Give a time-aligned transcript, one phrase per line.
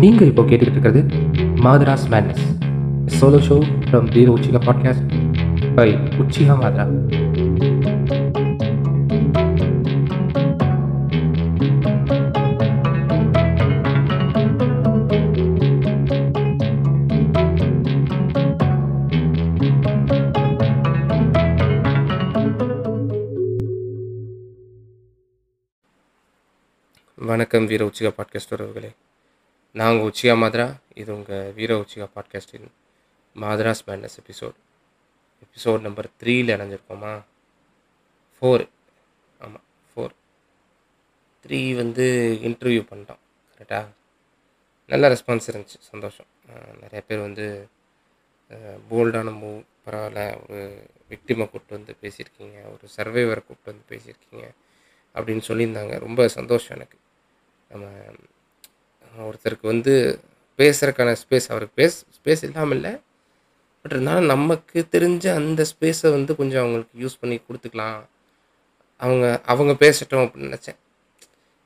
[0.00, 1.00] நீங்கள் இப்போ கேட்டுக்கிட்டு இருக்கிறது
[1.64, 2.44] Madras madness
[3.20, 5.06] solo show from Veera Uchika podcast
[5.74, 5.88] by
[6.22, 6.86] Uchika மாதரா
[27.18, 28.90] வணக்கம் வீர உச்சிகா பாட்காஸ்ட் உறவுகளே.
[29.78, 32.68] நான் உங்கள் உச்சிகா மாத்ரா இது உங்கள் வீர Uchiha பாட்காஸ்டின்
[33.34, 34.56] Madras madness episode
[35.44, 37.12] episode number த்ரீயில் இணைஞ்சிருக்கோமா?
[38.36, 38.64] ஃபோர்
[39.38, 40.14] ஆமாம் ஃபோர்
[41.42, 42.06] த்ரீ வந்து
[42.42, 43.20] இன்டர்வியூ பண்ணிட்டோம்
[43.56, 43.88] கரெக்டாக
[44.86, 46.26] நல்ல ரெஸ்பான்ஸ் இருந்துச்சு சந்தோஷம்.
[46.80, 47.68] நிறைய பேர் வந்து
[48.90, 50.62] போல்டான மூவ் பரவாயில்ல ஒரு
[51.10, 54.46] விக்டிமை கூப்பிட்டு வந்து பேசியிருக்கீங்க ஒரு சர்வைவரை கூப்பிட்டு வந்து பேசியிருக்கீங்க
[55.14, 55.98] அப்படின்னு சொல்லியிருந்தாங்க.
[56.06, 56.98] ரொம்ப சந்தோஷம் எனக்கு.
[57.68, 57.86] நம்ம
[59.28, 59.92] ஒருத்தருக்கு வந்து
[60.60, 62.92] பேசுகிறக்கான ஸ்பேஸ் அவருக்கு பேஸ் ஸ்பேஸ் இல்லாமல் இல்லை
[63.80, 67.98] பட் இருந்தாலும் நமக்கு தெரிஞ்ச அந்த ஸ்பேஸை வந்து கொஞ்சம் அவங்களுக்கு யூஸ் பண்ணி கொடுத்துக்கலாம்.
[69.00, 70.78] அவங்க அவங்க பேசட்டும் அப்படின்னு நினச்சேன்.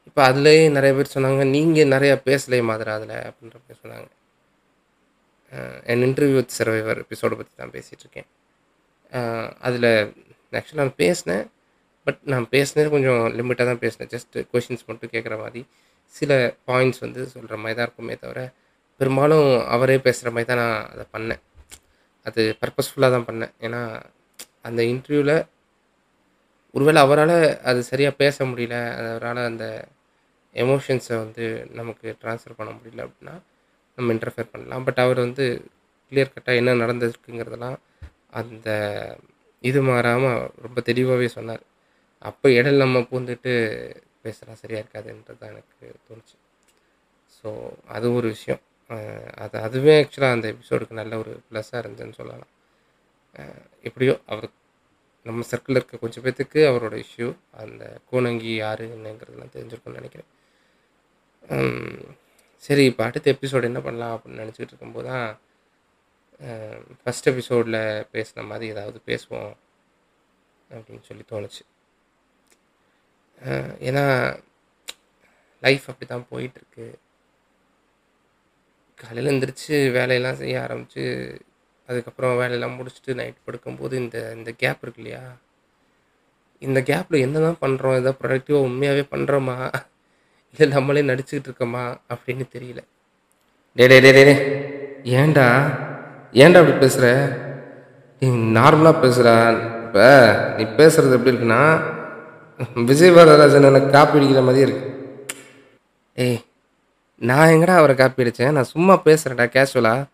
[0.09, 4.09] இப்போ அதுலேயே நிறைய பேர் சொன்னாங்க நீங்கள் நிறையா பேசலையே மாதிரி அதில் அப்படின்ற மாதிரி சொன்னாங்க.
[5.93, 8.29] என் இன்டர்வியூ வித் சர்வைவர் எபிசோடை பற்றி தான் பேசிகிட்ருக்கேன்
[9.69, 9.91] அதில்
[10.59, 11.45] ஆக்சுவலாக நான் பேசினேன்
[12.07, 14.11] பட் நான் பேசினது கொஞ்சம் லிமிட்டாக தான் பேசினேன்.
[14.15, 15.63] ஜஸ்ட் கொஷின்ஸ் மட்டும் கேட்குற மாதிரி.
[16.19, 16.33] சில
[16.69, 18.41] பாயிண்ட்ஸ் வந்து சொல்கிற மாதிரி தான் இருக்குமே தவிர
[19.01, 21.43] பெரும்பாலும் அவரே பேசுகிற மாதிரி தான் நான் அதை பண்ணேன்.
[22.27, 23.53] அது பர்பஸ்ஃபுல்லாக தான் பண்ணேன்.
[23.67, 23.81] ஏன்னா
[24.69, 25.37] அந்த இன்டர்வியூவில்
[26.75, 27.37] ஒருவேளை அவரால்
[27.71, 28.77] அது சரியாக பேச முடியல
[29.13, 29.67] அவரால் அந்த
[30.57, 31.45] எமோஷன்ஸை வந்து
[31.79, 33.35] நமக்கு ட்ரான்ஸ்ஃபர் பண்ண முடியல அப்படின்னா
[33.99, 34.85] நம்ம இன்டர்ஃபியர் பண்ணலாம்.
[34.89, 35.45] பட் அவர் வந்து
[36.13, 37.79] கிளியர் கட்டாக என்ன நடந்திருக்குங்கிறதெல்லாம்
[38.41, 38.69] அந்த
[39.65, 41.65] இது மாறாமல் ரொம்ப தெளிவாகவே சொன்னார்.
[42.29, 43.53] அப்போ இடையில் நம்ம பூந்துட்டு
[44.25, 46.37] பேசுகிறா சரியாக இருக்காதுன்றது தான் எனக்கு தோணுச்சு.
[47.37, 47.49] ஸோ
[47.97, 48.63] அது ஒரு விஷயம்.
[49.45, 52.51] அது அதுவே ஆக்சுவலாக அந்த எபிசோடுக்கு நல்ல ஒரு ப்ளஸ்ஸாக இருந்துன்னு சொல்லலாம்.
[53.89, 54.49] எப்படியோ அவர்
[55.27, 57.29] நம்ம சர்க்கிளில் இருக்க கொஞ்சம் பேர்த்துக்கு அவரோட இஷ்யூ
[57.63, 60.31] அந்த கூணங்கி யார் என்னங்கிறதுலாம் தெரிஞ்சிருக்கும்னு நினைக்கிறேன்.
[62.67, 65.29] சரி இப்போ அடுத்த எபிசோடு என்ன பண்ணலாம் அப்படின்னு நினச்சிக்கிட்டு இருக்கும்போது தான்
[67.01, 67.81] ஃபஸ்ட் எபிசோடில்
[68.15, 69.53] பேசின மாதிரி ஏதாவது பேசுவோம்
[70.71, 71.63] அப்படின்னு சொல்லி தோணுச்சு.
[73.89, 74.05] ஏன்னா
[75.63, 76.87] லைஃப் அப்படி தான் போயிட்டுருக்கு.
[78.99, 81.05] காலையில் எழுந்திரிச்சு வேலையெல்லாம் செய்ய ஆரம்பித்து
[81.89, 85.23] அதுக்கப்புறம் வேலையெல்லாம் முடிச்சுட்டு நைட் படுக்கும்போது இந்த இந்த கேப் இருக்கு இல்லையா?
[86.63, 89.57] இந்த கேப்பில் என்ன தான் பண்ணுறோம் எதாவது ப்ரொடக்டிவாக உண்மையாகவே பண்ணுறோமா
[90.51, 91.85] இல்லை நம்மளே நடிச்சுக்கிட்டு இருக்கோமா?
[92.13, 92.81] அப்படின்னு தெரியல.
[93.77, 94.35] டே டே டே டே டே.
[95.21, 95.47] ஏன்டா?
[96.35, 97.07] ஏன்டா அப்படி பேசுகிற
[98.23, 98.29] நீ
[98.59, 99.35] நார்மலாக பேசுகிறா
[99.85, 100.07] இப்போ
[100.57, 101.63] நீ பேசுகிறது எப்படி இருக்குன்னா
[102.89, 104.87] விஜய் வரதராஜன் எனக்கு காப்பி அடிக்கிற மாதிரி இருக்கு.
[106.17, 106.41] ஏய்
[107.21, 110.07] நான் எங்கடா அவரை காப்பி அடித்தேன் நான் சும்மா பேசுகிறேன்டா கேஷுவலாக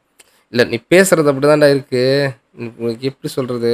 [0.53, 2.33] இல்லை நீ பேசுகிறது அப்படி தான்டா இருக்குது
[2.83, 3.73] உனக்கு எப்படி சொல்கிறது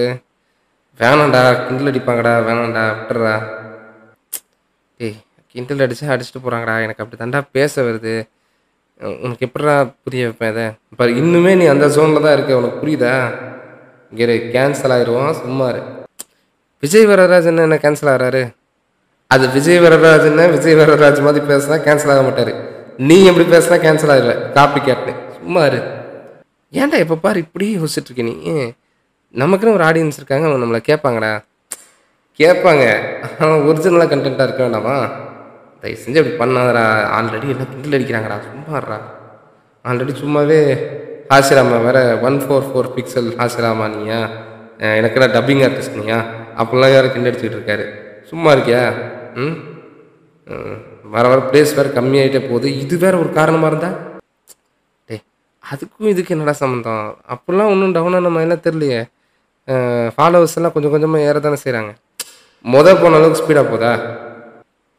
[1.00, 3.34] வேணாம்டா கிண்டல் அடிப்பாங்கடா வேணாண்டா விட்டுறா
[5.00, 5.18] ஏய்
[5.54, 8.14] கிண்டல் அடித்தா அடிச்சுட்டு போகிறாங்கடா எனக்கு அப்படி தாண்டா பேச வருது.
[9.24, 10.66] உனக்கு எப்படா புரிய வைப்பேன் இதை?
[10.92, 12.58] இப்போ இன்னுமே நீ அந்த ஜோனில் தான் இருக்க.
[12.60, 13.14] உனக்கு புரியுதா?
[14.12, 15.68] இங்கே கேன்சல் ஆயிடுவோம் சும்மா
[16.82, 18.42] விஜய் வரராஜன் என்ன கேன்சல் ஆகிறாரு?
[19.32, 22.52] அது விஜய் வரராஜன் விஜய் வரராஜ் மாதிரி பேசினா கேன்சல் ஆக மாட்டார்.
[22.98, 24.52] நீ எப்படி பேசினா கேன்சல் ஆகல.
[24.52, 25.12] காப்பி கேட்டு.
[25.40, 25.80] சும்மா இரு.
[26.72, 28.32] ஏன்டா எப்போ பாரு இப்படி யோசிச்சுட்டு இருக்க நீ?
[29.34, 31.44] நமக்குன்னு ஒரு ஆடியன்ஸ் இருக்காங்க அவங்க நம்மளை கேட்பாங்கடா.
[32.38, 32.84] கேட்பாங்க.
[33.40, 35.10] ஆனால் ஒரிஜினலாக கண்டென்ட்டாக இருக்க வேண்டாமா?
[35.80, 36.84] தயவு செஞ்சு அப்படி பண்ணாதடா.
[37.18, 38.38] ஆல்ரெடி எல்லாம் கிண்டல் அடிக்கிறாங்கடா.
[38.46, 38.98] சும்மாடா
[39.84, 40.60] ஆல்ரெடி சும்மாவே
[41.30, 44.18] ஹாசிராமா வேற one four four pixel Hashirama நீயா?
[44.78, 46.24] அஹ் எனக்கெல்லாம் டப்பிங் ஆர்டிஸ்ட் நீயா?
[46.58, 47.84] அப்படிலாம் வேறு கிண்டடிச்சுக்கிட்டு இருக்காரு.
[48.26, 48.92] சும்மா இருக்கியா?
[49.42, 49.54] ம்?
[50.46, 50.78] ம்.
[51.14, 52.68] வர வர ப்ளேஸ் வேறு கம்மியாயிட்டே போகுது.
[52.82, 53.90] இது வேறு ஒரு காரணமாக இருந்தா?
[55.08, 55.22] டேய்
[55.64, 57.04] அதுக்கும் இதுக்கு என்னடா சம்மந்தம்
[57.34, 59.00] அப்போல்லாம் ஒன்றும் டவுனாக நம்ம என்ன தெரியலையே.
[60.14, 61.92] ஃபாலோவர்ஸ் எல்லாம் கொஞ்சம் கொஞ்சமாக ஏற தானே செய்கிறாங்க
[62.64, 63.92] மொதல் போன அளவுக்கு ஸ்பீடாக போதா?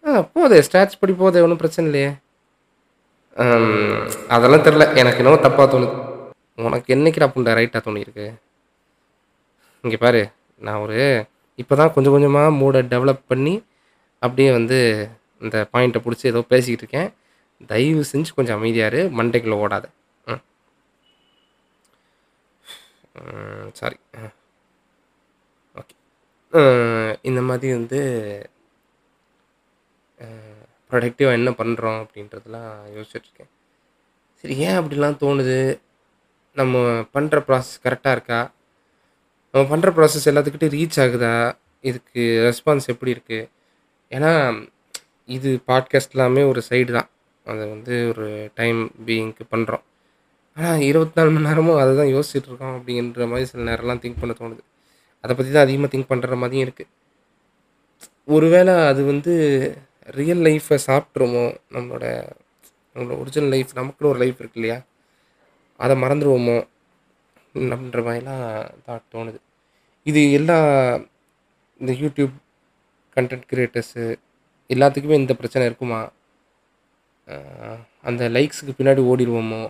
[0.04, 0.58] ஆ போதே.
[0.68, 2.10] ஸ்டாட்ச் படி போதே ஒன்றும் பிரச்சனை இல்லையே.
[4.36, 5.94] அதெல்லாம் தெரில எனக்கு என்னவோ தப்பாக தோணுது.
[6.68, 8.26] உனக்கு என்னைக்குடா புண்டை ரைட்டாக தோணியிருக்கு?
[9.84, 10.22] இங்கே பாரு.
[10.62, 10.98] நான் ஒரு
[11.62, 13.54] இப்போ தான் கொஞ்சம் கொஞ்சமாக மூடை டெவலப் பண்ணி
[14.26, 14.78] அப்படியே வந்து
[15.46, 17.10] இந்த பாயிண்ட்டை பிடிச்சி ஏதோ பேசிக்கிட்டு இருக்கேன்.
[17.72, 19.02] தயவு செஞ்சு கொஞ்சம் அமைதியாரு.
[19.20, 19.86] மண்டைக்குள்ளே ஓடாத.
[23.80, 23.98] Sorry
[25.80, 25.96] okay.
[27.30, 28.00] இந்த மாதிரி வந்து
[30.92, 33.52] ப்ரொடக்டிவாக என்ன பண்ணுறோம் அப்படின்றதெல்லாம் யோசிச்சுட்ருக்கேன்
[34.40, 35.58] சரி ஏன் அப்படிலாம் தோணுது?
[36.60, 36.82] நம்ம
[37.16, 38.40] பண்ணுற ப்ராசஸ் கரெக்டாக இருக்கா?
[39.54, 41.34] நம்ம பண்ணுற ப்ராசஸ் எல்லாத்துக்கிட்டே ரீச் ஆகுதா?
[41.90, 43.50] இதுக்கு ரெஸ்பான்ஸ் எப்படி இருக்குது
[44.16, 44.32] ஏன்னா
[45.30, 47.10] இது பாட்காஸ்ட் எல்லாமே ஒரு சைடு தான்.
[47.46, 48.28] அதை வந்து ஒரு
[48.60, 49.84] டைம் பீயிங்க்கு பண்ணுறோம்
[50.58, 54.34] ஆனால் இருபத்தி நாலு மணி நேரமும் அதை தான் யோசிச்சுட்டு இருக்கோம் அப்படின்ற மாதிரி சில நேரம்லாம் திங்க் பண்ண
[54.42, 54.62] தோணுது.
[55.24, 56.92] அதை பற்றி தான் அதிகமாக திங்க் பண்ணுற மாதிரியும் இருக்குது
[58.36, 59.34] ஒருவேளை அது வந்து
[60.20, 61.46] ரியல் லைஃப்பை சாப்பிட்ருமோ
[61.76, 62.06] நம்மளோட
[62.94, 64.78] நம்மளோட ஒரிஜினல் லைஃப் நமக்குன்னு ஒரு லைஃப் இருக்கு இல்லையா?
[65.80, 66.58] அதை மறந்துடுவோமோ
[67.56, 68.46] அப்படின்ற மாதிரிலாம்
[68.86, 69.40] தான் தோணுது.
[70.06, 70.58] இது எல்லா
[71.82, 72.36] இந்த யூடியூப்
[73.16, 74.04] கண்டென்ட் க்ரியேட்டர்ஸு
[74.70, 76.02] எல்லாத்துக்குமே இந்த பிரச்சனை இருக்குமா?
[78.10, 79.62] அந்த லைக்ஸுக்கு பின்னாடி ஓடிடுவோமோ?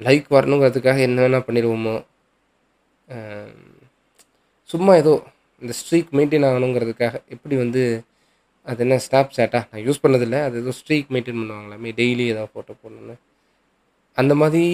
[0.00, 1.96] லைக் வரணுங்கிறதுக்காக என்ன வேணால் பண்ணிடுவோமோ?
[4.70, 5.12] சும்மா ஏதோ
[5.62, 7.82] இந்த ஸ்ட்ரீக் மெயின்டைன் ஆகணுங்கிறதுக்காக எப்படி வந்து
[8.66, 10.38] அது என்ன ஸ்னாப் சேட்டா நான் யூஸ் பண்ணதில்லை.
[10.46, 13.14] அது ஏதோ ஸ்ட்ரீக் மெயின்டைன் பண்ணுவாங்களாமே டெய்லி ஏதாவது ஃபோட்டோ போடணுன்னு
[14.18, 14.64] அந்த மாதிரி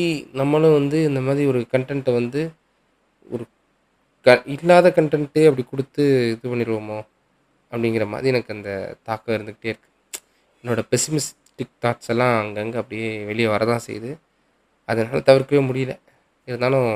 [0.40, 2.40] நம்மளும் வந்து இந்த மாதிரி ஒரு கண்டென்ட்டை வந்து
[3.34, 3.44] ஒரு
[4.26, 6.04] க இல்லாத கண்டென்ட்டே அப்படி கொடுத்து
[6.34, 6.98] இது பண்ணிடுவோமோ?
[7.76, 8.70] அப்படிங்கிற மாதிரி எனக்கு அந்த
[9.02, 9.94] தாக்கம் இருந்துக்கிட்டே இருக்குது
[10.64, 14.10] என்னோட பெசிமிஸ்டிக் தாட்ஸ் எல்லாம் அங்கங்கே அப்படியே வெளியே வரதான் செய்யுது.
[14.88, 15.92] அதனால் தவிர்க்கவே முடியல.
[16.48, 16.90] இருந்தாலும்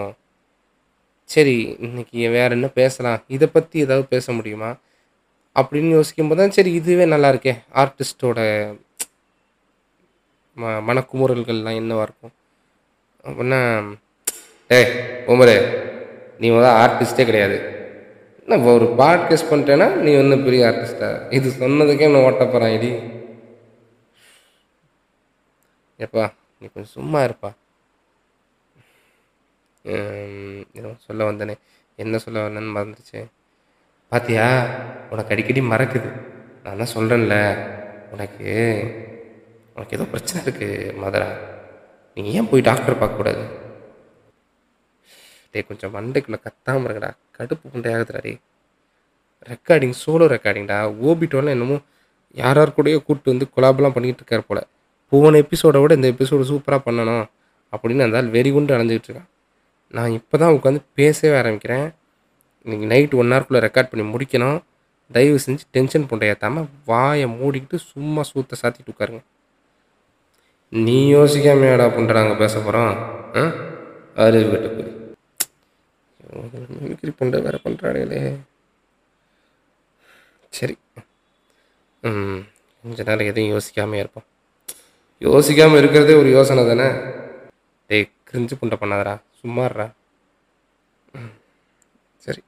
[1.24, 1.54] சரி
[1.86, 3.20] இன்னைக்கு வேறு என்ன பேசலாம்?
[3.26, 4.70] இதை பற்றி ஏதாவது பேச முடியுமா?
[5.56, 7.54] அப்படின்னு யோசிக்கும் போது தான் சரி இதுவே நல்லா இருக்கே.
[7.82, 8.38] ஆர்டிஸ்டோட
[10.56, 12.34] ம மனக்குமுறல்கள்லாம் என்னவாக இருக்கும்?
[13.24, 13.60] அப்படின்னா
[14.70, 14.80] டே
[15.32, 15.56] உமரே
[16.40, 17.58] நீ வந்து ஆர்டிஸ்டே கிடையாது.
[18.50, 22.90] என்ன ஒரு பாட்காஸ்ட் பண்ணிட்டேன்னா நீ ஒன்றும் பெரிய ஆர்டிஸ்டா இது சொன்னதுக்கே நான் ஓட்ட போகிறான் இடி
[25.98, 26.24] ஏப்பா
[26.58, 27.50] நீ கொஞ்சம் சும்மா இருப்பா.
[31.06, 31.56] சொல்ல வந்தேனே.
[31.98, 33.20] என்ன சொல்ல வந்தேன்னு மறந்துச்சு
[34.12, 34.46] பாத்தியா
[35.12, 36.10] உனக்கு அடிக்கடி மறக்குது.
[36.64, 37.38] நான் தான் சொல்கிறேன்ல
[38.14, 38.50] உனக்கு
[39.74, 41.30] உனக்கு ஏதோ பிரச்சனை இருக்குது மதுரா.
[42.16, 43.44] நீ ஏன் போய் டாக்டர் பார்க்கக்கூடாது?
[45.52, 48.20] டேய் கொஞ்சம் மண்டைக்குள்ளே கத்தாமல் இருக்கடா கடுப்பு புண்டையாகுதுடா
[49.48, 51.76] ரெக்கார்டிங் சோலோ ரெக்கார்டிங்டா ஓபிட்டோலாம் என்னமோ
[52.36, 54.66] யார் யார் கூடயோ கூப்பிட்டு வந்து கொலாபெல்லாம் பண்ணிக்கிட்டு இருக்கார் போல்.
[55.12, 57.24] போன எபிசோடை விட இந்த எபிசோடு சூப்பராக பண்ணணும்
[57.72, 59.28] அப்படின்னு அந்த ஆள் வெறி குண்டு அலைஞ்சிக்கிட்டு இருக்கான்.
[59.88, 61.86] நான் இப்போ தான் உட்காந்து பேசவே ஆரம்பிக்கிறேன்.
[62.66, 64.62] இன்றைக்கி நைட் ஒன் ஹவர்க்குள்ளே ரெக்கார்ட் பண்ணி முடிக்கணும்.
[65.10, 69.22] தயவு செஞ்சு டென்ஷன் பண்ண ஏற்றாமல் வாயை மூடிக்கிட்டு சும்மா சூத்த சாத்திட்டு உட்காருங்க.
[70.72, 72.92] நீ யோசிக்காமையாடா பண்ணுறாங்க பேச போகிறோம்
[73.36, 73.52] ஆ?
[74.16, 74.99] அறிவு போய்.
[76.32, 78.20] மிமிக்ரி புண்டை வேறு பண்ணுறாங்களே
[80.58, 80.74] சரி.
[82.02, 82.40] ம்
[82.84, 84.26] கொஞ்ச நேரம் எதையும் யோசிக்காமல் இருப்போம்.
[85.22, 86.86] யோசிக்காமல் இருக்கிறதே ஒரு யோசனை தானே?
[87.90, 89.14] டேய் கிரிஞ்சு புண்டை பண்ணாதடா.
[89.40, 89.86] சும்மாடுறா
[91.18, 91.32] ம்,
[92.24, 92.42] சரி.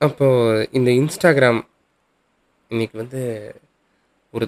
[0.00, 1.60] அப்போது இந்த இன்ஸ்டாகிராம்
[2.70, 3.20] இன்னைக்கு வந்து
[4.34, 4.46] ஒரு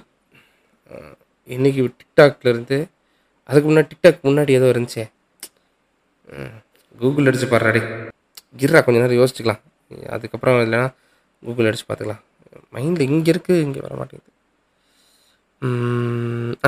[1.49, 2.77] இன்றைக்கி டிக்டாக்லேருந்து
[3.49, 5.05] அதுக்கு முன்னாடி டிக்டாக் முன்னாடி ஏதோ இருந்துச்சே.
[7.01, 7.81] கூகுள் அடித்து பாடுறாடி
[8.59, 9.61] கிர்ரா கொஞ்ச நேரம் யோசிச்சுக்கலாம்.
[10.15, 10.87] அதுக்கப்புறம் இல்லைன்னா
[11.43, 12.23] கூகுள் அடித்து பார்த்துக்கலாம்.
[12.75, 14.31] மைண்டில் இங்கே இருக்குது இங்கே வர மாட்டேங்குது.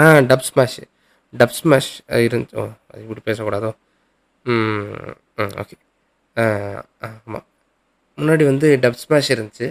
[0.02, 0.80] ஆ டப் ஸ்மாஷ்
[1.34, 1.92] டப் ஸ்மாஷ்
[2.28, 3.72] இருந்துச்சு ஓ அது இப்படி பேசக்கூடாதோ?
[4.46, 5.76] ம் ம் ஓகே
[7.08, 7.46] ஆமாம்
[8.18, 9.68] முன்னாடி வந்து டப் ஸ்மாஷ் இருந்துச்சு.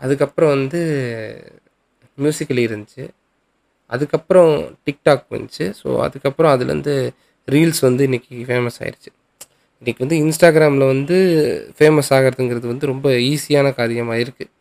[0.00, 0.80] அதுக்கப்புறம் வந்து
[2.18, 3.04] மியூசிக்கலி இருந்துச்சு.
[3.94, 4.52] அதுக்கப்புறம்
[4.86, 6.94] டிக்டாக் வந்துச்சு ஸோ அதுக்கப்புறம் அதுலேருந்து
[7.54, 9.10] ரீல்ஸ் வந்து இன்றைக்கி ஃபேமஸ் ஆயிடுச்சு
[9.80, 11.16] இன்றைக்கி வந்து இன்ஸ்டாகிராமில் வந்து
[11.76, 14.54] ஃபேமஸ் ஆகிறதுங்கிறது வந்து ரொம்ப ஈஸியான காரியமாக இருக்குது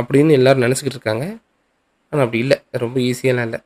[0.00, 1.24] அப்படின்னு எல்லோரும் நினச்சிக்கிட்டு இருக்காங்க.
[2.12, 2.56] ஆனால் அப்படி இல்லை.
[2.84, 3.60] ரொம்ப ஈஸியெல்லாம் இல்லை.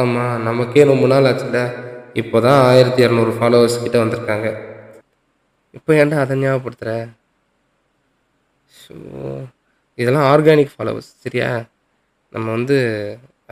[0.00, 1.60] ஆமாம் நமக்கே ரொம்ப நாள் ஆச்சுல்ல.
[2.20, 4.48] இப்போ தான் ஆயிரத்தி இரநூறு ஃபாலோவர்ஸ் கிட்டே வந்திருக்காங்க.
[5.78, 6.92] இப்போ ஏன்டா அதை ஞாபகப்படுத்துகிற
[8.82, 8.94] ஸோ
[9.98, 11.48] இதெல்லாம் ஆர்கானிக் ஃபாலோவர்ஸ் சரியா?
[12.34, 12.76] நம்ம வந்து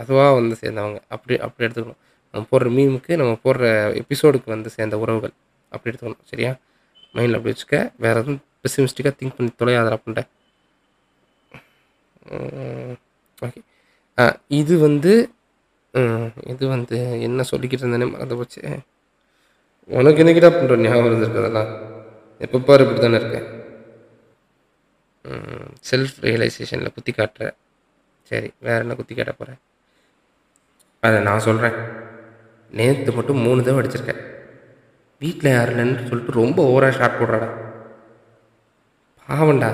[0.03, 1.01] அதுவாக வந்து சேர்ந்தவங்க.
[1.15, 2.01] அப்படி அப்படி எடுத்துக்கணும்.
[2.35, 3.65] நம்ம போடுற மீமுக்கு நம்ம போடுற
[4.01, 5.35] எபிசோடுக்கு வந்து சேர்ந்த உறவுகள்.
[5.73, 6.53] அப்படி எடுத்துக்கணும் சரியா?
[7.17, 7.79] மைண்டில் அப்படி வச்சுக்க.
[8.05, 10.25] வேறு எதுவும் பெசிமிஸ்டிக்காக திங்க் பண்ணி தொலையாதரா அப்படின்ட்ட
[13.45, 13.61] ஓகே
[14.61, 15.13] இது வந்து
[16.53, 16.97] இது வந்து
[17.29, 18.61] என்ன சொல்லிக்கிட்டு இருந்தேனே மறந்து போச்சு.
[19.99, 21.71] உனக்கு என்னைக்கிட்டா பண்ணுற ஞாபகம் இருந்திருக்கு அதெல்லாம்?
[22.45, 23.49] எப்போ பாரு இப்படி தானே இருக்கேன்
[25.91, 27.49] செல்ஃப் ரியலைசேஷனில் குத்தி காட்டுற.
[28.31, 29.61] சரி வேற என்ன குத்தி காட்ட போகிறேன்
[31.03, 31.77] அதை நான் சொல்கிறேன்
[32.79, 34.23] நேற்று மட்டும் மூணு தடவை அடிச்சிருக்கேன்.
[35.23, 37.49] வீட்டில் யாரும் இல்லைன்னு சொல்லிட்டு ரொம்ப ஓவராக ஷார்ட் போடுறாடா.
[39.29, 39.71] பாவண்டா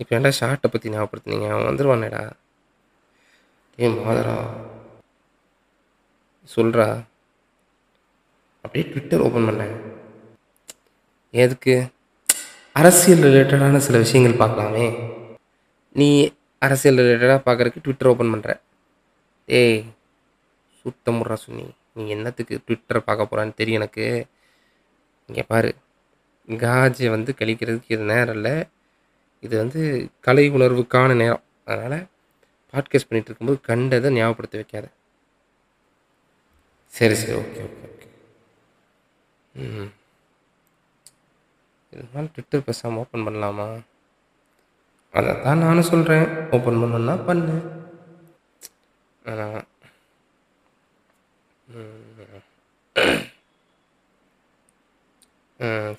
[0.00, 1.46] இப்போ ஏன்டா ஷார்ட்டை பற்றி ஞாபகப்படுத்துனீங்க?
[1.52, 2.22] அவன் வந்துடுவானேடா
[3.82, 4.34] ஏ மாதரா.
[6.54, 6.86] சொல்கிறா
[8.64, 9.74] அப்படியே ட்விட்டர் ஓப்பன் பண்ணேன்.
[11.44, 11.74] எதுக்கு?
[12.80, 14.86] அரசியல் ரிலேட்டடான சில விஷயங்கள் பார்க்கலாமே.
[16.00, 16.08] நீ
[16.66, 18.54] அரசியல் ரிலேட்டடாக பார்க்குறக்கு ட்விட்டர் ஓப்பன் பண்ணுற
[19.48, 19.84] ஏய்
[20.80, 24.26] சுத்த முறா சுனி நீ என்னத்துக்கு ட்விட்டர் பார்க்க போகிறான்னு தெரியும் எனக்கு.
[25.26, 25.74] இங்கே பாரு.
[26.48, 28.66] காஜை வந்து கழிக்கிறதுக்கு இது நேரம் இல்லை.
[29.40, 31.42] இது வந்து கலை உணர்வுக்கான நேரம்.
[31.64, 32.06] அதனால்
[32.72, 34.90] பாட்காஸ்ட் பண்ணிகிட்டு இருக்கும்போது கண்டதை ஞாபகப்படுத்தி வைக்காத.
[36.86, 37.32] சரி சரி.
[37.32, 38.08] Okay okay okay.
[39.54, 39.90] ம்
[41.92, 43.82] இருந்தாலும் ட்விட்டர் பேசாமல் ஓப்பன் பண்ணலாமா?
[45.10, 47.84] அதை தான் நானும் சொல்கிறேன் ஓப்பன் பண்ணணுன்னா பண்ணு.
[49.30, 49.58] அதான்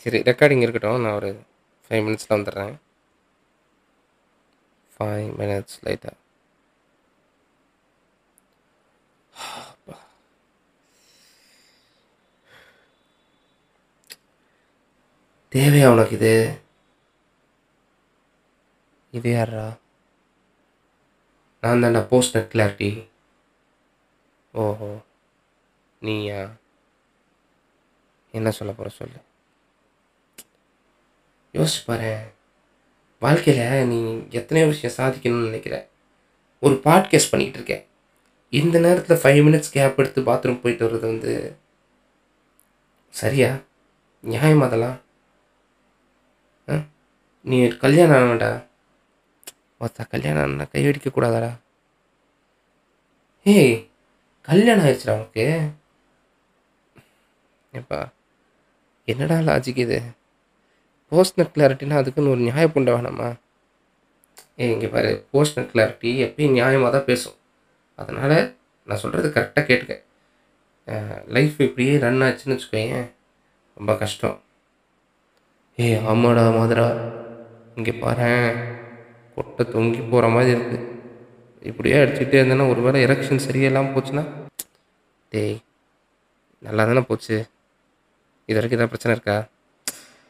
[0.01, 1.01] சரி ரெக்கார்டிங் இருக்கட்டும்.
[1.05, 1.29] நான் ஒரு
[1.85, 2.73] ஃபைவ் மினிட்ஸில் வந்துடுறேன்.
[4.95, 6.15] ஃபைவ் மினிட்ஸ் லைட்டாக
[15.53, 16.33] தேவையா உனக்கு இது?
[19.17, 19.65] இது யாரா
[21.63, 22.89] நான் தான்டா போஸ்ட் நெட் கிளாரிட்டி
[24.57, 24.97] ஓஹோ.
[25.99, 26.49] நீயா?
[28.31, 29.17] என்ன சொல்ல போகிற சொல்லு.
[31.53, 32.33] யோசிச்சு பாரு
[33.19, 35.87] வாழ்க்கையில் நீ எத்தனையோ விஷயம் சாதிக்கணும்னு நினைக்கிற.
[36.59, 37.83] ஒரு பாட்காஸ்ட் பண்ணிக்கிட்டு இருக்க
[38.49, 41.57] இந்த நேரத்தில் ஃபைவ் மினிட்ஸ் கேப் எடுத்து பாத்ரூம் போயிட்டு வர்றது வந்து
[43.09, 43.55] சரியா?
[44.21, 45.01] நியாயம் அதெல்லாம்?
[46.69, 46.73] ஆ?
[47.43, 48.65] நீ கல்யாணம் ஆனடா
[49.79, 51.59] ஒருத்தா கல்யாணம் ஆனா கை வெடிக்க
[53.43, 53.86] ஏய்
[54.47, 55.45] கல்யாணம் ஆயிடுச்சுடா உனக்கு.
[57.79, 57.99] ஏப்பா
[59.11, 59.97] என்னடா லாஜிக் இது?
[61.11, 63.27] போஸ்ட்னட் கிளாரிட்டினா அதுக்குன்னு ஒரு நியாயம் பண்ண வேணாமா?
[64.59, 67.37] ஏ இங்கே பாரு போஸ்ட்னட் கிளாரிட்டி எப்பயும் நியாயமாக தான் பேசும்.
[67.99, 68.37] அதனால்
[68.87, 69.95] நான் சொல்கிறது கரெக்டாக கேட்டுக்க.
[71.35, 73.07] லைஃப் இப்படியே ரன் ஆச்சுன்னு வச்சுக்கோயேன்
[73.77, 74.37] ரொம்ப கஷ்டம்.
[75.83, 76.87] ஏய் ஆமாடா மாதிரா.
[77.77, 78.29] இங்கே பாரு
[79.35, 80.85] கொட்டை தொங்கி போகிற மாதிரி இருக்குது
[81.69, 84.23] இப்படியே அடிச்சுக்கிட்டே இருந்தேன்னா ஒரு வேளை எரெக்ஷன் சரியில்லாமல் போச்சுன்னா?
[85.31, 85.57] டேய்
[86.65, 87.37] நல்லா தானே போச்சு.
[88.49, 89.37] இது வரைக்கும் எதாவது பிரச்சனை இருக்கா?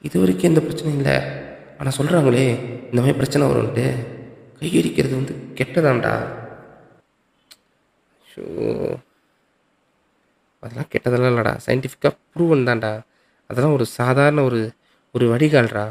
[0.08, 1.17] இது வரைக்கும் எந்த பிரச்சனையும் இல்லை.
[1.79, 2.46] ஆனால் சொல்கிறாங்களே
[2.89, 3.86] இந்த மாதிரி பிரச்சனை வரும்ட்டு
[4.60, 6.13] கையடிக்கிறது வந்து கெட்டதாம்டா
[8.32, 8.44] ஷோ
[10.63, 11.53] அதெல்லாம் கெட்டதெல்லாம் இல்லைடா.
[11.65, 12.91] சயின்டிஃபிக்காக ப்ரூவன் தான்டா.
[13.50, 14.60] அதெல்லாம் ஒரு சாதாரண ஒரு
[15.15, 15.86] ஒரு வடிகால்டா.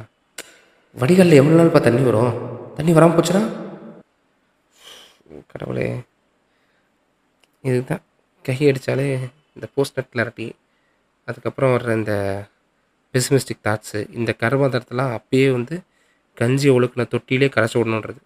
[1.02, 2.34] வடிகாலில் எவ்வளோ நாள்ப்பா தண்ணி வரும்?
[2.78, 3.44] தண்ணி வராமல் போச்சுன்னா
[5.56, 5.88] கடவுளே.
[7.70, 8.04] இதுதான்.
[8.46, 9.08] கை அடித்தாலே
[9.56, 10.46] இந்த போஸ்ட் நட் கிளாரிட்டி
[11.28, 12.14] அதுக்கப்புறம் வர்ற இந்த
[13.14, 15.76] பெசிமிஸ்டிக் தாட்ஸு இந்த கர்மதரத்தெல்லாம் அப்பயே வந்து
[16.40, 18.20] கஞ்சி ஒழுக்கின தொட்டியிலே கரைச்சி விடணுன்றது.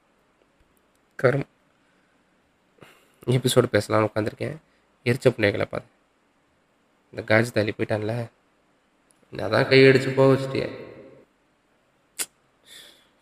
[1.22, 1.46] கரும்
[3.36, 4.56] எபிசோடு பேசலாம்னு உட்காந்துருக்கேன்
[5.06, 5.90] எரிச்ச புண்ணியங்களை பார்த்து
[7.12, 8.14] இந்த காஜி தாலி போயிட்டான்ல.
[9.38, 10.68] நான் தான் கையடிச்சு போக வச்சுட்டியே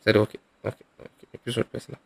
[0.07, 0.39] சரி ஓகே
[0.69, 2.05] ஓகே ஓகே எபிசோட் பேசலாம்.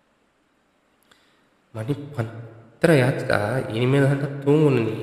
[1.75, 3.39] மணி பத்தரை ஆச்சுடா
[3.77, 4.97] இனிமேல் தான்டா தூங்கணும் நீ.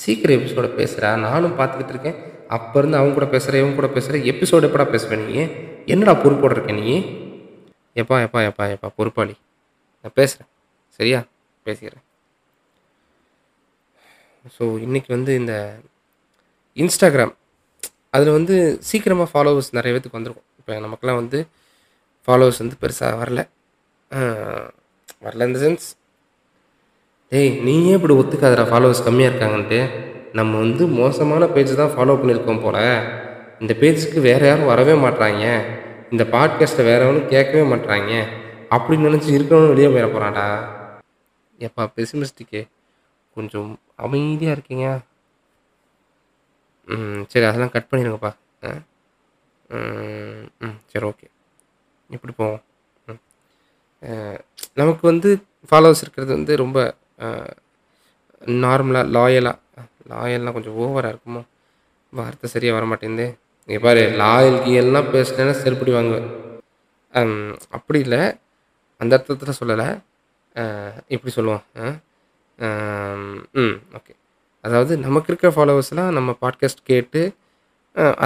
[0.00, 2.16] சீக்கிரம் எபிசோட பேசுகிறா நானும் பார்த்துக்கிட்டு இருக்கேன்.
[2.48, 5.36] அப்போ இருந்து அவங்க கூட பேசுகிற இவங்க கூட பேசுகிற எபிசோடு எப்படா பேசுவேன் நீ?
[5.86, 6.96] என்னடா பொறுப்போட இருக்க நீ?
[8.00, 9.34] எப்பா எப்பா எப்பா எப்பா பொறுப்பாளி.
[10.04, 10.50] நான் பேசுகிறேன்
[10.98, 11.20] சரியா?
[11.66, 12.04] பேசிக்கிறேன்.
[14.56, 15.54] ஸோ இன்றைக்கி வந்து இந்த
[16.76, 17.34] இன்ஸ்டாகிராம்
[18.10, 18.56] அதில் வந்து
[18.88, 20.48] சீக்கிரமாக ஃபாலோவர்ஸ் நிறைய பேத்துக்கு வந்திருக்கும்.
[20.58, 21.38] இப்போ நமக்கெல்லாம் வந்து
[22.28, 23.40] ஃபாலோவர்ஸ் வந்து பெருசாக வரல.
[25.24, 25.86] வரல இந்த சென்ஸ்
[27.32, 28.64] டேய் நீயே இப்படி ஒத்துக்காதடா.
[28.70, 29.78] ஃபாலோவர்ஸ் கம்மியாக இருக்காங்கன்ட்டு.
[30.32, 32.78] நம்ம வந்து மோசமான பேஜ் தான் ஃபாலோ பண்ணியிருக்கோம் போல.
[33.60, 35.44] இந்த பேஜுக்கு வேறு யாரும் வரவே மாட்றாங்க.
[36.10, 38.12] இந்த பாட்காஸ்ட்டை வேறு எவனும் கேட்கவே மாட்றாங்க.
[38.74, 40.46] அப்படின்னு நினச்சி இருக்கிறவனும் வெளியே போயிட போகிறாடா
[41.58, 42.60] எப்பா பெசிமிஸ்டிக்கு
[43.36, 44.86] கொஞ்சம் அமைதியாக இருக்கீங்க.
[46.88, 48.30] ம் சரி அதெல்லாம் கட் பண்ணிடுங்கப்பா
[48.66, 48.70] ஆ?
[50.64, 51.26] ம் சரி ஓகே
[52.10, 52.62] இப்படி போவோம்.
[53.06, 53.20] ம்.
[54.76, 55.30] நமக்கு வந்து
[55.68, 56.78] ஃபாலோவர்ஸ் இருக்கிறது வந்து ரொம்ப
[58.64, 59.58] நார்மலாக லாயலாக
[60.12, 61.42] லாயல்லாம் கொஞ்சம் ஓவராக இருக்குமோ?
[62.12, 63.26] வார்த்தை சரியாக வர மாட்டேங்குது
[63.68, 66.26] இங்கே பாரு லாயல் எல்லாம் பேசினேன்னா செருப்படி வாங்குவேன்.
[67.76, 68.20] அப்படி இல்லை.
[69.00, 69.86] அந்த அர்த்தத்தில் சொல்லலை.
[71.14, 71.64] இப்படி சொல்லுவோம்.
[71.82, 71.86] ஆ?
[73.62, 74.12] ம் ஓகே
[74.64, 77.22] அதாவது நமக்கு இருக்கிற ஃபாலோவர்ஸ்லாம் நம்ம பாட்காஸ்ட் கேட்டு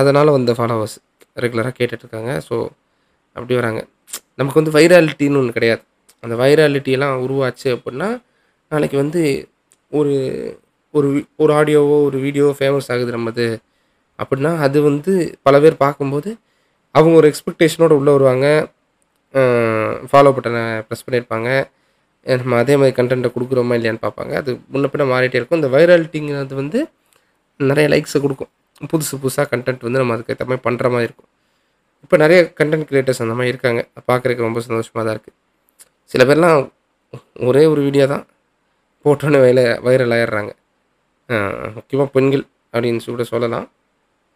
[0.00, 0.96] அதனால் வந்த ஃபாலோவர்ஸ்
[1.42, 2.56] ரெகுலராக கேட்டுட்ருக்காங்க ஸோ
[3.36, 3.80] அப்படி வராங்க.
[4.40, 5.82] நமக்கு வந்து வைராலிட்டின்னு ஒன்று கிடையாது.
[6.22, 8.08] அந்த வைராலிட்டியெல்லாம் உருவாச்சு அப்படின்னா
[8.72, 9.22] நாளைக்கு வந்து
[9.92, 10.14] ஒரு
[10.94, 11.08] ஒரு
[11.42, 13.46] ஒரு ஆடியோவோ ஒரு வீடியோவோ ஃபேமஸ் ஆகுது நம்மது.
[14.18, 15.12] அப்படின்னா அது வந்து
[15.46, 16.30] பல பேர் பார்க்கும்போது
[16.94, 18.46] அவங்க ஒரு எக்ஸ்பெக்டேஷனோடு உள்ளே வருவாங்க.
[20.10, 21.48] ஃபாலோ பட்டனை ப்ரெஸ் பண்ணியிருப்பாங்க.
[22.42, 24.32] நம்ம அதே மாதிரி கண்டென்ட்டை கொடுக்குறோமா இல்லையான்னு பார்ப்பாங்க.
[24.42, 25.60] அது முன்ன பின்ன மாறிட்டே இருக்கும்.
[25.60, 26.78] இந்த வைராலிட்டிங்கிறது வந்து
[27.70, 28.50] நிறைய லைக்ஸை கொடுக்கும்.
[28.92, 31.30] புதுசு புதுசாக கண்டென்ட் வந்து நம்ம அதுக்கு ஏற்ற மாதிரி பண்ணுற மாதிரி இருக்கும்.
[32.04, 33.80] இப்போ நிறைய கண்டென்ட் கிரியேட்டர்ஸ் அந்த மாதிரி இருக்காங்க.
[34.10, 35.36] பார்க்குறதுக்கு ரொம்ப சந்தோஷமாக தான் இருக்குது
[36.08, 36.70] சில பேர்லாம்
[37.40, 38.26] ஒரே ஒரு வீடியோ தான்
[39.04, 40.50] போட்டோன்னு வைல வைரல் ஆயிடுறாங்க.
[41.74, 43.70] முக்கியமாக பெண்கள் அப்படின்னு கூட சொல்லலாம்.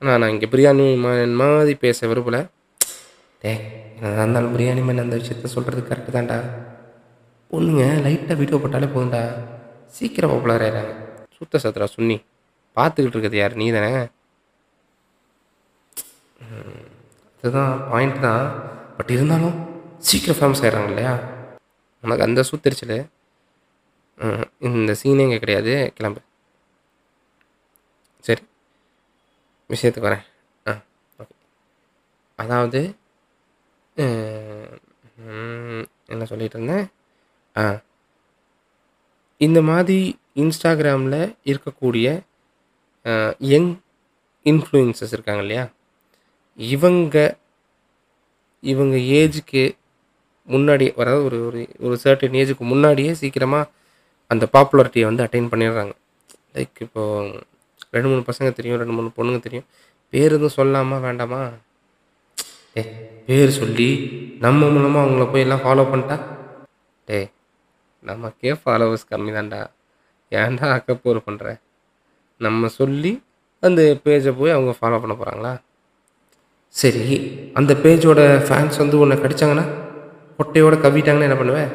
[0.01, 2.49] ஆனால் நான் இங்கே பிரியாணி மா- மாதிரி பேச விரும்பலை.
[3.41, 3.53] டே
[3.95, 6.39] என்னதான் இருந்தாலும் பிரியாணி மேன் அந்த விஷயத்த சொல்கிறது கரெக்டு தான்டா.
[7.53, 9.23] பொண்ணுங்க லைட்டாக வீடியோ போட்டாலே போதும்டா.
[9.87, 10.93] சீக்கிரம் பாப்புலர் ஆயிடுறாங்க.
[11.37, 12.17] சுத்த சத்ரா சுன்னி
[12.77, 13.55] பார்த்துக்கிட்டு இருக்கிறது யார்?
[13.55, 14.07] நீ தானே
[17.43, 18.63] அதுதான் பாயிண்ட் தான்.
[18.97, 19.55] பட் இருந்தாலும்
[19.99, 21.13] சீக்கிரம் ஃபேமஸ் ஆயிடுறாங்க இல்லையா?
[22.03, 23.09] உனக்கு அந்த சுத்தரிச்சல்
[24.61, 25.93] இந்த சீனே இங்கே கிடையாது.
[25.95, 26.21] கிளம்பு.
[28.21, 28.43] சரி.
[29.71, 30.25] விஷயத்துக்கு வரேன்.
[30.69, 30.73] ஆ
[31.19, 31.35] ஓகே
[32.37, 32.81] அதாவது
[36.07, 36.87] என்ன சொல்லிட்டு இருந்தேன்?
[37.57, 37.81] ஆ.
[39.39, 39.99] இந்த மாதிரி
[40.35, 42.09] இன்ஸ்டாகிராமில் இருக்கக்கூடிய
[43.39, 43.71] யங்
[44.45, 45.65] இன்ஃப்ளூயன்சஸ் இருக்காங்க இல்லையா?
[46.59, 47.17] இவங்க
[48.63, 49.63] இவங்க ஏஜுக்கு
[50.49, 53.71] முன்னாடி அதாவது ஒரு ஒரு ஒரு சர்டன் ஏஜுக்கு முன்னாடியே சீக்கிரமாக
[54.31, 55.93] அந்த பாப்புலாரிட்டியை வந்து அட்டைன் பண்ணிடுறாங்க.
[56.55, 57.43] லைக் இப்போது
[57.95, 59.67] ரெண்டு மூணு பசங்க தெரியும் ரெண்டு மூணு பொண்ணுங்க தெரியும்.
[60.13, 61.41] பேர் எதுவும் சொல்லாமா வேண்டாமா?
[62.79, 62.83] ஏ
[63.27, 63.89] பேர் சொல்லி
[64.45, 66.17] நம்ம மூலமாக அவங்கள போய் எல்லாம் ஃபாலோ பண்ணிட்டா?
[67.09, 67.19] டே
[68.05, 69.61] நமக்கே ஃபாலோவர்ஸ் கம்மி தான்டா
[70.33, 71.49] ஏன்டா அக்கப்போர் பண்ணுற
[72.41, 73.13] நம்ம சொல்லி
[73.63, 75.53] அந்த பேஜை போய் அவங்க ஃபாலோ பண்ண போகிறாங்களா
[76.75, 77.05] சரி
[77.59, 79.67] அந்த பேஜோட ஃபேன்ஸ் வந்து உன்னை கடிச்சாங்கன்னா?
[80.39, 81.71] பொட்டையோடு கவிட்டாங்கன்னா என்ன பண்ணுவேன்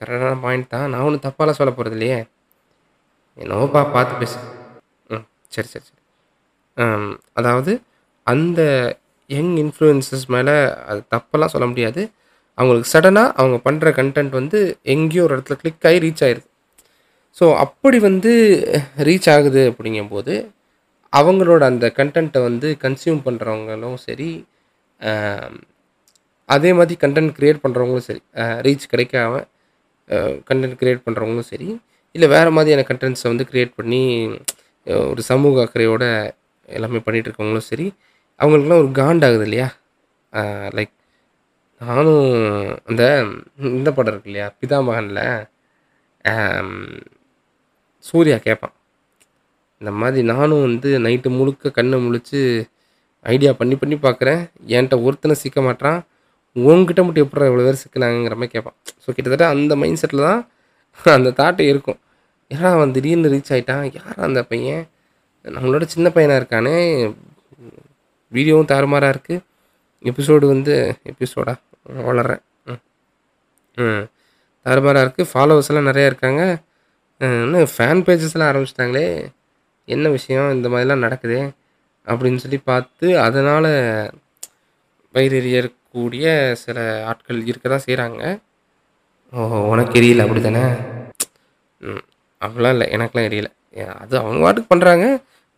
[0.00, 0.88] கரெக்டான பாயிண்ட் தான்.
[0.92, 2.18] நான் ஒன்றும் தப்பாலாம் சொல்ல போகிறது இல்லையே
[3.38, 4.36] என்னவோப்பா பார்த்து பேசு.
[5.10, 6.00] ம் சரி சரி சரி.
[7.38, 7.72] அதாவது
[8.26, 8.60] அந்த
[9.30, 10.54] யங் இன்ஃப்ளூயன்சஸ் மேலே
[10.90, 12.02] அது தப்பெல்லாம் சொல்ல முடியாது.
[12.58, 14.58] அவங்களுக்கு சடனாக அவங்க பண்ணுற கண்டென்ட் வந்து
[14.94, 16.46] எங்கேயோ ஒரு இடத்துல கிளிக் ஆகி ரீச் ஆயிடுது
[17.36, 18.32] ஸோ அப்படி வந்து
[19.06, 20.34] ரீச் ஆகுது அப்படிங்கும்போது
[21.12, 24.28] அவங்களோட அந்த கண்டென்ட்டை வந்து கன்சியூம் பண்ணுறவங்களும் சரி
[26.48, 28.22] அதே மாதிரி கண்டென்ட் க்ரியேட் பண்ணுறவங்களும் சரி
[28.66, 29.34] ரீச் கிடைக்காம
[30.48, 31.68] கண்டென்ட் க்ரியேட் பண்ணுறவங்களும் சரி
[32.14, 34.02] இல்லை வேறு மாதிரியான கண்டென்ட்ஸை வந்து க்ரியேட் பண்ணி
[35.10, 36.04] ஒரு சமூக அக்கறையோட
[36.68, 37.86] எல்லாமே பண்ணிகிட்டு இருக்கவங்களும் சரி
[38.40, 39.68] அவங்களுக்குலாம் ஒரு காண்டாகுது இல்லையா?
[40.76, 40.92] லைக்
[41.80, 42.26] நானும்
[42.88, 43.02] அந்த
[43.70, 44.46] இந்த படம் இருக்கு இல்லையா?
[44.60, 45.22] பிதாமகனில்
[48.04, 48.74] சூர்யா கேட்பான்
[49.80, 52.40] இந்த மாதிரி நானும் வந்து நைட்டு முழுக்க கண்ணை முழிச்சு
[53.26, 54.40] ஐடியா பண்ணி பண்ணி பார்க்குறேன்
[54.74, 55.98] என்கிட்ட ஒருத்தனை சிக்க மாட்டான்
[56.56, 58.76] உங்ககிட்ட மட்டும் எப்படி இவ்வளோ பேர் சிக்கினாங்கிற மாதிரி கேட்பான்.
[59.02, 60.40] ஸோ கிட்டத்தட்ட அந்த மைண்ட் செட்டில் தான்
[61.04, 61.98] அந்த தாட்டே இருக்கும்.
[62.50, 64.84] ஏன்னா அவன் திடீர்னு ரீச் ஆகிட்டான் யார் அந்த பையன்?
[65.44, 66.76] நம்மளோட சின்ன பையனாக இருக்கானே?
[68.32, 69.42] வீடியோவும் தாறுமாறாக இருக்குது
[70.04, 71.54] எபிசோடு வந்து எபிசோடா
[72.08, 72.42] வளர்றேன்.
[72.66, 72.80] ம்.
[73.78, 74.04] ம்.
[74.66, 76.42] தாறுமாறாக இருக்குது ஃபாலோவர்ஸ் எல்லாம் நிறையா இருக்காங்க.
[77.20, 79.06] இன்னும் ஃபேன் பேஜஸ்லாம் ஆரம்பிச்சிட்டாங்களே?
[79.88, 80.50] என்ன விஷயம்?
[80.50, 81.38] இந்த மாதிரிலாம் நடக்குது?
[82.06, 83.68] அப்படின்னு சொல்லி பார்த்து அதனால்
[85.14, 85.58] வயிறு எரிய
[85.94, 86.26] கூடிய
[86.62, 88.22] சில ஆட்கள் இருக்க தான் செய்கிறாங்க
[89.32, 90.64] ஓ உனக்கு எரியல அப்படி தானே
[91.82, 92.02] ம்
[92.40, 93.48] அப்படிலாம் இல்லை எனக்குலாம் எரியல.
[94.02, 95.04] அது அவங்க வாட்டுக்கு பண்ணுறாங்க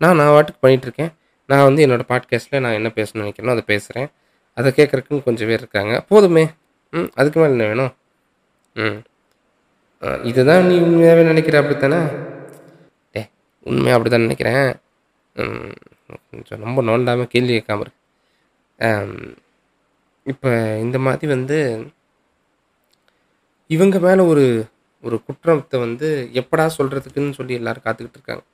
[0.01, 1.13] நான் நான் வாட்டுக்கு பண்ணிகிட்ருக்கேன்
[1.49, 4.09] நான் வந்து என்னோடய பாட்காஸ்ட்டில் நான் என்ன பேசணும்னு நினைக்கிறேனோ அதை பேசுகிறேன்
[4.57, 5.95] அதை கேட்குறக்குன்னு கொஞ்சம் பேர் இருக்காங்க.
[6.11, 6.45] போதுமே.
[6.93, 7.93] ம் அதுக்கு மேலே என்ன வேணும்?
[8.77, 8.99] ம்.
[10.25, 12.01] இதுதான் நீ உண்மையாகவே நினைக்கிற அப்படி தானே
[13.15, 13.23] டே
[13.67, 14.67] உண்மையாக அப்படி தான் நினைக்கிறேன்.
[15.37, 15.73] ம்,
[16.29, 18.01] கொஞ்சம் ரொம்ப நோண்டாமல் கேள்வி கேட்காம இருக்கு
[20.27, 21.59] இப்போ இந்த மாதிரி வந்து
[23.71, 24.45] இவங்க மேலே ஒரு
[25.05, 28.45] ஒரு குற்றத்தை வந்து எப்படா சொல்கிறதுக்குன்னு சொல்லி எல்லாரும் காத்துக்கிட்டு இருக்காங்க.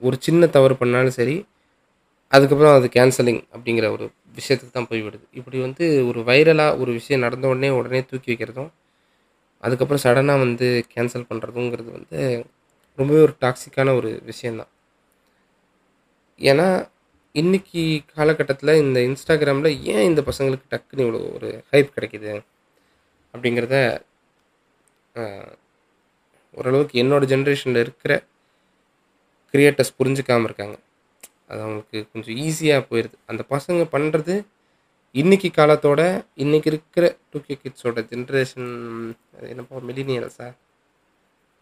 [0.00, 1.36] ஒரு சின்ன தவறு பண்ணாலும் சரி
[2.32, 4.04] அதுக்கப்புறம் அது கேன்சலிங் அப்படிங்கிற ஒரு
[4.36, 8.70] விஷயத்துக்கு தான் போய்விடுது இப்படி வந்து ஒரு வைரலாக ஒரு விஷயம் நடந்த உடனே உடனே தூக்கி வைக்கிறதும்
[9.62, 12.20] அதுக்கப்புறம் சடனாக வந்து கேன்சல் பண்ணுறதுங்கிறது வந்து
[12.98, 14.70] ரொம்பவே ஒரு டாக்ஸிக்கான ஒரு விஷயந்தான்
[16.40, 16.66] ஏன்னா
[17.34, 17.82] இன்னைக்கு
[18.16, 22.32] காலகட்டத்தில் இந்த இன்ஸ்டாகிராமில் ஏன் இந்த பசங்களுக்கு டக்குன்னு இவ்வளோ ஒரு ஹைப் கிடைக்கிது?
[23.34, 23.76] அப்படிங்கிறத
[26.54, 28.12] ஓரளவுக்கு என்னோட ஜென்ரேஷனில் இருக்கிற
[29.54, 30.76] கிரியேட்டர்ஸ் புரிஞ்சுக்காமல் இருக்காங்க.
[31.50, 34.34] அது அவங்களுக்கு கொஞ்சம் ஈஸியாக போயிடுது அந்த பசங்க பண்ணுறது
[35.14, 36.00] இன்னைக்கு காலத்தோட
[36.44, 38.70] இன்றைக்கி இருக்கிற டூ கே கிட்ஸோட ஜென்ரேஷன்
[39.36, 40.48] அது என்னப்பா மில்லினியல்ஸா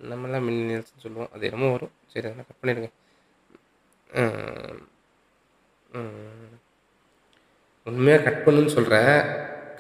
[0.01, 1.33] நம்மலாம் மில்லினியல்ஸ்னு சொல்லுவோம்.
[1.35, 1.95] அது என்னமோ வரும்.
[2.13, 2.91] சரி அதெல்லாம் கட் பண்ணிடுங்க.
[7.87, 8.97] உண்மையாக கட் பண்ணுன்னு சொல்கிற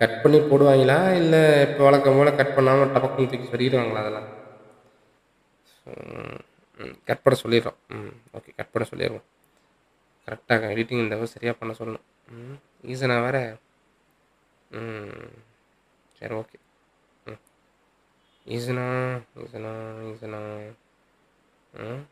[0.01, 0.99] கட் பண்ணி போடுவாங்களா?
[1.15, 4.29] இல்லை இப்போ வழக்கம் போல் கட் பண்ணாமல் டபக்குன்னு தூக்கி சொல்லிடுவாங்களா அதெல்லாம்?
[7.09, 7.79] கட் பண்ண சொல்லிடுறோம்.
[7.95, 9.27] ம் ஓகே கட் பண்ண சொல்லிடுவோம்
[10.29, 12.07] கரெக்டாக எடிட்டிங் இந்த சரியாக பண்ண சொல்லணும்.
[12.29, 12.59] ம்
[12.93, 13.39] ஈஸனா வேற?
[14.71, 15.33] ம்
[16.19, 16.59] சரி ஓகே
[17.27, 17.41] ம்.
[18.47, 18.87] ஈஸனா
[19.43, 19.73] ஈஸனா
[20.11, 20.41] ஈஸனா
[21.83, 22.03] ம்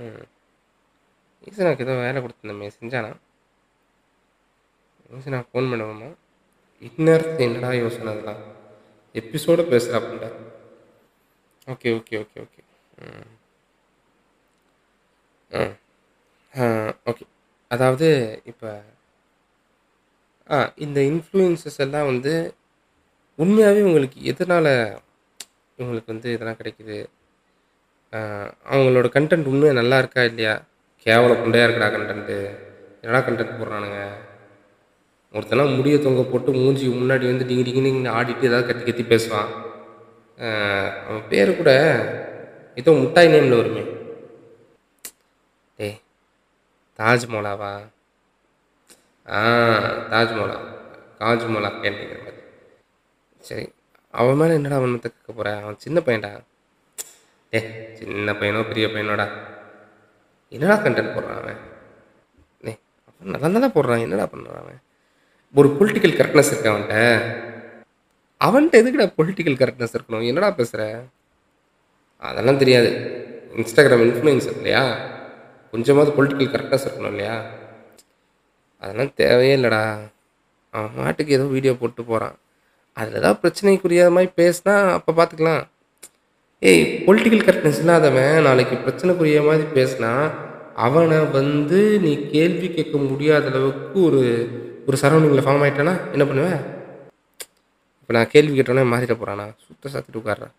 [0.00, 0.24] ம்.
[1.44, 3.10] ஈசனாக்கு ஏதோ வேலை கொடுத்துருந்தமே செஞ்சானா?
[5.10, 6.08] ஈஸனா ஃபோன் பண்ணுவோமா?
[6.82, 8.40] இன்னர்த்து என்னடா யோசனை அதெல்லாம்?
[9.14, 10.28] எபிசோடு பேசுகிறாப்புண்டா
[11.68, 12.60] ஓகே ஓகே ஓகே ஓகே
[13.02, 13.28] ம்.
[17.10, 17.24] ஓகே
[17.70, 18.08] அதாவது
[18.50, 18.70] இப்போ
[20.48, 22.32] ஆ இந்த இன்ஃப்ளூயன்சஸ் எல்லாம் வந்து
[23.38, 24.70] உண்மையாகவே உங்களுக்கு எதனால்
[25.78, 26.98] இவங்களுக்கு வந்து இதெல்லாம் கிடைக்குது?
[28.72, 30.54] அவங்களோட கண்டென்ட் உண்மையாக நல்லா இருக்கா இல்லையா?
[31.06, 32.36] கேவல புண்டையாக இருக்கடா கண்டென்ட்டு
[33.02, 34.00] என்னடா கண்டென்ட் போடுறானுங்க?
[35.36, 39.50] ஒருத்தனா முடிய தொங்க போட்டு மூஞ்சி முன்னாடி வந்து டிங்கி டிங்கின்னு ஆடிட்டு ஏதாவது கத்தி கத்தி பேசுவான்.
[41.06, 41.70] அவன் பேர் கூட
[42.80, 43.82] ஏதோ முட்டாய் நேமில் வருமே.
[45.78, 45.98] டேய்
[46.98, 47.72] தாஜ்மஹாலாவா?
[49.28, 49.40] ஆ
[50.12, 50.58] தாஜ்மஹாலா.
[51.20, 52.40] தாஜ்மஹாலா கேட்டீங்கிற மாதிரி
[53.48, 53.66] சரி
[54.14, 56.30] அவன் மேலே என்னடா அவன் கேட்க போகிறேன் அவன் சின்ன பையன்டா.
[57.52, 57.60] ஏ
[58.00, 59.26] சின்ன பையனோ பெரிய பையனோடா.
[60.52, 61.58] என்னடா கண்டென்ட் போடுறான் அவன்?
[62.64, 64.02] டேய் அவன் நல்லா தான் போடுறான்.
[64.06, 64.80] என்னடா பண்ணுறான் அவன்?
[65.54, 66.98] ஒரு பொலிட்டிக்கல் கரெக்ட்னஸ் இருக்கு அவன்கிட்ட.
[68.40, 70.28] அவன்கிட்ட எதுக்குடா பொலிட்டிக்கல் கரெக்ட்னஸ் இருக்கணும்?
[70.30, 70.84] என்னடா பேசுகிற
[72.22, 72.90] அதெல்லாம் தெரியாது.
[73.56, 74.82] இன்ஸ்டாகிராம் இன்ஃப்ளூயன்சர் இல்லையா?
[75.72, 77.36] கொஞ்சமாவது பொலிட்டிக்கல் கரெக்ட்னஸ் இருக்கணும் இல்லையா?
[78.82, 79.82] அதெல்லாம் தேவையே இல்லைடா.
[80.74, 82.36] அவன் மாட்டுக்கு ஏதோ வீடியோ போட்டு போகிறான்
[82.96, 85.62] அதில் ஏதாவது பிரச்சனைக்குரிய மாதிரி பேசினா அப்போ பார்த்துக்கலாம்
[86.62, 90.10] ஏய் பொலிட்டிக்கல் கரெக்ட்னஸ் இல்லாதவன் நாளைக்கு பிரச்சனைக்குரிய மாதிரி பேசினா
[90.78, 94.20] அவனை வந்து நீ கேள்வி கேட்க முடியாத அளவுக்கு ஒரு
[94.86, 96.60] ஒரு சரௌண்டிங்கில் ஃபார்ம் ஆகிட்டானா என்ன பண்ணுவேன்
[98.00, 100.54] இப்போ நான் கேள்வி கேட்டோன்னே மாறிட போகிறானா சுத்த சாத்திட்டு உட்கார்றான்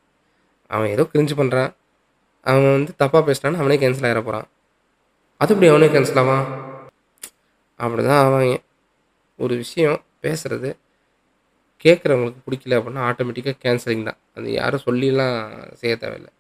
[0.70, 1.72] அவன் ஏதோ கிரிஞ்சு பண்ணுறான்
[2.46, 4.48] அவன் வந்து தப்பாக பேசினான்னு அவனே கேன்சல் ஆகிட போகிறான்
[5.42, 6.46] அது இப்படி அவனே கேன்சல் ஆவான்?
[7.80, 8.56] அப்படி தான் ஆவாங்க.
[9.40, 10.70] ஒரு விஷயம் பேசுகிறது
[11.86, 14.20] கேட்குறவங்களுக்கு பிடிக்கல அப்படின்னா ஆட்டோமேட்டிக்காக கேன்சலிங் தான்.
[14.38, 15.38] அது யாரும் சொல்லிலாம்
[15.82, 16.32] செய்ய தேவையில்லை.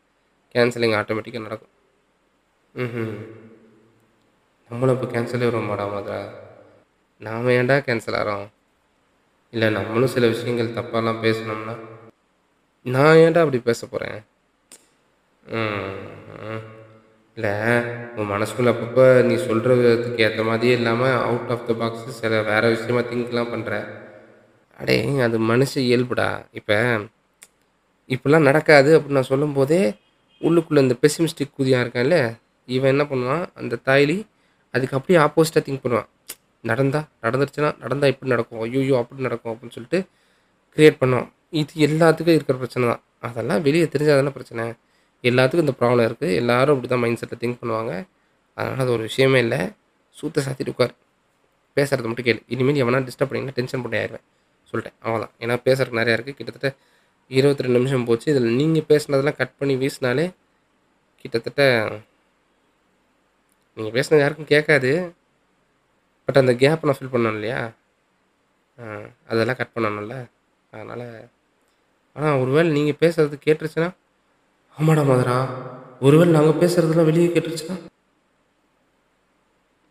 [0.55, 1.73] கேன்சலிங் ஆட்டோமேட்டிக்காக நடக்கும்.
[2.75, 3.17] ம்
[4.71, 6.19] நம்மளும் இப்போ கேன்சலே வர மாட்டோம் மாதிரா?
[7.21, 8.45] நாம் ஏன்டா கேன்சல் ஆகிறோம்
[9.53, 11.75] இல்லை நம்மளும் சில விஷயங்கள் தப்பாலாம் பேசினோம்னா
[12.85, 14.17] நான் ஏன்டா அப்படி பேச போகிறேன்
[17.37, 17.53] இல்லை
[18.17, 23.03] உன் மனசுக்குள்ள அப்பப்போ நீ சொல்கிறதுக்கு ஏற்ற மாதிரியே இல்லாமல் அவுட் ஆஃப் த பாக்ஸ் சில வேறு விஷயமா
[23.11, 23.77] திங்க்லாம் பண்ணுற
[24.79, 26.27] அடே அது மனுஷ இயல்புடா.
[26.59, 26.77] இப்போ
[28.13, 29.81] இப்படிலாம் நடக்காது அப்படின்னு நான் சொல்லும்போதே
[30.41, 32.17] உள்ளுக்குள்ளே இந்த பெசிமிஸ்டிக் குதியாக இருக்கான்ல
[32.75, 33.43] இவன் என்ன பண்ணுவான்?
[33.59, 34.17] அந்த தாய்லி
[34.75, 36.09] அதுக்கு அப்படியே ஆப்போசிட்டாக திங்க் பண்ணுவான்.
[36.69, 39.99] நடந்தா நடந்துருச்சுன்னா நடந்தால் இப்படி நடக்கும் ஐயோ அப்படி நடக்கும் அப்படின்னு சொல்லிட்டு
[40.75, 41.29] க்ரியேட் பண்ணுவான்.
[41.61, 43.01] இது எல்லாத்துக்கும் இருக்கிற பிரச்சனை தான்.
[43.27, 44.63] அதெல்லாம் வெளியே தெரிஞ்சால் தானே பிரச்சனை.
[45.29, 47.93] எல்லாத்துக்கும் இந்த ப்ராப்ளம் இருக்குது எல்லாரும் அப்படி தான் மைண்ட் செட்டில் திங்க் பண்ணுவாங்க.
[48.57, 49.59] அதனால் அது ஒரு விஷயமே இல்லை.
[50.17, 50.93] சூத்த சாத்திட்டு உட்கார்.
[51.77, 52.41] பேசுகிறது மட்டும் கேளு.
[52.53, 54.25] இனிமேல் எவனா டிஸ்டர்ப் பண்ணிங்கன்னா டென்ஷன் பண்ணி ஆயிடுவேன்.
[54.73, 56.69] சொல்லிட்டேன் அவ்வளோதான் ஏன்னா பேசுறதுக்கு நிறையா இருக்குது கிட்டத்தட்ட
[57.31, 58.27] இருபத்தி ரெண்டு நிமிஷம் போச்சு.
[58.31, 60.25] இதில் நீங்கள் பேசுனதெல்லாம் கட் பண்ணி வீசினாலே
[61.25, 61.61] கிட்டத்தட்ட
[63.77, 64.91] நீங்கள் பேசுனது யாருக்கும் கேட்காது.
[66.27, 67.59] பட் அந்த கேப்பை நான் ஃபில் பண்ணணும் இல்லையா?
[68.77, 68.83] ஆ,
[69.29, 70.15] அதெல்லாம் கட் பண்ணணும்ல
[70.73, 71.05] அதனால்
[72.15, 73.89] ஆனால் ஒருவேளை நீங்கள் பேசுறது கேட்டுருச்சுன்னா
[74.77, 75.37] ஆமாடா மதுரா.
[76.01, 77.75] ஒருவேளை நாங்கள் பேசுகிறதுலாம் வெளியே கேட்டுருச்சுன்னா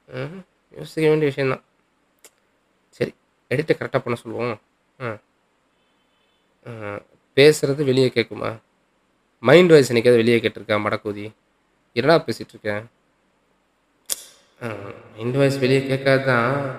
[0.08, 0.40] ம்,
[0.74, 1.62] யோசிக்க வேண்டிய விஷயந்தான்
[3.00, 3.12] சரி
[3.50, 4.56] எடிட்டை கரெக்டாக பண்ண சொல்லுவோம்.
[5.02, 5.18] ஆ.
[6.66, 6.70] ஆ,
[7.36, 8.60] பேசுறது வெளியே கேட்குமா?
[9.38, 11.32] மைண்ட் வாய்ஸ் என்னைக்காவது வெளியே கேட்டிருக்கா மடக்கூதி?
[11.92, 12.84] என்னடா பேசிகிட்டு இருக்கேன்
[15.16, 16.76] மைண்ட் வாய்ஸ் வெளியே கேட்காது தான்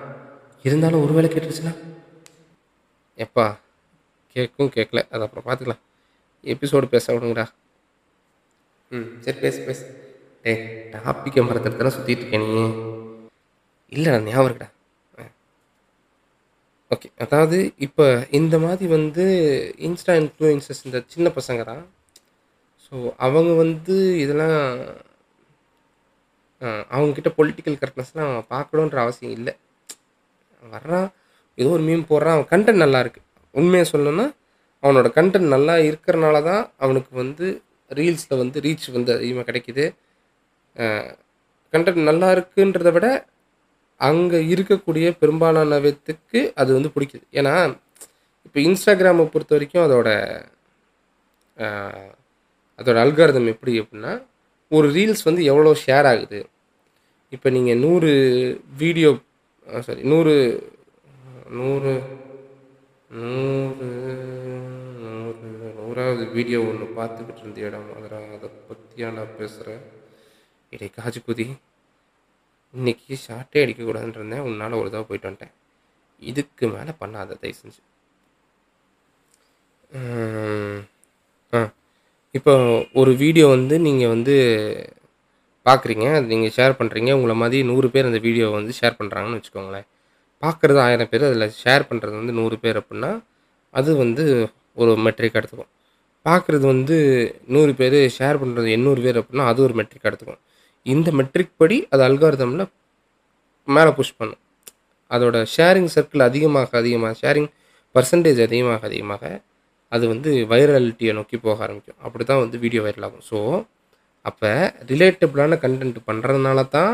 [0.62, 1.76] இருந்தாலும் ஒரு வேளை கேட்டுருச்சுன்னா?
[3.18, 3.58] எப்பா
[4.28, 5.02] கேட்கும் கேட்கல.
[5.10, 5.80] அது அப்புறம் பார்த்துக்கலாம்.
[6.44, 7.48] எபிசோடு பேச விடுங்கடா.
[8.90, 9.84] ம் சரி பேசு பேசு.
[10.42, 12.64] டேய் டாப்பிக்கை மறந்துட்டு தானே சுற்றிட்டு இருக்கேன் நீ?
[13.92, 14.70] இல்லைடா ஞாபகம் இருக்குடா.
[16.94, 18.06] ஓகே அதாவது இப்போ
[18.38, 19.24] இந்த மாதிரி வந்து
[19.88, 21.84] இன்ஸ்டா இன்ஃப்ளூயன்சஸ் இந்த சின்ன பசங்க தான்
[22.86, 22.94] ஸோ
[23.26, 24.58] அவங்க வந்து இதெல்லாம்
[26.94, 29.52] அவங்கக்கிட்ட பொலிட்டிக்கல் கரெக்ட்னஸ்லாம் பார்க்கணுன்ற அவசியம் இல்லை.
[30.62, 31.08] வர்றான்
[31.58, 33.20] ஏதோ ஒரு மீம் போடுறான் அவன் கண்டென்ட் நல்லா இருக்கு.
[33.54, 34.26] உண்மையை சொல்லணும்னா
[34.82, 37.46] அவனோட கண்டென்ட் நல்லா இருக்கிறனால தான் அவனுக்கு வந்து
[37.90, 39.84] ரீல்ஸில் வந்து ரீச் வந்து அதிகமாக கிடைக்குது.
[41.72, 43.06] கண்டென்ட் நல்லா இருக்குன்றத விட
[44.00, 47.24] அங்கே இருக்கக்கூடிய பெரும்பாலானவத்துக்கு அது வந்து பிடிக்குது.
[47.40, 47.54] ஏன்னா
[48.46, 50.08] இப்போ இன்ஸ்டாகிராமை பொறுத்த வரைக்கும் அதோட
[52.78, 54.12] அதோட அல்காரதம் எப்படி அப்படின்னா
[54.76, 56.40] ஒரு ரீல்ஸ் வந்து எவ்வளோ ஷேர் ஆகுது.
[57.34, 58.10] இப்போ நீங்கள் நூறு
[58.82, 59.10] வீடியோ
[59.86, 60.34] சாரி நூறு
[61.58, 61.92] நூறு
[63.20, 63.88] நூறு
[65.04, 67.88] நூறு நூறாவது வீடியோ ஒன்று பார்த்துக்கிட்டு இருந்த இடம்.
[67.96, 69.82] அதில் அதை பற்றியா நான் பேசுகிறேன்
[70.72, 71.46] இடை காஜு குதி.
[72.74, 74.44] இன்னைக்கு ஷார்ட்டே அடிக்கக்கூடாதுன்னு இருந்தேன்.
[74.48, 75.54] உன்னால் ஒரு தடவை போயிட்டு வந்துட்டேன்.
[76.22, 77.80] இதுக்கு மேலே பண்ணாத தயவு செஞ்சு.
[81.52, 81.60] ஆ.
[82.34, 82.52] இப்போ
[83.00, 84.34] ஒரு வீடியோ வந்து நீங்கள் வந்து
[85.66, 89.86] பார்க்குறீங்க அது நீங்கள் ஷேர் பண்ணுறீங்க உங்களை மாதிரி நூறு பேர் அந்த வீடியோவை வந்து ஷேர் பண்ணுறாங்கன்னு வச்சுக்கோங்களேன்.
[90.42, 93.12] பார்க்குறது ஆயிரம் பேர் அதில் ஷேர் பண்ணுறது வந்து நூறு பேர் அப்படின்னா
[93.74, 94.24] அது வந்து
[94.76, 95.70] ஒரு மெட்ரிக் எடுத்துக்கும்.
[96.26, 96.96] பார்க்குறது வந்து
[97.46, 100.42] நூறு பேர் ஷேர் பண்ணுறது எண்ணூறு பேர் அப்படின்னா அது ஒரு மெட்ரிக் எடுத்துக்கும்.
[100.86, 102.64] இந்த மெட்ரிக் படி அது அல்காரிதமில்
[103.68, 104.40] மேலே புஷ் பண்ணும்.
[105.10, 107.50] அதோட ஷேரிங் சர்க்கிள் அதிகமாக அதிகமாக ஷேரிங்
[107.94, 109.24] பர்சன்டேஜ் அதிகமாக அதிகமாக
[109.94, 111.98] அது வந்து வைரலிட்டியை நோக்கி போக ஆரம்பிக்கும்.
[112.06, 113.24] அப்படி தான் வந்து வீடியோ வைரல் ஆகும்.
[113.30, 113.38] ஸோ
[114.28, 114.50] அப்போ
[114.90, 116.92] ரிலேட்டபிளான கண்டென்ட் பண்ணுறதுனால தான்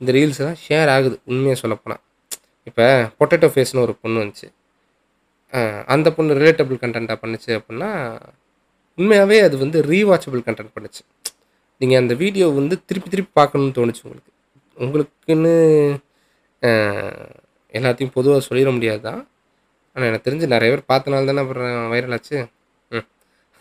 [0.00, 1.16] இந்த ரீல்ஸ்லாம் ஷேர் ஆகுது.
[1.30, 2.02] உண்மையாக சொல்லப்போனால்
[2.68, 2.86] இப்போ
[3.18, 4.48] பொட்டேட்டோ ஃபேஸ்னு ஒரு பொண்ணு வந்துச்சு.
[5.94, 7.90] அந்த பொண்ணு ரிலேட்டபிள் கண்டென்ட்டாக பண்ணுச்சு அப்படின்னா
[8.98, 11.02] உண்மையாகவே அது வந்து ரீவாச்சபிள் கண்டென்ட் பண்ணுச்சு.
[11.80, 14.30] நீங்கள் அந்த வீடியோ வந்து திருப்பி திருப்பி பார்க்கணுன்னு தோணுச்சு உங்களுக்கு.
[14.78, 15.54] உங்களுக்குன்னு
[17.74, 19.02] எல்லாத்தையும் பொதுவாக சொல்லிட முடியாது?
[19.08, 19.20] தான்
[19.96, 22.38] ஆனால் எனக்கு தெரிஞ்சு நிறைய பேர் பார்த்தனால தானே அப்புறம் வைரல் ஆச்சு.
[22.92, 23.06] ம்.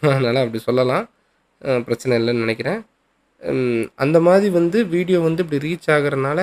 [0.02, 1.06] அதனால் அப்படி சொல்லலாம்.
[1.88, 2.80] பிரச்சனை இல்லைன்னு நினைக்கிறேன்.
[4.04, 6.40] அந்த மாதிரி வந்து வீடியோ வந்து இப்படி ரீச் ஆகுறதுனால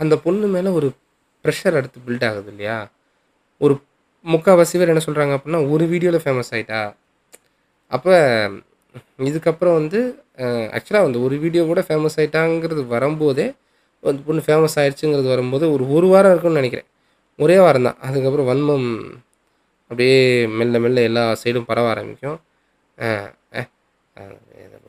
[0.00, 0.88] அந்த பொண்ணு மேலே ஒரு
[1.44, 2.76] ப்ரெஷர் அடுத்து பில்ட் ஆகுது இல்லையா?
[3.60, 3.74] ஒரு
[4.26, 6.80] முக்கால்வாசி பேர் என்ன சொல்கிறாங்க அப்படின்னா ஒரு வீடியோவில் ஃபேமஸ் ஆயிட்டா?
[7.92, 8.14] அப்போ
[9.28, 9.98] இதுக்கப்புறம் வந்து
[10.76, 13.46] ஆக்சுவலாக அந்த ஒரு வீடியோ கூட ஃபேமஸ் ஆகிட்டாங்கிறது வரும்போதே
[14.02, 16.88] அந்த பொண்ணு ஃபேமஸ் ஆகிடுச்சுங்கிறது வரும்போது ஒரு ஒரு வாரம் இருக்கும்னு நினைக்கிறேன்.
[17.38, 18.88] ஒரே வாரம் தான் அதுக்கப்புறம் வன்மம்
[19.90, 20.18] அப்படியே
[20.58, 22.38] மெல்ல மெல்ல எல்லா சைடும் பரவ ஆரம்பிக்கும்.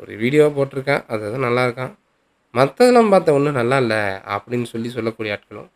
[0.02, 1.94] ஒரு வீடியோ போட்டிருக்கேன் அது எதுவும் நல்லா இருக்கான்.
[2.54, 4.02] மற்றதெல்லாம் பார்த்தா ஒன்றும் நல்லா இல்லை
[4.36, 5.70] அப்படின்னு சொல்லி சொல்லக்கூடிய ஆட்களும்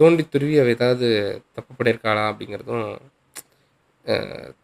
[0.00, 1.08] தோண்டி துருவி அவ ஏதாவது
[1.56, 2.86] தப்பு பண்ணியிருக்காளா அப்படிங்கிறதும்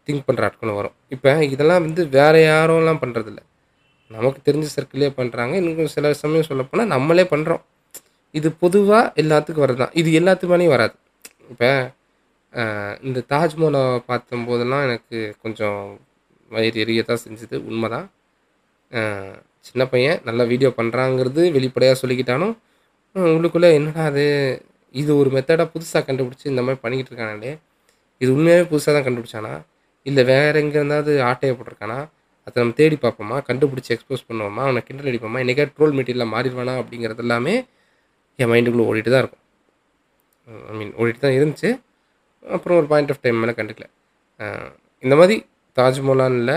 [0.05, 0.95] திங்க் பண்ணுற ஆட்களும் வரும்.
[1.15, 3.41] இப்போ இதெல்லாம் வந்து வேறு யாரும்லாம் பண்ணுறதில்ல
[4.11, 7.63] நமக்கு தெரிஞ்ச சர்க்கிளே பண்ணுறாங்க இன்னும் சில சமயம் சொல்லப்போனால் நம்மளே பண்ணுறோம்
[8.35, 9.93] இது பொதுவாக எல்லாத்துக்கும் வரது தான்.
[10.01, 10.95] இது எல்லாத்து வராது.
[11.51, 11.69] இப்போ
[13.07, 15.81] இந்த தாஜ்மஹாலை பார்த்தம்போதெல்லாம் எனக்கு கொஞ்சம்
[16.51, 17.55] வயிறு எரிய தான் செஞ்சுது.
[17.69, 18.07] உண்மை தான்
[19.67, 22.53] சின்ன பையன் நல்லா வீடியோ பண்ணுறாங்கிறது வெளிப்படையாக சொல்லிக்கிட்டாலும்
[23.15, 24.25] உங்களுக்குள்ளே என்னடா அது
[24.95, 27.51] இது ஒரு மெத்தடாக புதுசாக கண்டுபிடிச்சி இந்த மாதிரி பண்ணிக்கிட்டு இருக்கானே
[28.21, 29.53] இது உண்மையாகவே புதுசாக தான் கண்டுபிடிச்சானா?
[30.05, 31.97] இல்லை வேற எங்கே இருந்தாவது ஆட்டையை போட்டிருக்கானா?
[32.47, 33.37] அதை நம்ம தேடி பார்ப்போமா?
[33.49, 34.61] கண்டுபிடிச்சி எக்ஸ்போஸ் பண்ணுவோமா?
[34.67, 35.39] அவனை கிண்டல் அடிப்போமா?
[35.43, 37.55] என்னைக்கா ட்ரோல் மெட்டீரியலாக மாறிடுவானா அப்படிங்கிறது எல்லாமே
[38.41, 39.43] என் மைண்டுக்குள்ளே ஓடிட்டு தான் இருக்கும்.
[40.71, 41.69] ஐ மீன் ஓடிட்டு தான் இருந்துச்சு.
[42.55, 43.87] அப்புறம் ஒரு பாயிண்ட் ஆஃப் டைம் மேலே கண்டுக்கல.
[45.03, 45.35] இந்த மாதிரி
[45.77, 46.55] தாஜ்மஹாலானில்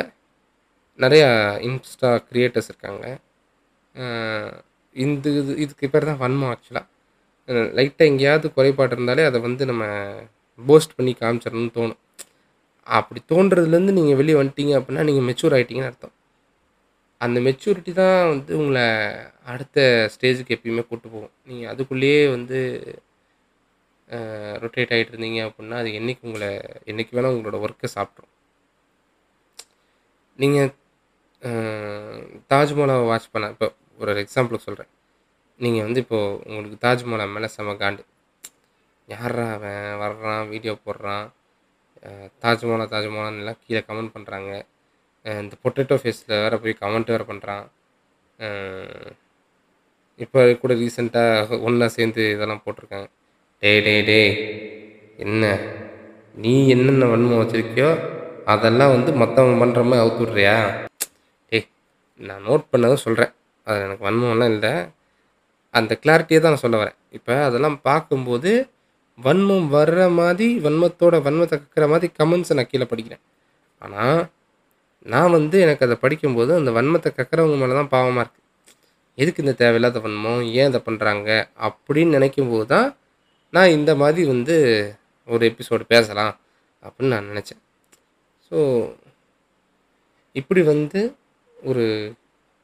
[1.04, 1.28] நிறையா
[1.68, 3.04] இன்ஸ்டா க்ரியேட்டர்ஸ் இருக்காங்க.
[5.04, 6.88] இந்த இது இதுக்கு பேர் தான் வன்மம் ஆக்சுவலாக
[7.78, 9.84] லைட்டாக எங்கேயாவது குறைபாடு இருந்தாலே அதை வந்து நம்ம
[10.58, 12.00] போஸ்ட் பண்ணி காமிச்சிடணும்னு தோணும்.
[12.86, 16.14] அப்படி தோன்றதுலேருந்து நீங்கள் வெளியே வந்துட்டீங்க அப்படின்னா நீங்கள் மெச்சூர் ஆகிட்டீங்கன்னு அர்த்தம்.
[17.20, 18.84] அந்த மெச்சூரிட்டி தான் வந்து உங்களை
[19.52, 19.78] அடுத்த
[20.14, 21.34] ஸ்டேஜுக்கு எப்பயுமே கூட்டு போகும்.
[21.48, 22.58] நீங்கள் அதுக்குள்ளேயே வந்து
[24.62, 26.48] ரொட்டேட் ஆகிட்டு இருந்தீங்க அப்படின்னா அது என்னைக்கு உங்களை
[26.90, 28.32] என்றைக்கு வேணால் உங்களோட ஒர்க்கை சாப்பிட்ரும்
[30.38, 30.70] நீங்கள்
[32.52, 33.68] தாஜ்மஹாலை வாட்ச் பண்ண இப்போ
[34.00, 34.90] ஒரு எக்ஸாம்பிளுக்கு சொல்கிறேன்
[35.60, 38.02] நீங்கள் வந்து இப்போது உங்களுக்கு தாஜ்மஹாலை மேலே செம காண்டு.
[39.12, 39.86] யாரா அவன்?
[40.02, 41.26] வர்றான் வீடியோ போடுறான்.
[42.42, 44.50] தாஜ்மோனா தாஜ்மஹாலா கீழே கமெண்ட் பண்ணுறாங்க
[45.42, 47.64] இந்த பொட்டேட்டோ ஃபேஸில் வேறு போய் கமெண்ட் வேறு பண்ணுறான்
[50.24, 53.08] இப்போ கூட ரீசெண்டாக ஒன்றா சேர்ந்து இதெல்லாம் போட்டிருக்காங்க.
[53.62, 54.32] டே டே டேய்
[55.24, 55.44] என்ன?
[56.44, 57.90] நீ என்னென்ன வன்மம் வச்சுருக்கியோ
[58.52, 60.56] அதெல்லாம் வந்து மற்றவங்க பண்ணுற மாதிரி அவுத்து விட்றியா?
[61.52, 61.66] டேய்
[62.28, 63.32] நான் நோட் பண்ணதும் சொல்கிறேன்
[63.66, 64.72] அது எனக்கு வன்மம்லாம் இல்லை.
[65.78, 66.98] அந்த கிளாரிட்டியை தான் நான் சொல்ல வரேன்.
[67.18, 68.52] இப்போ அதெல்லாம் பார்க்கும்போது
[69.18, 73.22] வன்மம் வர்ற மாதிரி வன்மத்தோட வன்மத்தை கக்கிற மாதிரி கமெண்ட்ஸை நான் கீழே படிக்கிறேன்.
[73.82, 74.20] ஆனால்
[75.12, 78.40] நான் வந்து எனக்கு அதை படிக்கும்போது அந்த வன்மத்தை கக்கிறவங்க மேலே தான் பாவமாக இருக்குது
[79.18, 80.42] எதுக்கு இந்த தேவையில்லாத வன்மம்?
[80.58, 81.28] ஏன் இதை பண்ணுறாங்க
[81.68, 82.88] அப்படின்னு நினைக்கும்போது தான்
[83.56, 84.54] நான் இந்த மாதிரி வந்து
[85.28, 86.32] ஒரு எபிசோடு பேசலாம்
[86.82, 87.60] அப்படின்னு நான் நினச்சேன்.
[88.46, 88.58] ஸோ
[90.40, 91.00] இப்படி வந்து
[91.56, 91.84] ஒரு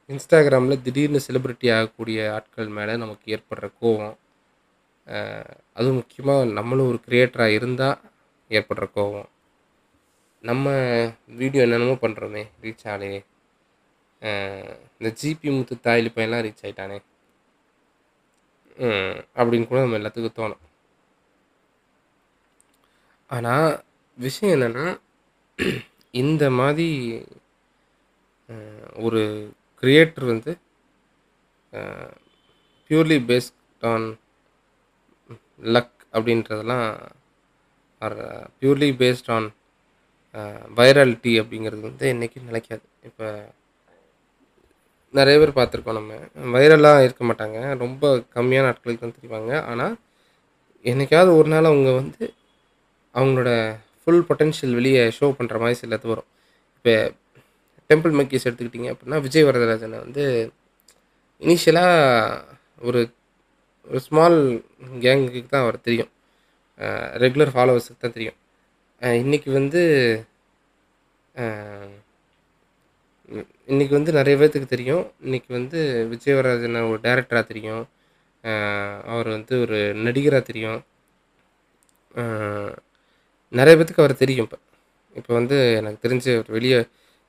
[0.09, 4.15] இன்ஸ்டாகிராமில் திடீர்னு செலிப்ரிட்டி ஆகக்கூடிய ஆட்கள் மேலே நமக்கு ஏற்படுற கோவம்
[5.77, 7.99] அதுவும் முக்கியமாக நம்மளும் ஒரு க்ரியேட்டராக இருந்தால்
[8.51, 9.29] ஏற்படுற கோவம்
[10.43, 10.73] நம்ம
[11.39, 13.19] வீடியோ என்னென்னமோ பண்ணுறோமே ரீச் ஆகலையே.
[14.97, 16.97] இந்த ஜிபி முத்து தாயிலி பையன்லாம் ரீச் ஆயிட்டானே.
[19.39, 20.63] அப்படின்னு கூட நம்ம எல்லாத்துக்கும் தோணும்.
[23.29, 23.69] ஆனால்
[24.17, 24.85] விஷயம் என்னென்னா
[26.23, 26.87] இந்த மாதிரி
[29.05, 29.21] ஒரு
[29.83, 30.51] க்ரியேட்டர் வந்து
[32.89, 34.07] ப்யூர்லி பேஸ்ட் ஆன்
[35.75, 36.85] லக் அப்படின்றதெல்லாம்
[38.05, 38.17] or
[38.59, 39.47] purely based on
[40.79, 42.85] virality அப்படிங்கிறது வந்து என்றைக்கும் நிலைக்காது.
[43.09, 43.27] இப்போ
[45.13, 46.17] நிறைய பேர் பார்த்துருக்கோம் நம்ம.
[46.55, 47.59] வைரலாக இருக்க மாட்டாங்க.
[47.83, 48.03] ரொம்ப
[48.35, 49.51] கம்மியான நாட்களுக்கு தான் தெரிவாங்க.
[49.71, 49.95] ஆனால்
[50.85, 52.23] என்னைக்காவது ஒரு நாள் அவங்க வந்து
[53.15, 53.51] அவங்களோட
[54.01, 56.29] ஃபுல் பொட்டென்ஷியல் வெளியே ஷோ பண்ணுற மாதிரி சிலது வரும்.
[56.77, 56.93] இப்போ
[57.89, 60.23] டெம்பிள் மக்கீஸ் எடுத்துக்கிட்டிங்க அப்படின்னா விஜய் வரதராஜனை வந்து
[61.41, 62.43] இனிஷியலாக
[62.89, 62.99] ஒரு
[63.89, 64.37] ஒரு ஸ்மால்
[65.03, 66.11] கேங்குக்கு தான் அவர் தெரியும்.
[67.23, 68.37] ரெகுலர் ஃபாலோவர்ஸுக்கு தான் தெரியும்.
[69.23, 69.81] இன்றைக்கி வந்து
[73.71, 75.03] இன்றைக்கி இன்னைக்கு வந்து நிறைய பேர்த்துக்கு தெரியும்.
[75.25, 75.79] இன்றைக்கி வந்து
[76.11, 77.83] விஜயவராஜன் ஒரு டேரக்டராக தெரியும்.
[79.11, 80.79] அவர் வந்து ஒரு நடிகராக தெரியும்.
[83.59, 84.59] நிறைய பேர்த்துக்கு அவர் தெரியும் இப்போ.
[85.19, 86.79] இப்போ வந்து எனக்கு தெரிஞ்சு அவர் வெளியே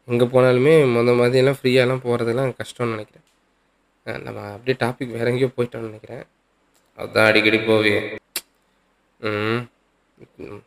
[0.09, 3.27] எங்கே போனாலுமே முத மாதிரியெல்லாம் ஃப்ரீயாலாம் போகிறதுலாம் கஷ்டம்னு நினைக்கிறேன்.
[4.27, 6.25] நம்ம அப்படியே டாபிக் வேற எங்கேயோ போயிட்டோம்னு நினைக்கிறேன்.
[7.01, 8.01] அதுதான் அடிக்கடி போவியே
[9.21, 9.63] ம்
[10.45, 10.63] ம்.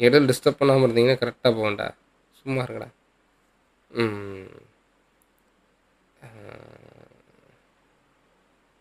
[0.00, 1.86] இடையில டிஸ்டர்ப் பண்ணாமல் இருந்தீங்கன்னா கரெக்டாக போகண்டா
[2.36, 2.88] சும்மா இருக்கடா
[3.90, 4.48] ம்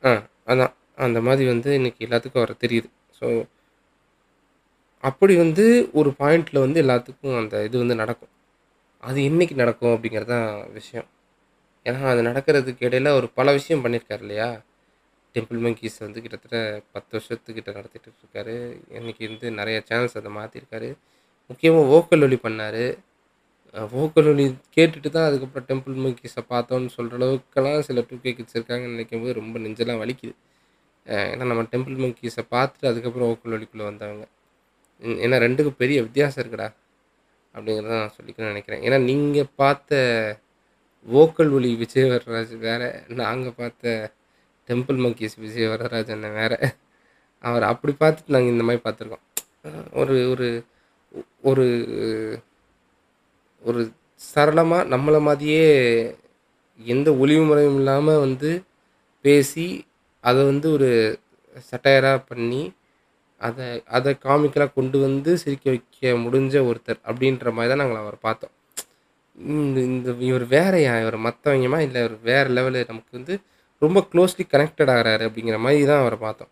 [0.03, 0.11] ஆ
[0.47, 0.73] அதான்.
[0.97, 2.89] அந்த மாதிரி வந்து இன்னைக்கு எல்லாத்துக்கும் வர தெரியுது.
[3.19, 3.25] ஸோ
[5.03, 5.65] அப்படி வந்து
[5.99, 8.31] ஒரு பாயிண்டில் வந்து எல்லாத்துக்கும் அந்த இது வந்து நடக்கும்.
[9.03, 11.07] அது என்னைக்கு நடக்கும் அப்படிங்கிறது தான் விஷயம்.
[11.85, 14.49] ஏன்னா அது நடக்கிறதுக்கு இடையில ஒரு பல விஷயம் பண்ணியிருக்காரு இல்லையா?
[15.35, 16.57] டெம்பிள் மங்கீஸ் வந்து கிட்டத்தட்ட
[16.95, 18.55] பத்து வருஷத்துக்கிட்ட நடத்திட்டு இருக்காரு
[18.99, 20.89] இன்றைக்கி வந்து நிறைய சேனல்ஸ் அதை மாற்றிருக்காரு
[21.49, 22.83] முக்கியமாக ஓக்கல் ஒலி பண்ணார்.
[24.01, 28.95] ஓக்கல் ஒலி கேட்டுட்டு தான் அதுக்கப்புறம் டெம்பிள் மங்கீஸை பார்த்தோன்னு சொல்கிற அளவுக்கெல்லாம் சில டூ கே கிட்ஸ் இருக்காங்கன்னு
[28.95, 30.33] நினைக்கும் போது ரொம்ப நெஞ்செல்லாம் வலிக்குது.
[31.31, 34.25] ஏன்னா நம்ம டெம்பிள் மங்கீஸை பார்த்துட்டு அதுக்கப்புறம் ஓக்கல் ஒலிக்குள்ளே வந்தவங்க.
[35.25, 36.67] ஏன்னா ரெண்டுக்கும் பெரிய வித்தியாசம் இருக்குடா
[37.55, 38.81] அப்படிங்கிறத நான் சொல்லிக்கணும்னு நினைக்கிறேன்.
[38.87, 39.99] ஏன்னா நீங்கள் பார்த்த
[41.15, 42.87] வோக்கல் ஒலி விஜய் வரராஜ் வேறு
[43.21, 43.93] நாங்கள் பார்த்த
[44.69, 46.53] டெம்பிள் மங்கீஸ் விஜய் வரராஜ் அண்ணன் வேற.
[47.43, 49.25] அவர் அப்படி பார்த்துட்டு நாங்கள் இந்த மாதிரி பார்த்துருக்கோம்.
[50.01, 50.47] ஒரு ஒரு
[51.49, 51.65] ஒரு
[53.63, 53.81] ஒரு
[54.21, 55.63] சரளமாக நம்மளை மாதிரியே
[56.79, 58.49] எந்த ஒளிவு முறையும் இல்லாமல் வந்து
[59.25, 59.65] பேசி
[60.23, 60.89] அதை வந்து ஒரு
[61.71, 62.61] சட்டையராக பண்ணி
[63.41, 63.65] அதை
[63.97, 68.53] அதை காமிக்கலாக கொண்டு வந்து சிரிக்க வைக்க முடிஞ்ச ஒருத்தர் அப்படின்ற மாதிரி தான் நாங்கள் அவரை பார்த்தோம்.
[69.59, 70.93] இந்த இந்த இவர் வேறையா?
[71.03, 73.35] இவர் மற்றவங்கம்மா இல்லை இவர் வேறு லெவலு நமக்கு வந்து
[73.81, 76.51] ரொம்ப க்ளோஸ்லி கனெக்டட் ஆகிறாரு அப்படிங்கிற மாதிரி தான் அவரை பார்த்தோம்.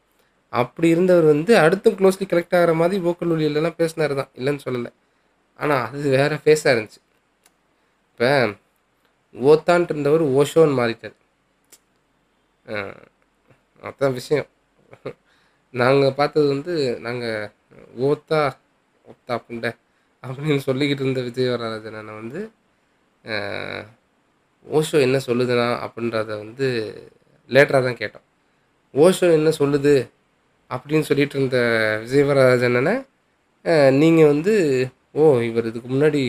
[0.54, 4.30] அப்படி இருந்தவர் வந்து அடுத்தும் க்ளோஸ்லி கனெக்ட் ஆகிற மாதிரி ஓக்கல் ஒலியிலலாம் பேசினார் தான்.
[4.36, 4.92] இல்லைன்னு சொல்லலை.
[5.60, 7.00] ஆனால் அது வேற ஃபேஸாக இருந்துச்சு.
[8.10, 8.30] இப்போ
[9.36, 11.18] ஓத்தான்ட்டு இருந்தவர் ஓஷோன்னு மாறிட்டார்.
[12.66, 13.04] அஹ்
[13.82, 14.48] அதான் விஷயம்.
[15.74, 17.52] நாங்கள் பார்த்தது வந்து நாங்கள்
[18.02, 18.40] ஓத்தா
[19.06, 19.72] ஓத்தா புண்டை
[20.24, 22.40] அப்படின்னு சொல்லிக்கிட்டு இருந்த விஜய் வரராஜனை வந்து
[24.68, 26.68] ஓஷோ என்ன சொல்லுதுனா அப்படின்றத வந்து
[27.56, 28.26] லேட்டராக தான் கேட்டோம்.
[29.04, 29.96] ஓஷோ என்ன சொல்லுது?
[30.72, 31.58] அப்படின்னு சொல்லிட்டு இருந்த
[32.04, 32.80] விஜய் வரராஜன்
[34.02, 34.54] நீங்கள் வந்து
[35.20, 36.22] ஓ இவர் இதுக்கு முன்னாடி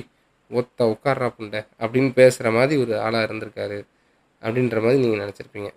[0.50, 3.78] ஒத்த உட்கார்றா புண்டை அப்படின்னு பேசுகிற மாதிரி ஒரு ஆளாக இருந்திருக்காரு
[4.42, 5.70] அப்படின்ற மாதிரி நீங்கள் நினச்சிருப்பீங்க.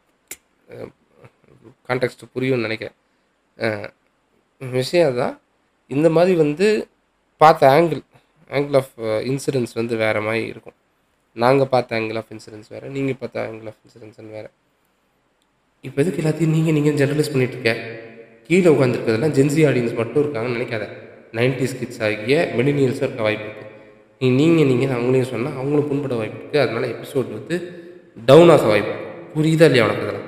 [1.88, 2.98] கான்டெக்ட் புரியும்னு நினைக்கிறேன்.
[4.62, 5.36] விஷயம் அதான்
[5.96, 6.68] இந்த மாதிரி வந்து
[7.42, 8.02] பார்த்த ஆங்கிள்
[8.58, 8.94] ஆங்கிள் ஆஃப்
[9.32, 10.78] இன்சூரன்ஸ் வந்து வேறு மாதிரி இருக்கும்.
[11.44, 14.50] நாங்கள் பார்த்த ஆங்கிள் ஆஃப் இன்சூரன்ஸ் வேறு நீங்கள் பார்த்த ஆங்கிள் ஆஃப் இன்சூரன்ஸ்னு வேறு.
[15.88, 17.72] இப்போ எதுக்கு எல்லாத்தையும் நீங்கள் நீங்கள் ஜெனரலைஸ் பண்ணிட்டு இருக்க?
[18.48, 20.86] கீழே உட்காந்துருக்கிறதுலாம் ஜென்சி ஆடியன்ஸ் மட்டும் இருக்காங்கன்னு நினைக்காத.
[21.38, 23.70] நைன்டிஸ் கிட்ஸ் ஆகிய மெடினியல்ஸும் இருக்க வாய்ப்பு இருக்குது
[24.22, 27.56] நீ நீங்கள் நீங்கள் அவங்களையும் சொன்னால் அவங்களும் புண்பட வாய்ப்பு இருக்குது அதனால் எபிசோட் வந்து
[28.30, 28.94] டவுன் ஆக வாய்ப்பு
[29.34, 30.28] புரியுதா இல்லையா உனக்கு இதெல்லாம்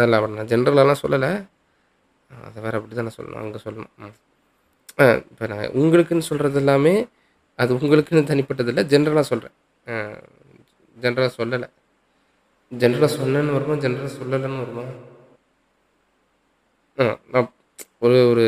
[0.00, 1.30] நல்லா நான் ஜென்ரலாலாம் சொல்லலை.
[2.30, 3.42] அதை வேறு அப்படி தானே சொல்லணும்.
[3.44, 4.14] அங்கே சொல்லணும்.
[5.30, 6.94] இப்போ நான் உங்களுக்குன்னு சொல்கிறது எல்லாமே
[7.62, 9.56] அது உங்களுக்குன்னு தனிப்பட்டதில்லை ஜென்ரலாக சொல்கிறேன்
[10.96, 11.68] ஜென்ரலாக சொல்லலை.
[12.72, 13.74] ஜென்ரலாக சொன்னேன்னு வருமா?
[13.84, 14.84] ஜென்ரலாக சொல்லலைன்னு வருமா?
[16.98, 17.50] ஆ நான்
[18.06, 18.44] ஒரு ஒரு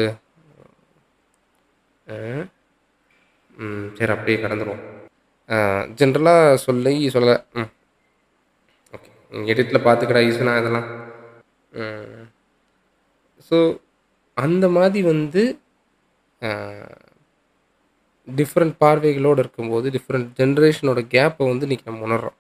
[2.07, 2.17] ஆ,
[3.57, 4.83] ம் சரி அப்படியே கடந்துருவோம்.
[5.99, 7.31] ஜென்ரலாக சொல்லி சொல்ல
[7.61, 7.71] ம்
[8.95, 9.09] ஓகே
[9.53, 10.89] எடிட்டில் பார்த்துக்கடா ஈஸுனா இதெல்லாம்.
[13.49, 13.59] ஸோ
[14.37, 15.43] அந்த மாதிரி வந்து
[18.29, 22.37] டிஃப்ரெண்ட் பார்வைகளோடு இருக்கும்போது டிஃப்ரெண்ட் ஜென்ரேஷனோட கேப்பை வந்து இன்றைக்கி நம்ம உணர்றோம்.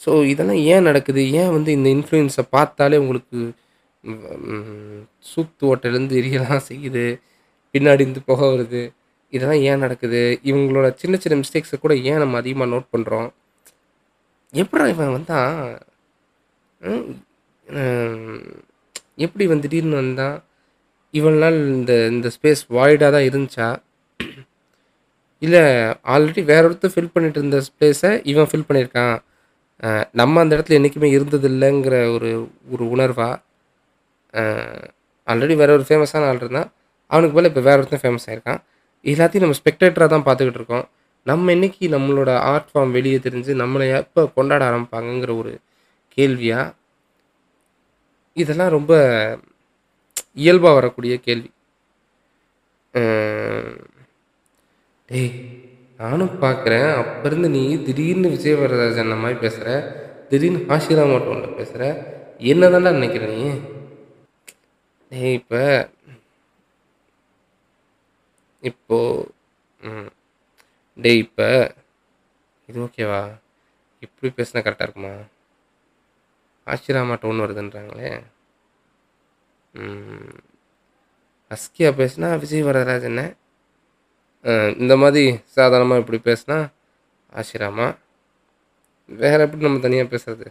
[0.00, 1.22] ஸோ இதெல்லாம் ஏன் நடக்குது?
[1.40, 3.38] ஏன் வந்து இந்த இன்ஃப்ளூயன்ஸை பார்த்தாலே உங்களுக்கு
[5.30, 7.04] சூத்து ஓட்டையிலேருந்து எரியலாம் செய்யுது
[7.74, 8.82] பின்னாடி இருந்து புகை வருது.
[9.32, 10.22] இதெல்லாம் ஏன் நடக்குது?
[10.50, 13.28] இவங்களோட சின்ன சின்ன மிஸ்டேக்ஸை கூட ஏன் நம்ம அதிகமாக நோட் பண்ணுறோம்
[14.62, 15.52] எப்படா இவன் வந்தான்?
[19.24, 20.36] எப்படி வந்து திடீர்னு வந்தான்?
[21.14, 23.68] இவ்வளோ நாள் இந்த இந்த ஸ்பேஸ் வாய்டாக தான் இருந்துச்சா?
[25.42, 25.62] இல்லை
[26.14, 29.16] ஆல்ரெடி வேற ஒருத்தர் ஃபில் பண்ணிட்டு இருந்த ஸ்பேஸை இவன் ஃபில் பண்ணியிருக்கான்.
[30.12, 32.30] நம்ம அந்த இடத்துல என்றைக்குமே இருந்ததில்லைங்கிற ஒரு
[32.70, 33.34] ஒரு உணர்வாக
[35.26, 36.68] ஆல்ரெடி வேற ஒரு ஃபேமஸான ஆள் இருந்தான்
[37.10, 38.60] அவனுக்கு போல் இப்போ வேற ஒருத்தன் ஃபேமஸ் ஆயிருக்கான்.
[39.04, 40.84] எல்லாத்தையும் நம்ம ஸ்பெக்டேட்டராக தான் பார்த்துக்கிட்டு இருக்கோம்.
[41.26, 45.52] நம்ம என்னைக்கு நம்மளோட ஆர்ட் ஃபார்ம் வெளியே தெரிஞ்சு நம்மளை எப்போ கொண்டாட ஆரம்பிப்பாங்கங்கிற ஒரு
[46.18, 46.74] கேள்வியாக
[48.36, 48.92] இதெல்லாம் ரொம்ப
[50.34, 51.50] இயல்பாக வரக்கூடிய கேள்வி.
[52.94, 53.80] அஹ்
[55.08, 55.32] டேய்
[56.00, 59.70] நானும் பார்க்குறேன் அப்போ இருந்து நீ திடீர்னு விஜய் வரராஜன் மாதிரி பேசுகிற
[60.30, 61.84] திடீர்னு ஹாஷிரா மட்டும் பேசுகிற
[62.44, 63.40] என்ன நினைக்கிற நீ?
[65.12, 65.62] டேய் இப்போ
[68.62, 68.98] இப்போ
[69.80, 70.08] ம்
[70.98, 71.48] டேய் இப்போ
[72.68, 73.20] இது ஓகேவா?
[74.02, 75.14] இப்படி பேசினா கரெக்டாக இருக்குமா?
[76.66, 78.10] ஆஷிராமா ஒன்று வருதுன்றாங்களே.
[81.50, 83.22] அஸ்கியா பேசுனா பேசினா விஜய் வரதராஜன் என்ன?
[84.82, 85.24] இந்த மாதிரி
[85.56, 86.58] சாதாரணமாக இப்படி பேசினா
[87.32, 87.86] ஆசிராமா
[89.08, 90.46] வேறு எப்படி நம்ம தனியாக பேசுறது?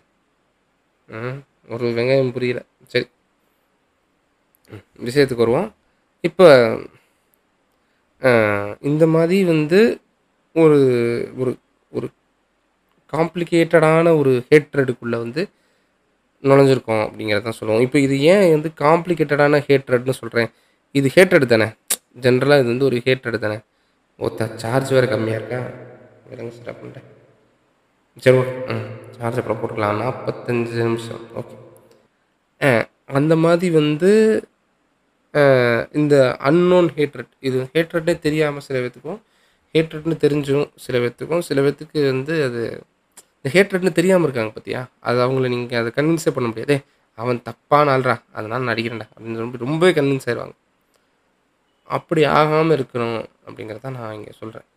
[1.09, 1.37] ம்,
[1.73, 2.61] ஒரு வெங்காயம் புரியல.
[2.91, 3.07] சரி.
[5.07, 5.69] விஷயத்துக்கு வருவோம்.
[6.23, 6.47] இப்போ
[8.89, 9.79] இந்த மாதிரி வந்து
[10.55, 10.77] ஒரு
[11.41, 11.51] ஒரு
[11.91, 12.07] ஒரு
[13.13, 15.41] காம்ப்ளிகேட்டடான ஒரு ஹேட்ரடுக்குள்ளே வந்து
[16.43, 17.83] நுழைஞ்சிருக்கோம் அப்படிங்கிறதான் சொல்லுவோம்.
[17.85, 20.49] இப்போ இது ஏன் வந்து காம்ப்ளிகேட்டடான ஹேட்ரட்னு சொல்கிறேன்
[20.95, 21.67] இது ஹேட்ரட் தானே.
[22.23, 23.57] ஜென்ரலாக இது வந்து ஒரு ஹேட்ரட் தானே.
[24.19, 25.59] ஓத்தா சார்ஜ் வேறு கம்மியாக இருக்கா?
[26.33, 27.07] இருங்க சார் பண்ணிட்டேன்
[28.23, 29.99] சரி ஓகே ம் சார்ஜ் அப்புறம் போட்டுக்கலாம்.
[30.03, 31.23] நாற்பத்தஞ்சு நிமிஷம்.
[31.39, 31.55] ஓகே
[33.19, 34.11] அந்த மாதிரி வந்து
[35.99, 36.15] இந்த
[36.49, 39.19] அன்னோன் ஹேட்ரட் இது ஹேட்ரட்னே தெரியாமல் சில பேத்துக்கும்
[39.75, 42.61] ஹேட்ரட்னு தெரிஞ்சும் சில பேத்துக்கும் சில பேத்துக்கு வந்து அது
[43.37, 46.77] இந்த ஹேட்ரட்னு தெரியாமல் இருக்காங்க பார்த்தியா அது அவங்கள நீங்கள் அதை கன்வின்ஸே பண்ண முடியாது.
[47.17, 50.55] அவன் தப்பான ஆள்றா அதனால் நடிக்கிறேன்டா அப்படின்னு சொல்லி ரொம்பவே கன்வின்ஸ் ஆயிடுவாங்க
[51.89, 54.67] அப்படி ஆகாமல் இருக்கணும் அப்படிங்கிறத நான் இங்கே சொல்கிறேன்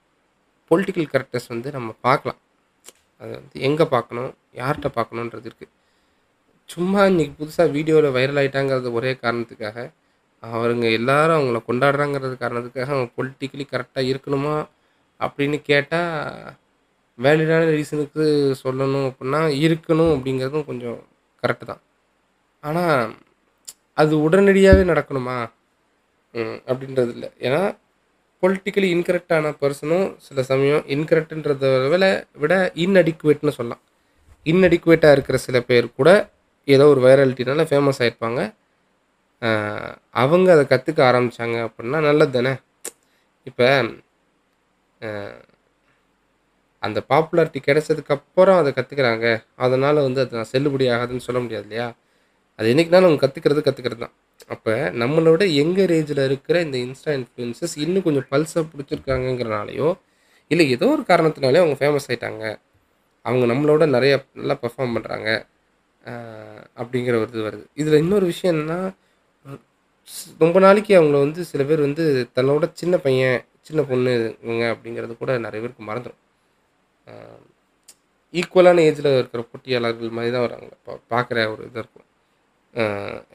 [0.70, 2.40] பொலிட்டிக்கல் கரெக்டர்ஸ் வந்து நம்ம பார்க்கலாம்.
[3.20, 5.72] அது வந்து எங்கே பார்க்கணும் யார்கிட்ட பார்க்கணுன்றது இருக்குது
[6.70, 9.78] சும்மா இன்னைக்கு புதுசாக வீடியோவில் வைரல் ஆகிட்டாங்கிறது ஒரே காரணத்துக்காக
[10.42, 14.56] அவருங்க எல்லாரும் அவங்கள கொண்டாடுறாங்கிறது காரணத்துக்காக அவங்க பொலிட்டிக்கலி கரெக்டாக இருக்கணுமா
[15.20, 16.54] அப்படின்னு கேட்டால்
[17.18, 18.24] வேலிடான ரீசனுக்கு
[18.62, 21.00] சொல்லணும் அப்படின்னா இருக்கணும் அப்படிங்கிறதும் கொஞ்சம்
[21.42, 21.82] கரெக்டு தான்.
[22.62, 22.96] ஆனால்
[24.00, 25.36] அது உடனடியாகவே நடக்கணுமா?
[26.70, 27.28] அப்படின்றது இல்லை.
[27.46, 27.60] ஏன்னா
[28.42, 32.04] பொலிட்டிக்கலி இன்கரெக்டான பர்சனும் சில சமயம் இன்கரெக்டுன்றத விட
[32.42, 32.54] விட
[32.84, 33.82] இன்அடிக்குவேட்னு சொல்லலாம்.
[34.46, 36.10] இன்அடிக்குவேட்டாக இருக்கிற சில பேர் கூட
[36.68, 38.40] ஏதோ ஒரு வைரலிட்டினால ஃபேமஸ் ஆகிருப்பாங்க
[40.22, 42.52] அவங்க அதை கற்றுக்க ஆரம்பித்தாங்க அப்படின்னா நல்லது தானே?
[43.46, 43.66] இப்போ
[46.82, 49.26] அந்த பாப்புலாரிட்டி கிடைச்சதுக்கப்புறம் அதை கற்றுக்குறாங்க
[49.64, 51.88] அதனால் வந்து அது நான் செல்லுபடி ஆகாதுன்னு சொல்ல முடியாது இல்லையா?
[52.58, 54.14] அது என்றைக்குனாலும் அவங்க கற்றுக்கிறது கற்றுக்கிறது தான்.
[54.48, 54.72] அப்போ
[55.02, 59.88] நம்மளோட எங்கர் ஏஜில் இருக்கிற இந்த இன்ஸ்டா இன்ஃப்ளூயன்சஸ் இன்னும் கொஞ்சம் பல்ஸாக பிடிச்சிருக்காங்கங்கிறனாலையோ
[60.50, 62.44] இல்லை ஏதோ ஒரு காரணத்தினாலே அவங்க ஃபேமஸ் ஆகிட்டாங்க
[63.24, 65.28] அவங்க நம்மளோட நிறைய நல்லா பர்ஃபார்ம் பண்ணுறாங்க
[66.76, 67.64] அப்படிங்கிற ஒரு இது வருது.
[67.80, 68.78] இதில் இன்னொரு விஷயம் என்னன்னா
[70.42, 72.04] ரொம்ப நாளைக்கு அவங்கள வந்து சில பேர் வந்து
[72.36, 73.38] தன்னோட சின்ன பையன்
[73.68, 74.12] சின்ன பொண்ணு
[74.44, 76.20] இவங்க அப்படிங்கிறது கூட நிறைய பேருக்கு மறந்துடும்
[78.34, 80.70] ஈக்குவலான ஏஜில் இருக்கிற போட்டியாளர்கள் மாதிரி தான் வராங்க.
[80.86, 82.06] பா பார்க்குற ஒரு இதாக இருக்கும்.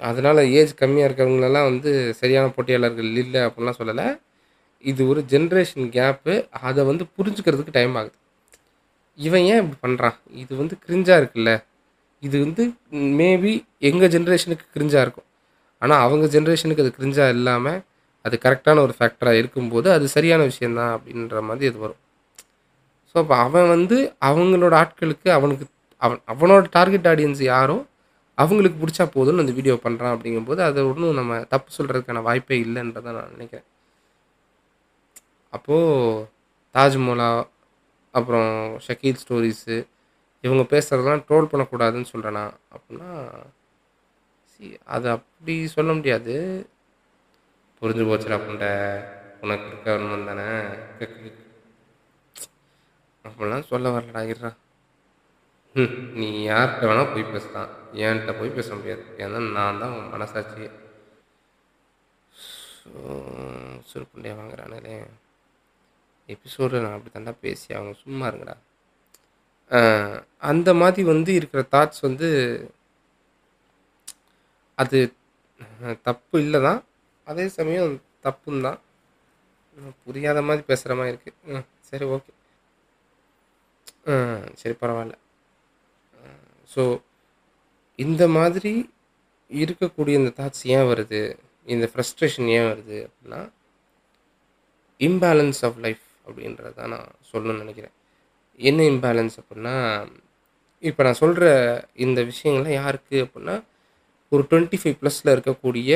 [0.09, 4.07] அதனால் ஏஜ் கம்மியாக இருக்கிறவங்களெல்லாம் வந்து சரியான போட்டியாளர்கள் இல்லை அப்படின்லாம் சொல்லலை.
[4.91, 6.33] இது ஒரு ஜென்ரேஷன் கேப்பு
[6.67, 8.15] அதை வந்து புரிஞ்சுக்கிறதுக்கு டைம் ஆகுது.
[9.19, 11.51] இவன் ஏன் இப்படி பண்ணுறான் இது வந்து கிரிஞ்சாக இருக்குல்ல.
[12.23, 12.63] இது வந்து
[13.19, 13.53] மேபி
[13.89, 15.27] எங்கள் ஜென்ரேஷனுக்கு கிரிஞ்சாக இருக்கும்.
[15.81, 17.79] ஆனால் அவங்க ஜென்ரேஷனுக்கு அது கிரிஞ்சாக இல்லாமல்
[18.25, 22.01] அது கரெக்டான ஒரு ஃபேக்டராக இருக்கும்போது அது சரியான விஷயந்தான் அப்படின்ற மாதிரி இது வரும்.
[23.09, 23.97] ஸோ அப்போ அவன் வந்து
[24.29, 25.65] அவங்களோட ஆட்களுக்கு அவனுக்கு
[26.01, 27.77] அவன் அவனோட டார்கெட் ஆடியன்ஸ் யாரோ
[28.37, 33.33] அவங்களுக்கு பிடிச்சா போதும்னு அந்த வீடியோ பண்ணுறான் அப்படிங்கும்போது அதை ஒன்றும் நம்ம தப்பு சொல்கிறதுக்கான வாய்ப்பே இல்லைன்றதை நான்
[33.35, 33.67] நினைக்கிறேன்.
[35.53, 36.25] அப்போது
[36.75, 37.29] தாஜ்மஹாலா
[38.13, 38.51] அப்புறம்
[38.87, 39.77] ஷக்கீல் ஸ்டோரிஸு
[40.43, 42.43] இவங்க பேசுகிறதெல்லாம் ட்ரோல் பண்ணக்கூடாதுன்னு சொல்கிறேனா
[42.75, 43.09] அப்படின்னா
[44.51, 46.35] சி அது அப்படி சொல்ல முடியாது.
[47.81, 48.71] புரிஞ்சு போச்சுடா புண்டை.
[49.41, 50.47] உனக்கு இருக்கணும் தானே.
[53.25, 54.51] அப்படிலாம் சொல்ல வரலடா இருடா.
[55.81, 57.71] ம் நீ யார்கிட்ட வேணால் போய் பேசலாம்.
[58.03, 59.03] என்கிட்ட போய் பேச முடியாது.
[59.23, 60.63] ஏன்னா நான் தான் உன் மனசாட்சி
[63.89, 64.95] சுருப்புண்டியா வாங்குறானே
[66.33, 68.55] எபிசோடு நான் அப்படி தாண்டா பேசி அவங்க சும்மா இருங்கடா.
[70.51, 72.27] அந்த மாதிரி வந்து இருக்கிற தாட்ஸ் வந்து
[74.83, 74.97] அது
[76.07, 76.81] தப்பு இல்லை தான்
[77.27, 77.93] அதே சமயம்
[78.25, 78.79] தப்பும் தான்.
[80.05, 82.31] புரியாத மாதிரி பேசுகிற மாதிரி இருக்குது சரி ஓகே.
[84.61, 85.15] சரி பரவாயில்ல.
[86.69, 86.83] ஸோ
[87.99, 88.73] இந்த மாதிரி
[89.51, 91.21] இருக்கக்கூடிய இந்த தாட்ஸ் ஏன் வருது?
[91.73, 93.41] இந்த ஃப்ரஸ்ட்ரேஷன் ஏன் வருது அப்படின்னா
[94.99, 97.95] இம்பேலன்ஸ் ஆஃப் லைஃப் அப்படின்றத தான் நான் சொல்லணும்னு நினைக்கிறேன்.
[98.59, 99.75] என்ன இம்பேலன்ஸ் அப்படின்னா
[100.83, 101.45] இப்போ நான் சொல்கிற
[102.05, 103.55] இந்த விஷயங்கள்லாம் யாருக்கு அப்படின்னா
[104.31, 105.91] ஒரு டுவெண்ட்டி ஃபைவ் ப்ளஸில் இருக்கக்கூடிய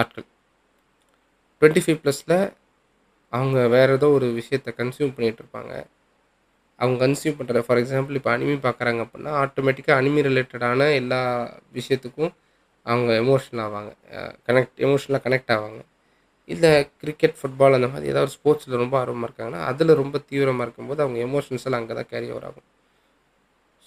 [0.00, 0.26] ஆட்கள்.
[1.62, 2.36] டுவெண்ட்டி ஃபைவ் ப்ளஸில்
[3.32, 5.74] அவங்க வேறு ஏதோ ஒரு விஷயத்தை கன்சியூம் பண்ணிகிட்டு இருப்பாங்க.
[6.80, 11.20] அவங்க கன்சியூம் பண்ணுற ஃபார் எக்ஸாம்பிள் இப்போ அனிமி பார்க்குறாங்க அப்படின்னா ஆட்டோமேட்டிக்காக அனிமி ரிலேட்டடான எல்லா
[11.78, 12.32] விஷயத்துக்கும்
[12.86, 13.92] அவங்க எமோஷனல் ஆவாங்க.
[14.48, 15.80] கனெக்ட் எமோஷனலாக கனெக்ட் ஆவாங்க.
[16.54, 16.70] இல்லை
[17.02, 21.64] கிரிக்கெட் ஃபுட்பால் அந்த மாதிரி ஏதாவது ஸ்போர்ட்ஸில் ரொம்ப ஆர்வமாக இருக்காங்கன்னா அதில் ரொம்ப தீவிரமாக இருக்கும்போது அவங்க எமோஷன்ஸ்
[21.68, 22.66] எல்லாம் அங்கே தான் கேரி ஓவர் ஆகும்.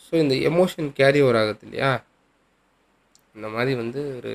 [0.06, 1.92] ஸோ இந்த எமோஷன் கேரி ஓவர் ஆகுது இல்லையா?
[3.36, 4.32] இந்த மாதிரி வந்து ஒரு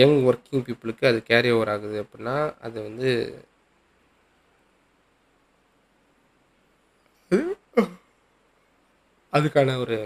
[0.00, 2.36] யங் ஒர்க்கிங் பீப்புளுக்கு அது கேரி ஓவர் ஆகுது அப்படின்னா
[2.66, 3.08] அது வந்து
[9.32, 9.96] அதுக்கான ஒரு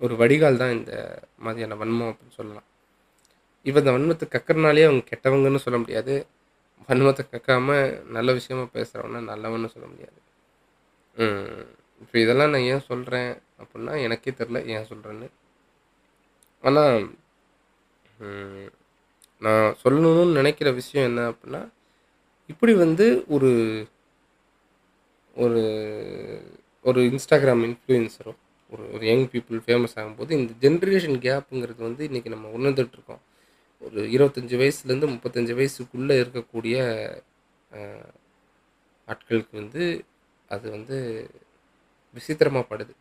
[0.00, 0.92] ஒரு வடிகால் தான் இந்த
[1.44, 2.66] மாதிரியான வன்மம் அப்படின்னு சொல்லலாம்.
[3.66, 6.14] இப்போ இந்த வன்மத்தை கக்கறனாலே அவங்க கெட்டவங்கன்னு சொல்ல முடியாது.
[6.88, 7.76] வன்மத்தை கக்காம
[8.16, 10.18] நல்ல விஷயமா பேசுகிறவன நல்லவன்னு சொல்ல முடியாது.
[12.02, 15.28] இப்போ இதெல்லாம் நான் ஏன் சொல்கிறேன் அப்படின்னா எனக்கே தெரில ஏன் சொல்கிறேன்னு
[16.64, 16.98] ஆனால்
[19.42, 21.62] நான் சொல்லணும்னு நினைக்கிற விஷயம் என்ன அப்படின்னா
[22.52, 23.50] இப்படி வந்து ஒரு
[25.36, 25.60] ஒரு
[26.84, 28.40] ஒரு இன்ஸ்டாகிராம் இன்ஃப்ளூயன்ஸரும்
[28.72, 33.22] ஒரு ஒரு யங் பீப்புள் ஃபேமஸ் ஆகும்போது இந்த ஜென்ரேஷன் கேப்புங்கிறது வந்து இன்றைக்கி நம்ம உணர்ந்துட்டுருக்கோம்.
[33.82, 36.76] ஒரு இருபத்தஞ்சி வயசுலேருந்து முப்பத்தஞ்சு வயசுக்குள்ளே இருக்கக்கூடிய
[39.08, 39.82] ஆட்களுக்கு வந்து
[40.48, 40.96] அது வந்து
[42.16, 42.92] விசித்திரமாக படுது.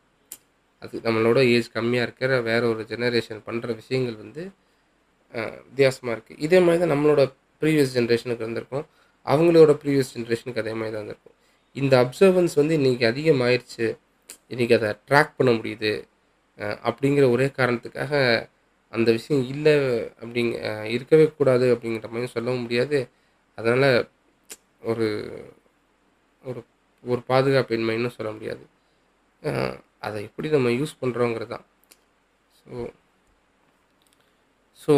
[0.82, 4.44] அது நம்மளோட ஏஜ் கம்மியாக இருக்கிற வேற ஒரு ஜெனரேஷன் பண்ணுற விஷயங்கள் வந்து
[5.70, 7.22] வித்தியாசமாக இருக்குது இதே மாதிரி தான் நம்மளோட
[7.62, 8.86] ப்ரீவியஸ் ஜென்ரேஷனுக்கு வந்திருக்கும்.
[9.26, 11.38] அவங்களோட ப்ரீவியஸ் ஜென்ரேஷனுக்கு அதே மாதிரி தான் இருந்திருக்கும்
[11.76, 13.88] இந்த அப்சர்வன்ஸ் வந்து இன்றைக்கி அதிகமாகிடுச்சு
[14.54, 15.94] இன்றைக்கி அதை ட்ராக் பண்ண முடியுது.
[16.90, 18.14] அப்படிங்கிற ஒரே காரணத்துக்காக
[18.94, 19.74] அந்த விஷயம் இல்லை
[20.22, 20.56] அப்படிங்க
[20.96, 23.00] இருக்கவே கூடாது அப்படிங்கிற மாதிரி சொல்லவும் முடியாது.
[23.58, 23.88] அதனால்
[24.92, 25.08] ஒரு
[26.44, 26.62] ஒரு
[27.04, 28.64] ஒரு பாதுகாப்பின்மைன்னு சொல்ல முடியாது.
[30.08, 31.66] அதை எப்படி நம்ம யூஸ் பண்ணுறோங்கிறது தான்.
[32.60, 32.74] ஸோ
[34.82, 34.94] ஸோ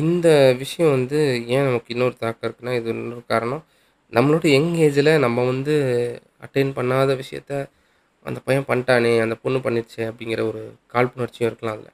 [0.00, 0.28] இந்த
[0.62, 1.18] விஷயம் வந்து
[1.54, 3.62] ஏன் நமக்கு இன்னொரு தாக்கம் இருக்குன்னா இது இன்னொரு காரணம்.
[4.12, 5.74] நம்மளோட யங் ஏஜில் நம்ம வந்து
[6.44, 7.52] அட்டைன் பண்ணாத விஷயத்த
[8.26, 10.60] அந்த பையன் பண்ணிட்டானே அந்த பொண்ணு பண்ணிடுச்சே அப்படிங்கிற ஒரு
[10.94, 11.92] காழ்ப்புணர்ச்சியும் இருக்கலாம் அதில்.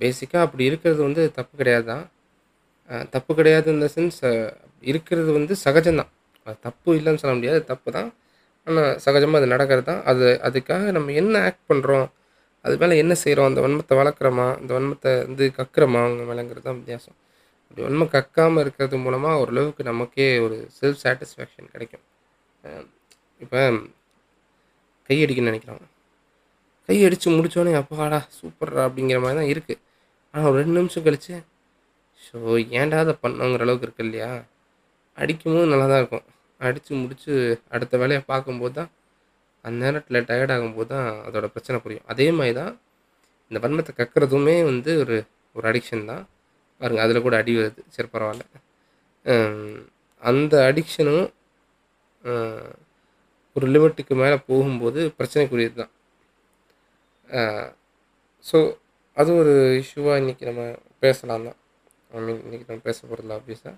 [0.00, 2.04] பேசிக்காக அப்படி இருக்கிறது வந்து தப்பு கிடையாது தான்
[3.14, 4.20] தப்பு கிடையாது இந்த சென்ஸ்
[4.90, 6.10] இருக்கிறது வந்து சகஜம்தான்.
[6.46, 8.08] அது தப்பு இல்லைன்னு சொல்ல முடியாது தப்பு தான்
[8.66, 12.06] ஆனால் சகஜமாக அது நடக்கிறது தான் அது அதுக்காக நம்ம என்ன ஆக்ட் பண்ணுறோம்
[12.64, 17.16] அது மேலே என்ன செய்கிறோம் அந்த வன்மத்தை வளர்க்குறோமா அந்த வன்மத்தை வந்து கக்குறோமா அவங்க மேலேங்கிறது தான் வித்தியாசம்.
[17.70, 22.04] அப்படி வன்மை கக்காமல் இருக்கிறது மூலமாக ஓரளவுக்கு நமக்கே ஒரு செல்ஃப் சாட்டிஸ்ஃபேக்ஷன் கிடைக்கும்.
[23.44, 23.60] இப்போ
[25.08, 25.84] கையடிக்கணும்னு நினைக்கிறோம்
[26.88, 29.80] கை அடித்து முடித்தோடனே அப்பாடா சூப்பர்ரா அப்படிங்கிற மாதிரி தான் இருக்குது
[30.34, 31.34] ஆனால் ஒரு ரெண்டு நிமிஷம் கழிச்சு
[32.24, 32.38] ஸோ
[32.80, 34.30] ஏன்டா அதை பண்ணோங்கிற அளவுக்கு இருக்கு இல்லையா?
[35.18, 36.26] அடிக்கும்போது நல்லா தான் இருக்கும்.
[36.60, 37.32] அடித்து முடித்து
[37.74, 38.90] அடுத்த வேலையை பார்க்கும்போது தான்
[39.64, 42.06] அந்த நேரத்தில் டயர்ட் ஆகும்போது தான் அதோட பிரச்சனை புரியும்.
[42.12, 42.72] அதே மாதிரி தான்
[43.50, 45.16] இந்த வன்மத்தை கக்கிறதுமே வந்து ஒரு
[45.56, 46.24] ஒரு அடிக்ஷன் தான்.
[46.80, 47.82] பாருங்கள் அதில் கூட அடி வருது.
[47.88, 48.44] சரி பரவாயில்ல.
[50.22, 51.26] அந்த அடிக்ஷனும்
[53.56, 55.92] ஒரு லிமிட்டுக்கு மேலே போகும்போது பிரச்சனைக்குரியது தான்.
[58.44, 58.58] ஸோ
[59.16, 60.62] அது ஒரு இஷ்யூவாக இன்றைக்கி நம்ம
[61.02, 61.58] பேசலாம் தான்.
[62.12, 63.76] ஐ மீன் இன்றைக்கி நம்ம பேச போகிறதில்ல ஆப்வியஸாக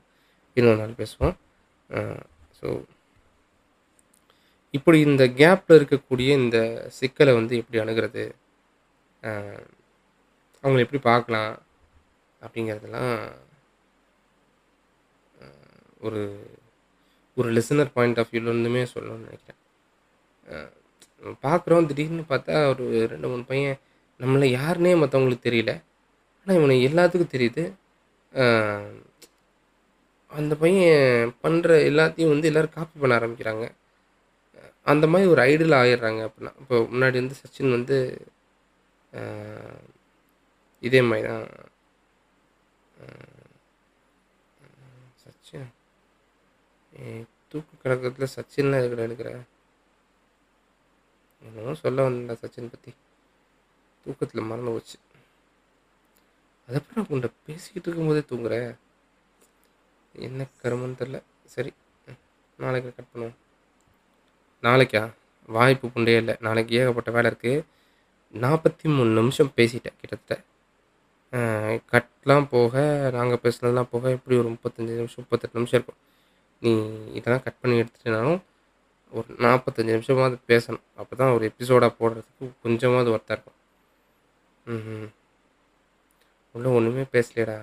[0.57, 1.35] இன்னொரு நாள் பேசுவோம்.
[2.59, 2.67] ஸோ
[4.75, 6.59] இப்படி இந்த கேப்பில் இருக்கக்கூடிய இந்த
[6.99, 8.25] சிக்கலை வந்து எப்படி அணுகிறது?
[9.23, 9.65] அஹ்,
[10.65, 11.53] அவங்கள எப்படி பார்க்கலாம்?
[12.45, 13.13] அப்படிங்கிறதெல்லாம்
[16.07, 16.23] ஒரு
[17.37, 19.61] ஒரு லிசனர் பாயிண்ட் ஆஃப் வியூலேருந்துமே சொல்லணும்னு நினைக்கிறேன்.
[21.45, 23.79] பார்க்குறோம் திடீர்னு பார்த்தா ஒரு ரெண்டு மூணு பையன்
[24.21, 25.73] நம்மளை யாருன்னே மற்றவங்களுக்கு தெரியல.
[26.41, 27.65] ஆனால் இவனை எல்லாத்துக்கும் தெரியுது.
[30.31, 33.65] அந்த பையன் பண்ணுற எல்லாத்தையும் வந்து எல்லோரும் காப்பி பண்ண ஆரம்பிக்கிறாங்க.
[34.93, 37.97] அந்த மாதிரி ஒரு ஐடியல் ஆயிடுறாங்க அப்படின்னா இப்போ முன்னாடி வந்து சச்சின் வந்து
[40.83, 41.47] இதே மாதிரி தான்
[45.23, 45.69] சச்சின்.
[46.93, 49.41] ஏய், தூக்கு கழகத்தில் சச்சின்லாம் இருக்கிற எடுக்கிற?
[51.45, 52.93] என்னமோ சொல்ல வந்தேன் சச்சின் பற்றி
[54.05, 54.99] தூக்கத்தில் மறந்து போச்சு.
[56.67, 58.57] அதை அப்புறம் உன்கிட்ட பேசிக்கிட்டு இருக்கும்போதே தூங்குற?
[60.13, 61.23] என்ன கருமன்னு தெரில.
[61.45, 61.73] சரி
[62.57, 63.37] நாளைக்கு கட் பண்ணுவோம்.
[64.63, 65.03] நாளைக்கா?
[65.47, 66.35] வாய்ப்பு புண்டே இல்லை.
[66.41, 67.65] நாளைக்கு ஏகப்பட்ட வேலை இருக்குது
[68.45, 70.35] நாற்பத்தி மூணு நிமிஷம் பேசிட்டேன் கிட்டத்தட்ட.
[71.93, 72.75] கட்லாம் போக
[73.17, 76.01] நாங்கள் பேசுனதெல்லாம் போக எப்படி ஒரு முப்பத்தஞ்சு நிமிஷம் முப்பத்தெட்டு நிமிஷம் இருக்கும்.
[76.63, 76.73] நீ
[77.19, 78.41] இதெல்லாம் கட் பண்ணி எடுத்துட்டேனாலும்
[79.13, 80.85] ஒரு நாற்பத்தஞ்சு நிமிஷமாவது பேசணும்.
[81.01, 83.59] அப்போ தான் ஒரு எபிசோடாக போடுறதுக்கு கொஞ்சமாவது ஒர்த்தாக இருக்கும்.
[84.75, 85.09] ம்
[86.79, 87.57] ஒன்றுமே பேசலையடா.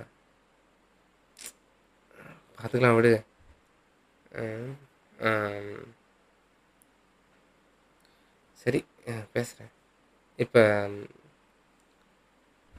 [2.60, 3.14] பார்த்துக்கலாம் விடு.
[8.62, 8.80] சரி
[9.36, 9.72] பேசுகிறேன்
[10.44, 10.62] இப்போ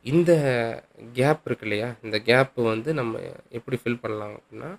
[0.05, 0.31] இந்த
[1.15, 1.89] கேப் இருக்கு இல்லையா?
[2.03, 3.15] இந்த கேப்பு வந்து நம்ம
[3.51, 4.71] எப்படி ஃபில் பண்ணலாம் அப்படின்னா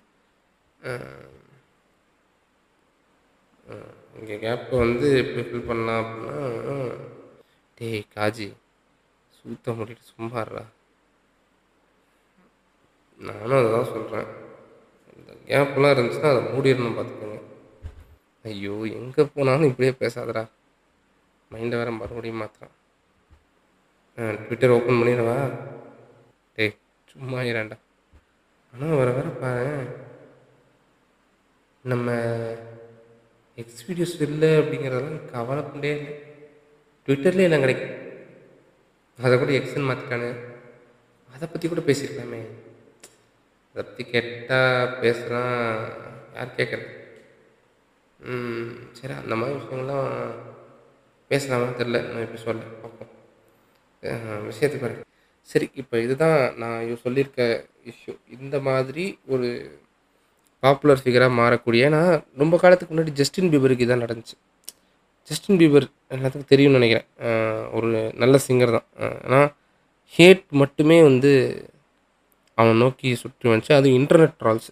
[4.16, 6.36] இங்கே கேப்பை வந்து எப்படி ஃபில் பண்ணலாம் அப்படின்னா
[7.78, 8.48] டேய் காஜி
[9.36, 10.64] சுத்த முடிட்டு சும்மாடுறா
[13.20, 14.28] நானும் அதை தான் சொல்கிறேன்
[15.16, 17.38] இந்த கேப்லாம் இருந்துச்சுன்னா அதை மூடிடணும் பார்த்துக்கோங்க
[18.44, 20.44] ஐயோ எங்கே போனாலும் இப்படியே பேசாதடா.
[21.50, 22.72] மைண்டை வேற மறுபடியும் மாத்திரம்
[24.18, 25.36] ட்விட்டர் ஓப்பன் பண்ணிடவா?
[26.58, 26.74] டேய்
[27.08, 27.76] சும்மா இரண்டா
[28.72, 29.72] ஆனால் வர வர பாரு.
[31.84, 32.08] நம்ம
[33.58, 36.12] எக்ஸ் வீடியோஸ் இல்லை அப்படிங்கிறதெல்லாம் கவலைப்பண்டே இல்லை.
[37.08, 37.96] ட்விட்டர்லேயே எல்லாம் கிடைக்கும்.
[39.18, 40.30] அதை கூட எக்ஸ்ன்னு மாற்றிட்டானு
[41.30, 42.40] அதை பற்றி கூட பேசியிருக்கலாமே.
[43.74, 45.54] அதை பற்றி கேட்டால் பேசலாம்
[46.36, 46.88] யார் கேட்குறது
[48.20, 50.10] ம், சரி அந்த மாதிரி விஷயங்கள்லாம்
[51.30, 52.66] பேசலாமா தெரில நான் எப்படி சொல்ல
[54.48, 55.02] விஷயத்தை பாருங்க.
[55.02, 55.10] விஷயத்துக்கு
[55.52, 57.40] சரி இப்போ இதுதான் நான் இவ சொல்லியிருக்க
[57.90, 59.48] இஷ்யூ இந்த மாதிரி ஒரு
[60.64, 62.00] பாப்புலர் ஃபிகராக மாறக்கூடிய ஏன்னா
[62.42, 64.36] ரொம்ப காலத்துக்கு முன்னாடி ஜஸ்டின் பீபருக்கு இதான் நடந்துச்சு.
[65.30, 67.08] ஜஸ்டின் பீபர் எல்லாத்துக்கும் தெரியும்னு நினைக்கிறேன்.
[67.76, 67.90] ஒரு
[68.22, 68.86] நல்ல சிங்கர் தான்.
[69.24, 69.48] ஆனால்
[70.14, 71.32] ஹேட் மட்டுமே வந்து
[72.58, 73.74] அவன் நோக்கி சுற்றி வந்துச்சு.
[73.78, 74.70] அதுவும் இன்டர்நெட் ட்ரால்ஸ்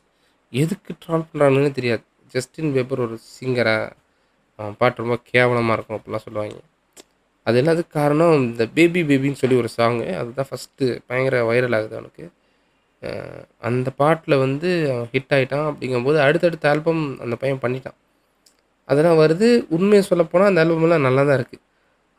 [0.62, 2.04] எதுக்கு ட்ரால் பண்ணுறாங்கன்னு தெரியாது.
[2.34, 3.92] ஜஸ்டின் பேப்பர் ஒரு சிங்கராக
[4.58, 6.58] அவன் பாட்டு ரொம்ப கேவலமாக இருக்கும் அப்படிலாம் சொல்லுவாங்க.
[7.50, 12.24] அது எல்லாத்துக்கு காரணம் இந்த பேபி பேபின்னு சொல்லி ஒரு சாங்கு அதுதான் ஃபஸ்ட்டு பயங்கர வைரல் ஆகுது அவனுக்கு.
[13.68, 17.96] அந்த பாட்டில் வந்து அவன் ஹிட் ஆகிட்டான் அப்படிங்கும்போது அடுத்தடுத்த ஆல்பம் அந்த பையன் பண்ணிட்டான்.
[18.88, 19.48] அதெல்லாம் வருது.
[19.76, 21.64] உண்மையை சொல்லப்போனால் அந்த ஆல்பம்லாம் நல்லா தான் இருக்குது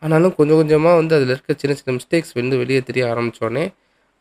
[0.04, 3.66] ஆனாலும் கொஞ்சம் கொஞ்சமாக வந்து அதில் இருக்க சின்ன சின்ன மிஸ்டேக்ஸ் வந்து வெளியே தெரிய ஆரம்பித்தோடனே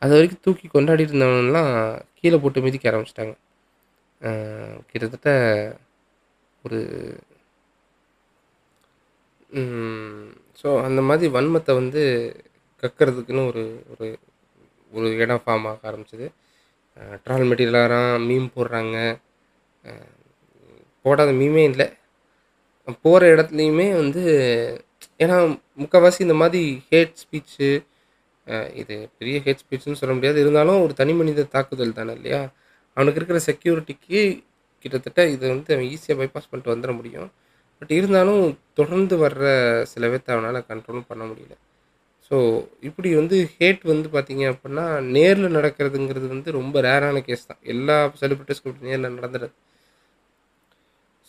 [0.02, 1.70] அது வரைக்கும் தூக்கி கொண்டாடிட்டு இருந்தவனெலாம்
[2.18, 3.34] கீழே போட்டு மிதிக்க ஆரம்பிச்சிட்டாங்க.
[4.90, 5.30] கிட்டத்தட்ட
[6.64, 6.80] ஒரு
[10.61, 12.02] ஸோ அந்த மாதிரி வன்மத்தை வந்து
[12.82, 14.06] கக்கிறதுக்குன்னு ஒரு ஒரு
[14.92, 16.26] ஒரு இடம் ஃபார்ம் ஆக ஆரம்பிச்சது.
[17.24, 17.94] ட்ரால் மெட்டீரியலாக
[18.28, 18.96] மீம் போடுறாங்க.
[21.04, 21.86] போடாத மீமே இல்லை.
[23.04, 24.22] போகிற இடத்துலையுமே வந்து
[25.24, 25.36] ஏன்னா
[25.82, 27.68] முக்கால்வாசி இந்த மாதிரி ஹேட் ஸ்பீச்சு
[28.80, 30.38] இது பெரிய ஹேட் ஸ்பீச்சுன்னு சொல்ல முடியாது.
[30.44, 32.40] இருந்தாலும் ஒரு தனி மனித தாக்குதல் தானே இல்லையா?
[32.96, 34.20] அவனுக்கு இருக்கிற செக்யூரிட்டிக்கு
[34.84, 37.28] கிட்டத்தட்ட இதை வந்து அவன் ஈஸியாக பைபாஸ் பண்ணிட்டு வந்துட முடியும்.
[37.81, 38.45] பட் இருந்தாலும்
[38.78, 39.45] தொடர்ந்து வர்ற
[39.93, 41.55] சில பேர்த்த அவனால் கண்ட்ரோலும் பண்ண முடியல.
[42.26, 42.37] ஸோ
[42.89, 44.85] இப்படி வந்து ஹேட் வந்து பார்த்தீங்க அப்படின்னா
[45.16, 47.61] நேரில் நடக்கிறதுங்கிறது வந்து ரொம்ப ரேரான கேஸ் தான்.
[47.72, 49.57] எல்லா செலிபிரிட்டிஸ்க்கும் இப்படி நேரில் நடந்துடுது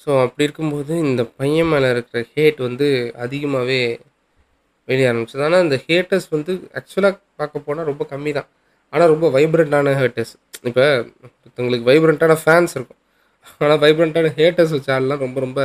[0.03, 2.87] ஸோ அப்படி இருக்கும்போது இந்த பையன் மேலே இருக்கிற ஹேட் வந்து
[3.25, 3.81] அதிகமாகவே
[4.87, 5.43] வெளியே ஆரம்பிச்சது.
[5.47, 8.49] ஆனால் இந்த ஹேட்டர்ஸ் வந்து ஆக்சுவலாக பார்க்க போனால் ரொம்ப கம்மி தான்.
[8.93, 10.33] ஆனால் ரொம்ப வைப்ரண்ட்டான ஹேட்டர்ஸ்
[10.69, 10.85] இப்போ
[11.25, 12.99] ஒருத்தவங்களுக்கு வைப்ரண்ட்டான ஃபேன்ஸ் இருக்கும்.
[13.61, 15.61] ஆனால் வைப்ரண்ட்டான ஹேட்டர்ஸ் வச்ச ஆள்லாம் ரொம்ப ரொம்ப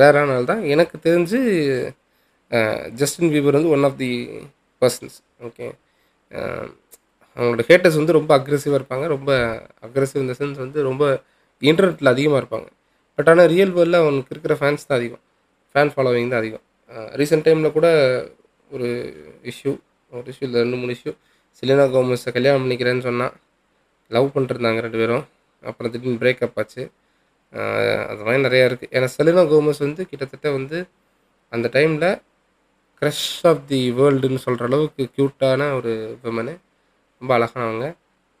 [0.00, 1.38] ரேரான ஆள் தான் எனக்கு தெரிஞ்சு
[3.00, 4.10] ஜஸ்டின் பீபர் வந்து one of the
[4.82, 5.16] persons
[5.48, 5.66] okay
[7.36, 9.04] அவங்களோட ஹேட்டர்ஸ் வந்து ரொம்ப அக்ரெசிவாக இருப்பாங்க.
[9.14, 9.30] ரொம்ப
[9.86, 11.04] அக்ரெசிவ் இந்த சென்ஸ் வந்து ரொம்ப
[11.62, 12.68] இன்டர்நெட்டில் அதிகமாக இருப்பாங்க.
[13.18, 15.22] பட் ஆனால் ரியல் வேர்ல்டில் அவனுக்கு இருக்கிற ஃபேன்ஸ் தான் அதிகம்.
[15.72, 16.64] ஃபேன் ஃபாலோவிங் தான் அதிகம்.
[17.20, 17.88] ரீசெண்ட் டைமில் கூட
[18.74, 18.88] ஒரு
[19.50, 19.72] இஷ்யூ
[20.12, 21.12] ஒரு இஷ்யூ இல்லை ரெண்டு மூணு இஷ்யூ
[21.58, 23.34] சிலினா கோமஸை கல்யாணம் பண்ணிக்கிறேன்னு சொன்னால்
[24.10, 25.24] லவ் பண்ணிருந்தாங்க ரெண்டு பேரும்.
[25.64, 26.82] அப்புறம் திடீர்னு பிரேக்கப் ஆச்சு.
[28.10, 30.78] அது மாதிரி நிறையா இருக்குது ஏன்னா செலினா கோமஸ் வந்து கிட்டத்தட்ட வந்து
[31.52, 32.08] அந்த டைமில்
[33.02, 35.92] க்ரஷ் ஆஃப் தி வேர்ல்டுன்னு சொல்கிற அளவுக்கு க்யூட்டான ஒரு
[36.24, 36.54] விமனு
[37.22, 37.86] ரொம்ப அழகானவங்க.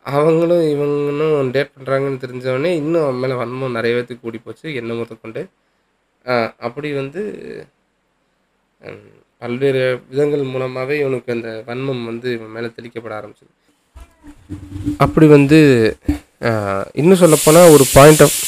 [0.06, 4.66] அவங்களும் இவங்களும் டேட் பண்ணுறாங்கன்னு தெரிஞ்சவொடனே இன்னும் அவன் மேலே வன்மம் நிறைய பேர்த்துக்கு கூடி போச்சு.
[4.80, 5.42] என்ன முதற்கொண்டு
[6.66, 7.22] அப்படி வந்து
[9.42, 13.52] பல்வேறு விதங்கள் மூலமாகவே இவனுக்கு அந்த வன்மம் வந்து இவன் மேலே தெளிக்கப்பட ஆரம்பிச்சது.
[15.04, 15.58] அப்படி வந்து
[17.00, 18.38] இன்னும் சொல்லப்போனால் ஒரு பாயிண்ட் ஆஃப்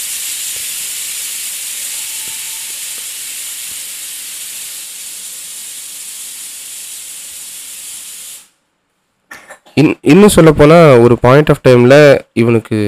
[9.81, 11.99] இன் இன்னும் சொல்லப்போனால் ஒரு பாயிண்ட் ஆஃப் டைமில்
[12.41, 12.79] இவனுக்கு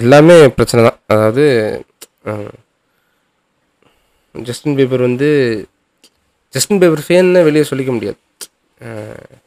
[0.00, 0.98] எல்லாமே பிரச்சனை தான்.
[1.12, 1.44] அதாவது
[4.34, 5.28] ஜஸ்டின் பீபர் வந்து
[6.54, 8.18] ஜஸ்டின் பீபர் ஃபேன்னு வெளியே சொல்லிக்க முடியாது.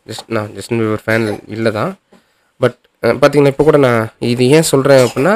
[0.09, 1.91] ஜஸ்ட் நான் ஜஸ்டின் பீபர் ஃபேன் இல்லை தான்.
[2.61, 4.03] பட் பார்த்தீங்கன்னா இப்போ கூட நான்
[4.33, 5.33] இது ஏன் சொல்கிறேன் அப்படின்னா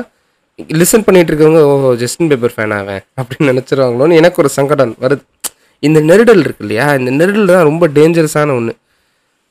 [0.79, 1.73] லிசன் பண்ணிகிட்டு இருக்கவங்க ஓ
[2.03, 5.23] ஜஸ்டின் பீபர் ஃபேன் ஆவேன் அப்படின்னு நினச்சிருவாங்களோன்னு எனக்கு ஒரு சங்கடம் வருது.
[5.87, 8.73] இந்த நெருடல் இருக்கு இல்லையா இந்த நெருடல் தான் ரொம்ப டேஞ்சரஸான ஒன்று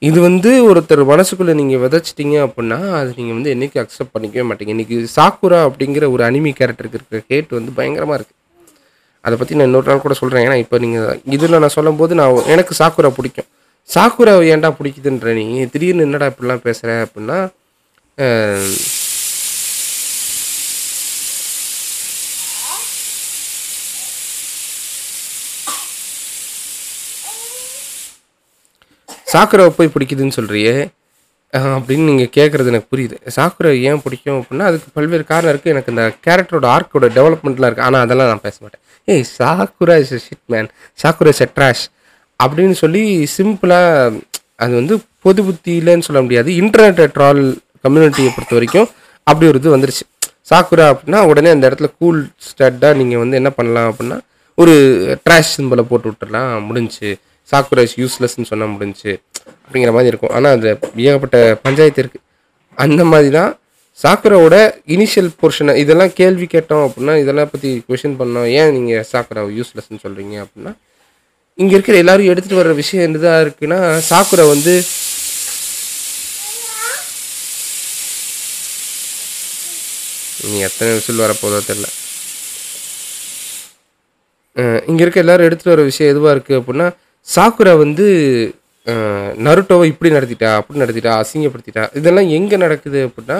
[0.02, 4.72] இது வந்து ஒருத்தர் மனசுக்குள்ளே நீங்கள் விதைச்சிட்டிங்க அப்படின்னா அது நீங்கள் வந்து என்றைக்கும் அக்செப்ட் பண்ணிக்கவே மாட்டீங்க.
[4.76, 8.36] இன்றைக்கி சாக்குரா அப்படிங்கிற ஒரு அனிமி கேரக்டருக்கு இருக்கிற ஹேட் வந்து பயங்கரமாக இருக்குது
[9.24, 12.74] அதை பற்றி நான் இன்னொரு நாள் கூட சொல்கிறேன் ஏன்னா இப்போ நீங்கள் இதில் நான் சொல்லும்போது நான் எனக்கு
[12.80, 13.48] சாக்குரா பிடிக்கும்.
[13.88, 15.44] சாக்குராவை ஏன்டா பிடிக்குதுன்ற நீ?
[15.72, 17.38] திடீர்னு என்னடா இப்படிலாம் பேசுகிற அப்படின்னா
[29.32, 30.76] சாக்குராவை போய் பிடிக்குதுன்னு சொல்கிறியே
[31.76, 33.16] அப்படின்னு நீங்கள் கேட்குறது எனக்கு புரியுது.
[33.36, 38.04] சாக்குரா ஏன் பிடிக்கும் அப்படின்னா அதுக்கு பல்வேறு காரணம் இருக்குது எனக்கு இந்த கேரக்டரோட ஆர்க்கோட டெவலப்மெண்ட்லாம் இருக்குது ஆனால்
[38.06, 38.82] அதெல்லாம் நான் பேச மாட்டேன்.
[39.08, 40.68] ஏய் Sakura is shit man
[41.02, 41.84] Sakura is trash
[42.40, 43.02] அப்படின்னு சொல்லி
[43.36, 44.20] சிம்பிளாக
[44.64, 46.50] அது வந்து பொது புத்தியிலன்னு சொல்ல முடியாது.
[46.62, 47.42] இன்டர்நெட் ட்ரால்
[47.84, 48.88] கம்யூனிட்டியை பொறுத்த வரைக்கும்
[49.26, 50.04] அப்படி ஒரு இது வந்துருச்சு.
[50.50, 54.18] சாக்குரா அப்படின்னா உடனே அந்த இடத்துல கூல் ஸ்டட்டாக நீங்கள் வந்து என்ன பண்ணலாம் அப்படின்னா
[54.58, 54.74] ஒரு
[55.24, 56.52] ட்ராஷ் சிம்பிளை போட்டு விட்டுறலாம்.
[56.68, 57.10] முடிஞ்சுச்சு
[57.52, 59.12] சாக்குரா இஸ் யூஸ்லெஸ்ன்னு சொன்னால் முடிஞ்சுச்சு
[59.64, 60.34] அப்படிங்கிற மாதிரி இருக்கும்.
[60.36, 60.72] ஆனால் அதில்
[61.08, 62.24] ஏகப்பட்ட பஞ்சாயத்து இருக்குது
[62.84, 63.50] அந்த மாதிரி தான்
[63.98, 64.56] சாக்குராவோட
[64.94, 68.48] இனிஷியல் போர்ஷனை இதெல்லாம் கேள்வி கேட்டோம் அப்படின்னா இதெல்லாம் பற்றி கொஷின் பண்ணோம்.
[68.58, 70.72] ஏன் நீங்கள் சாக்குராவை யூஸ்லெஸ்ன்னு சொல்கிறீங்க அப்படின்னா
[71.58, 73.78] இங்கே இருக்கிற எல்லாரும் எடுத்துகிட்டு வர்ற விஷயம் என்னதான் இருக்குன்னா
[74.10, 74.74] சாக்குரை வந்து
[80.50, 81.86] நீ எத்தனை விசில் வரப்போதோ தெரில
[84.90, 86.86] இங்கே இருக்க எல்லாரும் எடுத்துகிட்டு வர விஷயம் எதுவாக இருக்குது அப்படின்னா
[87.26, 88.06] சாக்குரா வந்து
[89.46, 93.36] நருட்டோவை இப்படி நடத்திட்டா அப்படி நடத்திட்டா அசிங்கப்படுத்திட்டா இதெல்லாம் எங்கே நடக்குது அப்படின்னா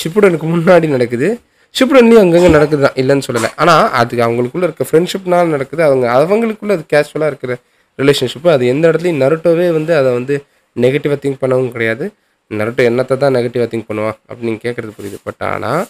[0.00, 1.28] ஷிப்புடனுக்கு முன்னாடி நடக்குது.
[1.74, 3.50] ஷிப்புடன்லேயும் அங்கங்கே நடக்குது தான் இல்லைன்னு சொல்லலை.
[3.62, 5.82] ஆனால் அது அவங்களுக்குள்ள இருக்க ஃப்ரெண்ட்ஷிப்னால நடக்குது.
[5.88, 7.54] அவங்க அவங்களுக்குள்ள அது கேஷுவலாக இருக்கிற
[7.98, 10.34] ரிலேஷன்ஷிப்பு அது எந்த இடத்துலையும் நருட்டோவே வந்து அதை வந்து
[10.76, 12.04] நெகட்டிவாக திங்க் பண்ணவும் கிடையாது.
[12.50, 15.18] நருட்டோ என்னத்தை தான் நெகட்டிவாக திங்க் பண்ணுவான் அப்படின்னு கேட்குறது புரியுது.
[15.26, 15.82] பட் ஆனால்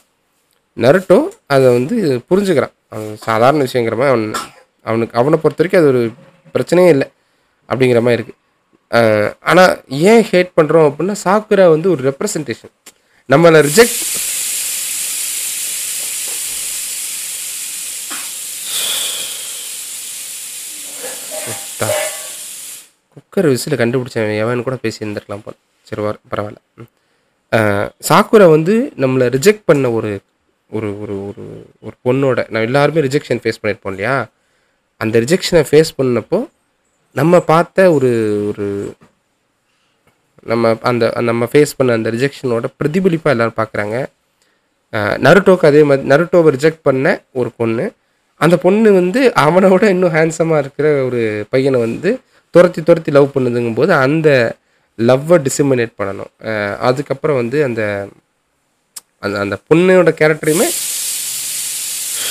[0.77, 1.19] நருட்டோ
[1.55, 1.97] அதை வந்து
[2.31, 2.75] புரிஞ்சுக்கிறான்.
[2.95, 4.27] அவன் சாதாரண விஷயங்கிற மாதிரி அவன்
[4.91, 6.03] அவனுக்கு அவனை பொறுத்த வரைக்கும் அது ஒரு
[6.55, 7.09] பிரச்சனையே இல்லை.
[7.71, 8.39] அப்படிங்கிற மாதிரி இருக்குது
[9.51, 9.73] ஆனால்
[10.11, 12.75] ஏன் ஹேட் பண்ணுறோம் அப்படின்னா சாக்குரா வந்து ஒரு ரெப்ரசன்டேஷன்
[13.29, 14.01] நம்மளை ரிஜெக்ட்
[23.15, 25.59] குக்கர் விசில் கண்டுபிடிச்சவன் எவன் கூட பேசி இருந்திருக்கலாம் போல்.
[25.87, 26.61] சரி வர பரவாயில்ல.
[28.09, 30.11] சாக்குரை வந்து நம்மளை ரிஜெக்ட் பண்ண ஒரு
[30.71, 31.45] ஒரு ஒரு ஒரு
[31.87, 34.15] ஒரு பொண்ணோட நான் எல்லாருமே ரிஜெக்ஷன் ஃபேஸ் பண்ணியிருப்போம் இல்லையா?
[35.01, 36.39] அந்த ரிஜெக்ஷனை ஃபேஸ் பண்ணப்போ
[37.19, 38.11] நம்ம பார்த்த ஒரு
[38.51, 38.67] ஒரு
[40.51, 43.97] நம்ம அந்த நம்ம ஃபேஸ் பண்ண அந்த ரிஜெக்ஷனோட பிரதிபலிப்பாக எல்லாரும் பார்க்குறாங்க.
[45.25, 47.07] நருட்டோக்கு அதே மாதிரி நருட்டோவை ரிஜெக்ட் பண்ண
[47.41, 47.85] ஒரு பொண்ணு.
[48.45, 51.21] அந்த பொண்ணு வந்து அவனோட இன்னும் ஹேண்ட்ஸமாக இருக்கிற ஒரு
[51.55, 52.11] பையனை வந்து
[52.55, 54.29] துரத்தி துரத்தி லவ் பண்ணுதுங்கும் போது அந்த
[54.99, 56.33] லவ்வை டிசிமினேட் பண்ணணும்.
[56.89, 57.83] அதுக்கப்புறம் வந்து அந்த
[59.25, 60.69] அந்த அந்த பொண்ணோட கேரக்டரையுமே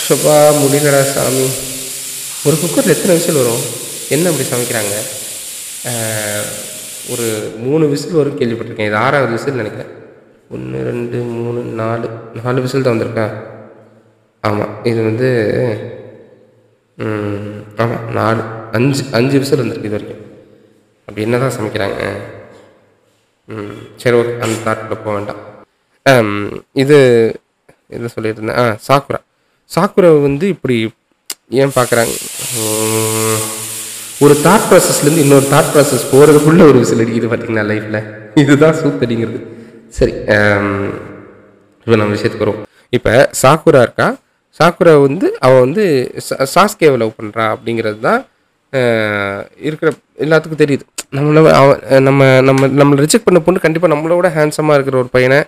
[0.05, 1.45] சுபா முடியலடா சாமி.
[2.47, 3.63] ஒரு குக்கரில் எத்தனை விசில் வரும்?
[4.15, 4.95] என்ன அப்படி சமைக்கிறாங்க?
[7.13, 7.27] ஒரு
[7.65, 8.89] மூணு விசில் வரும் கேள்விப்பட்டிருக்கேன்.
[8.89, 9.91] இது ஆறாவது விசில் நினைக்கிறேன்.
[10.55, 12.07] ஒன்று ரெண்டு மூணு நாலு
[12.39, 13.25] நாலு விசில் தான் வந்திருக்கா?
[14.49, 15.29] ஆமாம் இது வந்து
[17.83, 18.41] ஆமாம் நாலு
[18.77, 20.23] அஞ்சு அஞ்சு விசில் வந்திருக்கு இது வரைக்கும்.
[21.05, 22.01] அப்படி என்ன தான் சமைக்கிறாங்க?
[23.53, 25.41] ம் சரி ஓகே அந்த தாட்டில் போக வேண்டாம்.
[26.83, 26.97] இது
[27.95, 28.59] என்ன சொல்லிட்டு இருந்தேன்.
[28.63, 29.19] ஆ சாக்குரா.
[29.75, 30.77] சாக்குரா வந்து இப்படி
[31.61, 32.13] ஏன் பார்க்குறாங்க?
[34.19, 37.99] ஒரு தாட் ப்ராசஸ்லேருந்து இன்னொரு தாட் ப்ராசஸ் போகிறதுக்குள்ள ஒரு விசில் அடிக்குது பார்த்தீங்கன்னா லைஃப்பில்
[38.41, 39.39] இதுதான் சூத்தடிங்கிறது
[39.89, 40.13] சரி
[41.87, 42.59] இப்போ நம்ம விஷயத்துக்கு வரும்
[42.93, 43.11] இப்போ
[43.41, 44.07] சாக்குரா இருக்கா?
[44.59, 45.83] சாக்குரா வந்து அவள் வந்து
[46.27, 48.21] சா- சாஸ்கேவை லவ் பண்ணுறா அப்படிங்கிறது தான்
[49.61, 49.89] இருக்கிற
[50.19, 50.83] எல்லாத்துக்கும் தெரியுது.
[51.13, 55.39] நம்மள அவன் நம்ம நம்ம நம்மளை ரிஜெக்ட் பண்ண பொண்ணு கண்டிப்பாக நம்மளோட ஹேண்ட்ஸமாக இருக்கிற ஒரு பையனை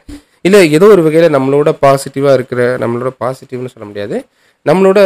[0.46, 4.18] இல்லை ஏதோ ஒரு வகையில் நம்மளோட பாசிட்டிவாக இருக்கிற நம்மளோட பாசிட்டிவ்னு சொல்ல முடியாது.
[4.66, 5.00] நம்மளோட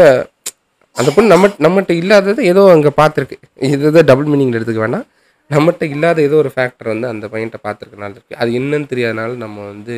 [1.00, 3.38] அந்த பொண்ணு நம்ம நம்மகிட்ட இல்லாதது ஏதோ அங்கே பார்த்துருக்கு.
[3.76, 5.06] இது டபுள் மீனிங்கில் எடுத்துக்க வேணாம்.
[5.54, 9.96] நம்மகிட்ட இல்லாத ஏதோ ஒரு ஃபேக்டர் வந்து அந்த பையன்கிட்ட பார்த்துருக்கனால இருக்குது அது என்னன்னு தெரியாதனால நம்ம வந்து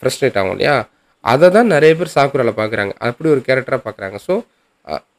[0.00, 0.74] ஃப்ரஸ்ட்ரேட் ஆகும் இல்லையா?
[1.24, 2.92] அதை தான் நிறைய பேர் சாக்குரால பார்க்குறாங்க.
[3.08, 4.18] அப்படி ஒரு கேரக்டராக பார்க்குறாங்க.
[4.26, 4.34] ஸோ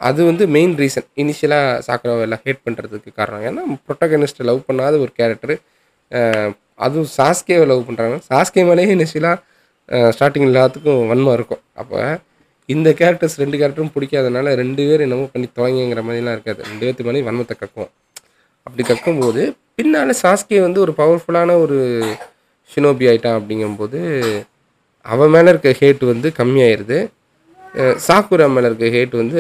[0.08, 3.44] அது வந்து மெயின் ரீசன் இனிஷியலாக சாக்குராவை எல்லாம் ஹேட் பண்ணுறதுக்கு காரணம்.
[3.50, 5.56] ஏன்னா ப்ரொட்டகனிஸ்ட்டை லவ் பண்ணாத ஒரு கேரக்டர்
[6.86, 9.38] அதுவும் சாஸ்கேவை லவ் பண்ணுறாங்க சாஸ்கே மேலேயே இனிஷியலாக
[10.16, 11.62] ஸ்டார்டிங் எல்லாத்துக்கும் வன்மம் இருக்கும்.
[11.82, 11.98] அப்போ
[12.74, 16.62] இந்த கேரக்டர்ஸ் ரெண்டு கேரக்டரும் பிடிக்காதனால ரெண்டு பேர் என்னமோ பண்ணி துவங்கிங்கிற மாதிரிலாம் இருக்காது.
[16.70, 17.92] ரெண்டு பேர்த்து மேலேயும் வன்மத்தை கக்கும்
[18.68, 19.42] அப்படி கக்கும்போது
[19.78, 21.78] பின்னால் சாஸ்கே வந்து ஒரு பவர்ஃபுல்லான ஒரு
[22.72, 24.00] ஷினோபி ஆயிட்டான் அப்படிங்கும்போது
[25.06, 26.98] அவன் மேலே இருக்க ஹேட் வந்து கம்மியாயிருது.
[28.08, 29.40] சாக்குரா மேலே இருக்க ஹேட் வந்து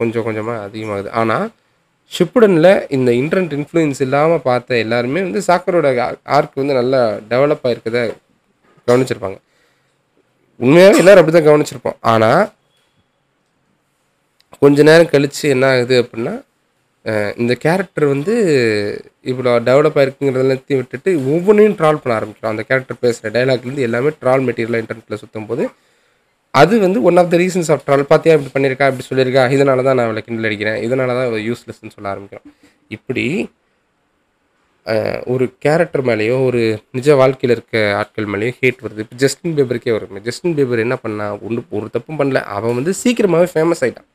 [0.00, 1.10] கொஞ்சம் கொஞ்சமாக அதிகமாகுது.
[1.20, 1.46] ஆனால்
[2.12, 5.88] ஷிப்புடனில் இந்த இன்டர்நெட் இன்ஃப்ளூயன்ஸ் இல்லாமல் பார்த்த எல்லாருமே வந்து சாக்கரோட
[6.36, 7.00] ஆர்க் வந்து நல்லா
[7.32, 7.98] டெவலப் ஆகிருக்கத
[8.88, 9.38] கவனிச்சிருப்பாங்க.
[10.60, 11.98] உண்மையாகவே எல்லோரும் அப்படி தான் கவனிச்சிருப்போம்.
[12.12, 12.40] ஆனால்
[14.62, 16.34] கொஞ்ச நேரம் கழித்து என்ன ஆகுது அப்படின்னா
[17.42, 18.34] இந்த கேரக்டர் வந்து
[19.30, 22.54] இவ்வளோ டெவலப் ஆயிருக்குங்கிறத எல்லாத்தையும் விட்டுட்டு ஒவ்வொன்றையும் ட்ரால் பண்ண ஆரம்பிக்கிறோம்.
[22.54, 25.64] அந்த கேரக்டர் பேசுகிற டைலாக்லேருந்து எல்லாமே ட்ரால் மெட்டீரியலாக இன்டர்நெட்டில் சுற்றும் போது
[26.54, 29.96] அது வந்து one of the reasons of troll பார்த்தியா இப்படி பண்ணியிருக்கா இப்படி சொல்லியிருக்கா இதனால தான்
[29.98, 32.46] நான் அவளை கிண்டல் அடிக்கிறேன் இதனால தான் அவள் யூஸ்லெஸ்ன்னு சொல்ல ஆரம்பிக்கிறோம்.
[32.96, 33.24] இப்படி
[35.32, 36.60] ஒரு கேரக்டர் மேலேயோ ஒரு
[36.96, 39.02] நிஜ வாழ்க்கையில் இருக்க ஆட்கள் மேலேயோ ஹேட் வருது.
[39.04, 42.40] இப்போ ஜஸ்டின் பேபருக்கே வரும் ஜஸ்டின் பேபர் என்ன பண்ணா ஒன்று ஒரு தப்பும் பண்ணல.
[42.58, 44.08] அவன் வந்து சீக்கிரமாகவே ஃபேமஸ் ஆகிட்டான்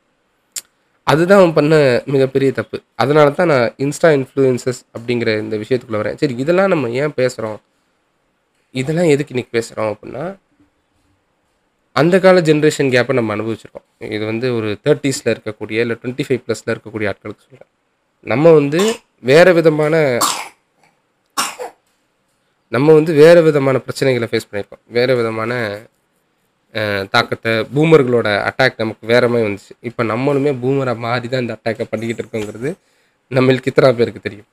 [1.12, 1.74] அதுதான் அவன் பண்ண
[2.14, 2.78] மிகப்பெரிய தப்பு.
[3.04, 6.20] அதனால தான் நான் இன்ஸ்டா இன்ஃப்ளூயன்சஸ் அப்படிங்கிற இந்த விஷயத்துக்குள்ள வரேன்.
[6.22, 7.60] சரி இதெல்லாம் நம்ம ஏன் பேசுகிறோம்
[8.82, 10.24] இதெல்லாம் எதுக்கு இன்றைக்கி பேசுகிறோம் அப்படின்னா
[12.02, 13.88] அந்த கால ஜென்ரேஷன் கேப்பை நம்ம அனுபவிச்சிருக்கோம்.
[14.16, 17.72] இது வந்து ஒரு தேர்ட்டிஸில் இருக்கக்கூடிய இல்லை டுவெண்ட்டி ஃபைவ் ப்ளஸில் இருக்கக்கூடிய ஆட்களுக்கு சொல்கிறேன்
[18.32, 18.82] நம்ம வந்து
[19.32, 19.96] வேறு விதமான
[22.76, 24.84] நம்ம வந்து வேறு விதமான பிரச்சனைகளை ஃபேஸ் பண்ணியிருக்கோம்.
[24.98, 25.52] வேறு விதமான
[27.14, 29.74] தாக்கத்தை பூமர்களோட அட்டாக் நமக்கு வேற மாதிரி வந்துச்சு.
[29.90, 32.70] இப்போ நம்மளுமே பூமரை மாறி தான் இந்த அட்டாக்கை பண்ணிக்கிட்டு இருக்கோங்கிறது
[33.38, 34.50] நம்மளுக்கு இத்தனை பேருக்கு தெரியும்.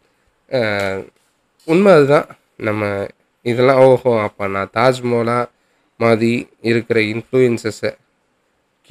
[1.73, 2.27] உண்மை அதுதான்
[2.67, 2.85] நம்ம
[3.51, 5.39] இதெல்லாம் ஓஹோ அப்போ நான் தாஜ்மஹலா
[6.01, 6.33] மாதிரி
[6.71, 7.91] இருக்கிற இன்ஃப்ளூயன்சஸை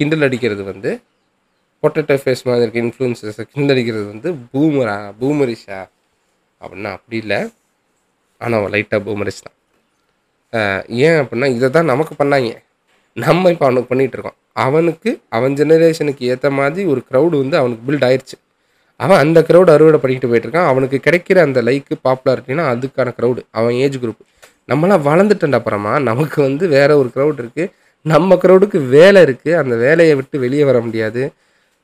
[0.00, 0.90] கிண்டல் அடிக்கிறது வந்து
[1.82, 5.78] பொட்டேட்டோ ஃபேஸ் மாதிரி இருக்க இன்ஃப்ளூயன்சஸை கிண்டடிக்கிறது வந்து பூமரா பூமரிஷா
[6.60, 7.38] அப்படின்னா அப்படி இல்லை.
[8.40, 9.56] ஆனால் லைட்டாக பூமரிஷ் தான்.
[11.06, 12.50] ஏன் அப்படின்னா இதை தான் நமக்கு பண்ணாங்க.
[13.16, 18.06] நம்ம இப்போ அவனுக்கு பண்ணிகிட்டு இருக்கோம் அவனுக்கு அவன் ஜெனரேஷனுக்கு ஏற்ற மாதிரி ஒரு க்ரௌடு வந்து அவனுக்கு பில்ட்
[18.08, 18.36] ஆயிடுச்சு
[18.96, 20.68] அவன் அந்த க்ரௌடு அறுவடை பண்ணிட்டு போயிட்டுருக்கான்.
[20.72, 24.20] அவனுக்கு கிடைக்கிற அந்த லைக்கு பாப்புலாரிட்டினா அதுக்கான க்ரௌடு அவன் ஏஜ் குரூப்
[24.72, 27.70] நம்மளாம் வளர்ந்துட்டேன் அப்புறமா நமக்கு வந்து வேற ஒரு க்ரௌட் இருக்குது
[28.02, 31.22] நம்ம க்ரௌடுக்கு வேலை இருக்குது அந்த வேலையை விட்டு வெளியே வர முடியாது.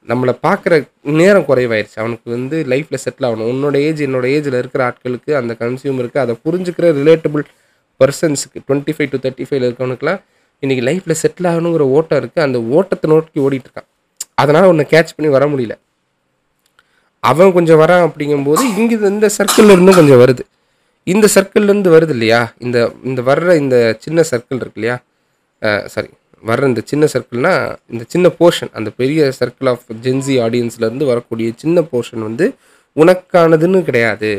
[0.09, 1.97] நம்மளை பார்க்குற நேரம் குறைவாயிருச்சு.
[2.03, 3.49] அவனுக்கு வந்து லைஃப்பில் செட்டில் ஆகணும்.
[3.53, 7.45] உன்னோட ஏஜ் என்னோட ஏஜில் இருக்கிற ஆட்களுக்கு அந்த கன்சியூமருக்கு அதை புரிஞ்சுக்கிற ரிலேட்டபிள்
[8.01, 10.21] பர்சன்ஸுக்கு டுவெண்ட்டி ஃபைவ் டு தேர்ட்டி ஃபைவ்ல இருக்கவனுக்குலாம்
[10.63, 13.89] இன்றைக்கி லைஃப்பில் செட்டில் ஆகணுங்கிற ஓட்டம் இருக்குது அந்த ஓட்டத்தை நோக்கி ஓடிட்டு இருக்கான்
[14.43, 15.75] அதனால் உன்னை கேட்ச் பண்ணி வர முடியல.
[17.23, 20.43] அவன் கொஞ்சம் வரான் அப்படிங்கும்போது இங்கே இந்த சர்க்கிள்லேருந்து கொஞ்சம் வருது.
[21.07, 22.41] இந்த சர்க்கிள்லேருந்து வருது இல்லையா?
[22.65, 22.79] இந்த
[23.09, 24.97] இந்த வர்ற இந்த சின்ன சர்க்கிள் இருக்கு இல்லையா?
[25.95, 26.11] சாரி
[26.43, 27.61] வர்ற இந்த சின்ன சர்க்கிள்னால்
[27.93, 32.47] இந்த சின்ன போர்ஷன் அந்த பெரிய சர்க்கிள் ஆஃப் ஜென்சி ஆடியன்ஸ்லேருந்து வரக்கூடிய சின்ன போர்ஷன் வந்து
[32.97, 34.33] உனக்கானதுன்னு கிடையாது.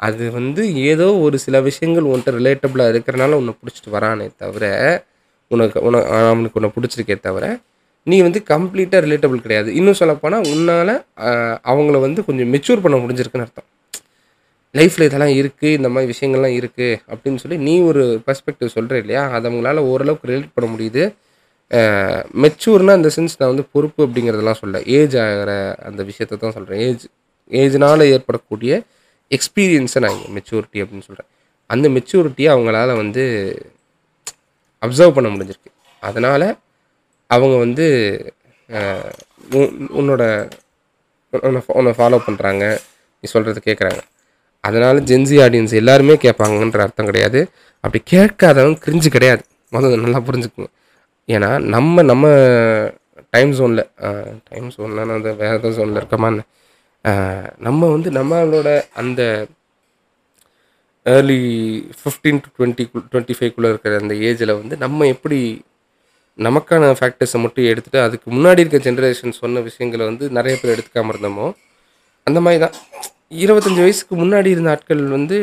[0.00, 4.64] அது வந்து ஏதோ ஒரு சில விஷயங்கள் உன்கிட்ட ரிலேட்டபிளாக இருக்கிறனால உன்னை பிடிச்சிட்டு வரானே தவிர
[5.54, 7.44] உனக்கு உன அவனுக்கு உன்னை பிடிச்சிருக்கே தவிர
[8.06, 9.68] நீ வந்து கம்ப்ளீட்டாக ரிலேட்டபிள் கிடையாது.
[9.78, 10.92] இன்னும் சொல்லப்போனால் உன்னால்
[11.72, 13.66] அவங்கள வந்து கொஞ்சம் மெச்சூர் பண்ண முடிஞ்சிருக்குன்னு அர்த்தம்.
[14.78, 19.22] லைஃப்பில் இதெல்லாம் இருக்குது இந்த மாதிரி விஷயங்கள்லாம் இருக்குது அப்படின்னு சொல்லி நீ ஒரு பெர்ஸ்பெக்டிவ் சொல்கிற இல்லையா?
[19.36, 21.04] அது அவங்களால ஓரளவுக்கு ரிலேட் பண்ண முடியுது.
[22.44, 24.76] மெச்சூர்னால் இந்த சென்ஸ் நான் வந்து பொறுப்பு அப்படிங்கிறதெல்லாம் சொல்ல.
[24.98, 25.52] ஏஜ் ஆகிற
[25.88, 27.04] அந்த விஷயத்தை தான் சொல்கிறேன் ஏஜ்
[27.62, 28.72] ஏஜ்னால் ஏற்படக்கூடிய
[29.30, 31.30] எக்ஸ்பீரியன்ஸை நான் மெச்சூரிட்டி அப்படின்னு சொல்கிறேன்
[31.70, 33.24] அந்த மெச்சூரிட்டியை அவங்களால வந்து
[34.86, 35.70] அப்சர்வ் பண்ண முடிஞ்சிருக்கு.
[36.00, 36.58] அதனால்
[37.26, 37.86] அவங்க வந்து
[39.50, 40.50] உன்- உன்னோட
[41.42, 42.64] உன்னை உன்னை ஃபாலோ பண்ணுறாங்க
[43.20, 43.98] நீ சொல்கிறது கேட்குறாங்க
[44.60, 47.48] அதனால் ஜென்சி ஆடியன்ஸ் எல்லாருமே கேட்பாங்கன்ற அர்த்தம் கிடையாது.
[47.80, 49.42] அப்படி கேட்காதவங்க கிரிஞ்சு கிடையாது.
[49.72, 50.66] முதல்ல நல்லா புரிஞ்சுக்குங்க.
[51.26, 52.28] ஏன்னா நம்ம நம்ம
[53.30, 53.90] டைம் ஜோனில்
[54.50, 56.40] டைம் ஜோன்லாம் அந்த வேறு ஏதோ ஜோனில் இருக்கமான்னு.
[57.58, 59.46] நம்ம வந்து நம்மளோட அந்த
[61.10, 61.38] early
[61.98, 65.38] fifteen to twenty twenty ஃபைவ்க்குள்ளே இருக்கிற அந்த ஏஜில் வந்து நம்ம எப்படி
[66.38, 71.46] நமக்கான ஃபேக்டர்ஸை மட்டும் எடுத்துகிட்டு அதுக்கு முன்னாடி இருக்க ஜென்ரேஷன் சொன்ன விஷயங்களை வந்து நிறைய பேர் எடுத்துக்காம இருந்தோமோ
[72.26, 72.76] அந்த மாதிரி தான்
[73.42, 75.36] இருபத்தஞ்சி வயசுக்கு முன்னாடி இருந்த ஆட்கள் வந்து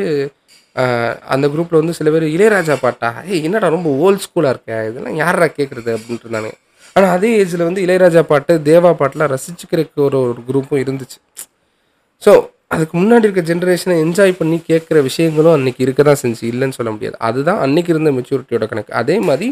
[1.34, 4.72] அந்த குரூப்பில் வந்து சில பேர் இளையராஜா பாட்டா ஏய் என்னடா ரொம்ப ஓல்ட் ஸ்கூலாக இருக்க?
[4.88, 6.50] இதெல்லாம் யாரா கேட்குறது அப்படின்ட்டு இருந்தாங்க
[6.96, 11.18] ஆனால் அதே ஏஜில் வந்து இளையராஜா பாட்டு தேவா பாட்டெலாம் ரசிச்சுக்கிறதுக்கு ஒரு ஒரு குரூப்பும் இருந்துச்சு.
[12.22, 12.32] ஸோ
[12.70, 17.16] அதுக்கு முன்னாடி இருக்க ஜென்ரேஷனை என்ஜாய் பண்ணி கேட்குற விஷயங்களும் அன்னைக்கு இருக்க தான் செஞ்சு இல்லைன்னு சொல்ல முடியாது.
[17.28, 18.92] அதுதான் அன்னைக்கு இருந்த மெச்சூரிட்டியோட கணக்கு.
[19.02, 19.48] அதே மாதிரி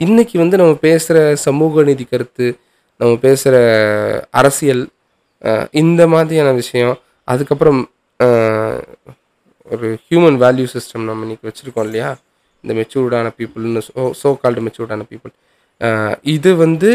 [0.00, 2.46] இன்னைக்கு வந்து நம்ம பேசுகிற சமூக நீதி கருத்து
[3.00, 3.56] நம்ம பேசுகிற
[4.40, 4.82] அரசியல்
[5.82, 6.96] இந்த மாதிரியான விஷயம்
[7.28, 7.80] அதுக்கப்புறம்
[9.66, 12.10] ஒரு ஹியூமன் வேல்யூ சிஸ்டம் நம்ம இன்னைக்கு வச்சுருக்கோம் இல்லையா?
[12.64, 15.34] இந்த மெச்சூர்டான பீப்புள்னு சோ சோ கால்டு மெச்சூர்டான பீப்புள்
[16.36, 16.90] இது வந்து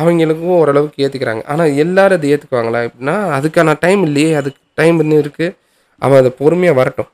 [0.00, 5.56] அவங்களுக்கும் ஓரளவுக்கு ஏற்றுக்கிறாங்க ஆனால் எல்லோரும் அதை ஏற்றுக்குவாங்களா அப்படின்னா அதுக்கான டைம் இல்லையே அதுக்கு டைம் இன்னும் இருக்குது
[5.98, 7.08] அவன் அதை பொறுமையாக வரட்டும்.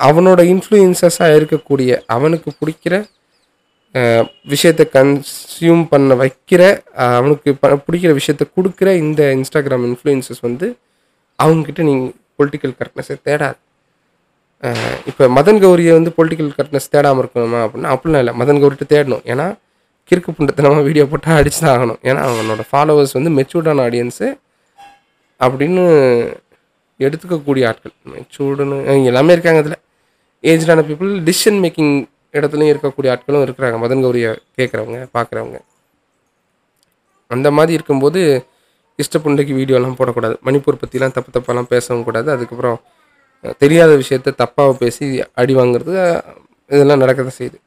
[0.00, 3.04] அவனோட இன்ஃப்ளூயன்சஸாக இருக்கக்கூடிய அவனுக்கு பிடிக்கிற
[4.44, 10.76] விஷயத்தை கன்சியூம் பண்ண வைக்கிற அவனுக்கு ப- பிடிக்கிற விஷயத்த கொடுக்குற இந்த இன்ஸ்டாகிராம் இன்ஃப்ளூயன்சஸ் வந்து
[11.42, 13.58] அவங்கக்கிட்ட நீங்கள் பொலிட்டிக்கல் கரெக்ட்னஸை தேடாது.
[15.06, 17.60] இப்போ மதன் கௌரியை வந்து பொலிட்டிக்கல் கரெக்ட்னஸ் தேடாமல் இருக்கணுமா?
[17.66, 18.34] அப்படின்னா அப்படிலாம் இல்லை.
[18.40, 19.24] மதன் கௌரிகிட்ட தேடணும்.
[19.24, 19.46] ஏன்னா
[20.12, 24.28] கிறுக்கு புண்டத்தனமாக வீடியோ போட்டால் அடிச்சு தான் ஆகணும் ஏன்னா அவனோட ஃபாலோவர்ஸ் வந்து மெச்சூர்டான ஆடியன்ஸு
[25.40, 25.84] அப்படின்னு
[27.00, 27.94] எடுத்துக்கக்கூடிய ஆட்கள்.
[28.14, 28.76] மெச்சூர்டுன்னு
[29.10, 29.78] எல்லாமே இருக்காங்க அதில்
[30.50, 31.94] ஏஜ்டான பீப்புள் டிசிஷன் மேக்கிங்
[32.36, 33.76] இடத்துலையும் இருக்கக்கூடிய ஆட்களும் இருக்கிறாங்க.
[33.84, 35.58] மதன் கௌரியை கேட்குறவங்க பார்க்குறவங்க
[37.34, 38.20] அந்த மாதிரி இருக்கும்போது
[39.02, 40.34] இஷ்டப்புண்டைக்கு வீடியோலாம் போடக்கூடாது.
[40.46, 42.28] மணிப்பூர் பற்றிலாம் தப்பு தப்பாலாம் பேசவும் கூடாது.
[42.36, 42.78] அதுக்கப்புறம்
[43.62, 45.06] தெரியாத விஷயத்த தப்பாக பேசி
[45.40, 45.94] அடி வாங்குறது
[46.70, 47.58] இதெல்லாம் நடக்க தான் செய்யுது.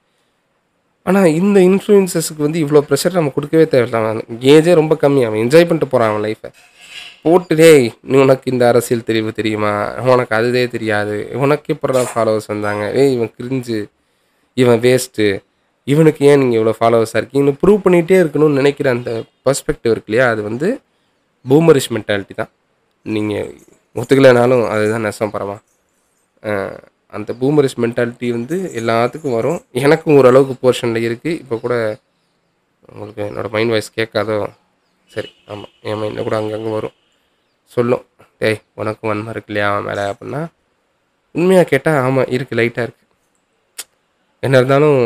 [1.05, 3.99] ஆனால் இந்த இன்ஃப்ளூயன்சஸுக்கு வந்து இவ்வளோ ப்ரெஷர் நம்ம கொடுக்கவே தேவையில்ல.
[4.53, 5.21] ஏஜே ரொம்ப கம்மி.
[5.27, 6.49] அவன் என்ஜாய் பண்ணிட்டு போகிறான் அவன் லைஃப்பை
[7.25, 9.71] போட்டு டேய் நீ உனக்கு இந்த அரசியல் தெரிவு தெரியுமா?
[10.13, 11.15] உனக்கு அதுதே தெரியாது.
[11.45, 12.83] உனக்கு எப்படா ஃபாலோவர்ஸ் வந்தாங்க.
[13.01, 13.79] ஏய் இவன் கிரிஞ்சு
[14.57, 15.25] இவன் வேஸ்ட்டு
[15.93, 19.11] இவனுக்கு ஏன் நீங்கள் இவ்வளோ ஃபாலோவர்ஸாக இருக்கீங்கன்னு ப்ரூவ் பண்ணிகிட்டே இருக்கணும்னு நினைக்கிற அந்த
[19.45, 20.27] பர்ஸ்பெக்டிவ் இருக்கு இல்லையா?
[20.33, 20.67] அது வந்து
[21.45, 22.51] பூமரிஷ் மென்டாலிட்டி தான்.
[23.05, 23.49] நீங்கள்
[23.95, 25.57] ஒத்துக்கலைனாலும் அதுதான் நெசம் பரவா.
[27.13, 29.59] அந்த பூமரிஸ் மென்டாலிட்டி வந்து எல்லாத்துக்கும் வரும்.
[29.83, 31.75] எனக்கும் ஓரளவுக்கு போர்ஷனில் இருக்குது இப்போ கூட
[32.91, 34.37] உங்களுக்கு என்னோடய மைண்ட் வாய்ஸ் கேட்காதோ?
[35.13, 36.95] சரி ஆமாம் என் மைண்டில் கூட அங்கங்கே வரும்.
[37.75, 38.03] சொல்லும்.
[38.41, 40.41] டேய் உனக்கும் வன்மை இருக்கு இல்லையா அவன் மேலே அப்படின்னா?
[41.35, 43.03] உண்மையாக கேட்டால் ஆமாம் இருக்குது லைட்டாக இருக்குது
[44.45, 44.99] என்ன இருந்தாலும்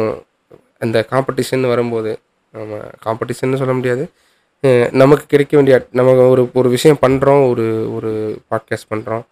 [0.86, 2.12] அந்த காம்படிஷன் வரும்போது
[2.54, 4.04] நம்ம காம்படிஷன்னு சொல்ல முடியாது.
[5.02, 7.66] நமக்கு கிடைக்க வேண்டிய நம்ம ஒரு ஒரு விஷயம் பண்ணுறோம் ஒரு
[7.98, 8.12] ஒரு
[8.52, 9.24] பாட்காஸ்ட் பண்ணுறோம்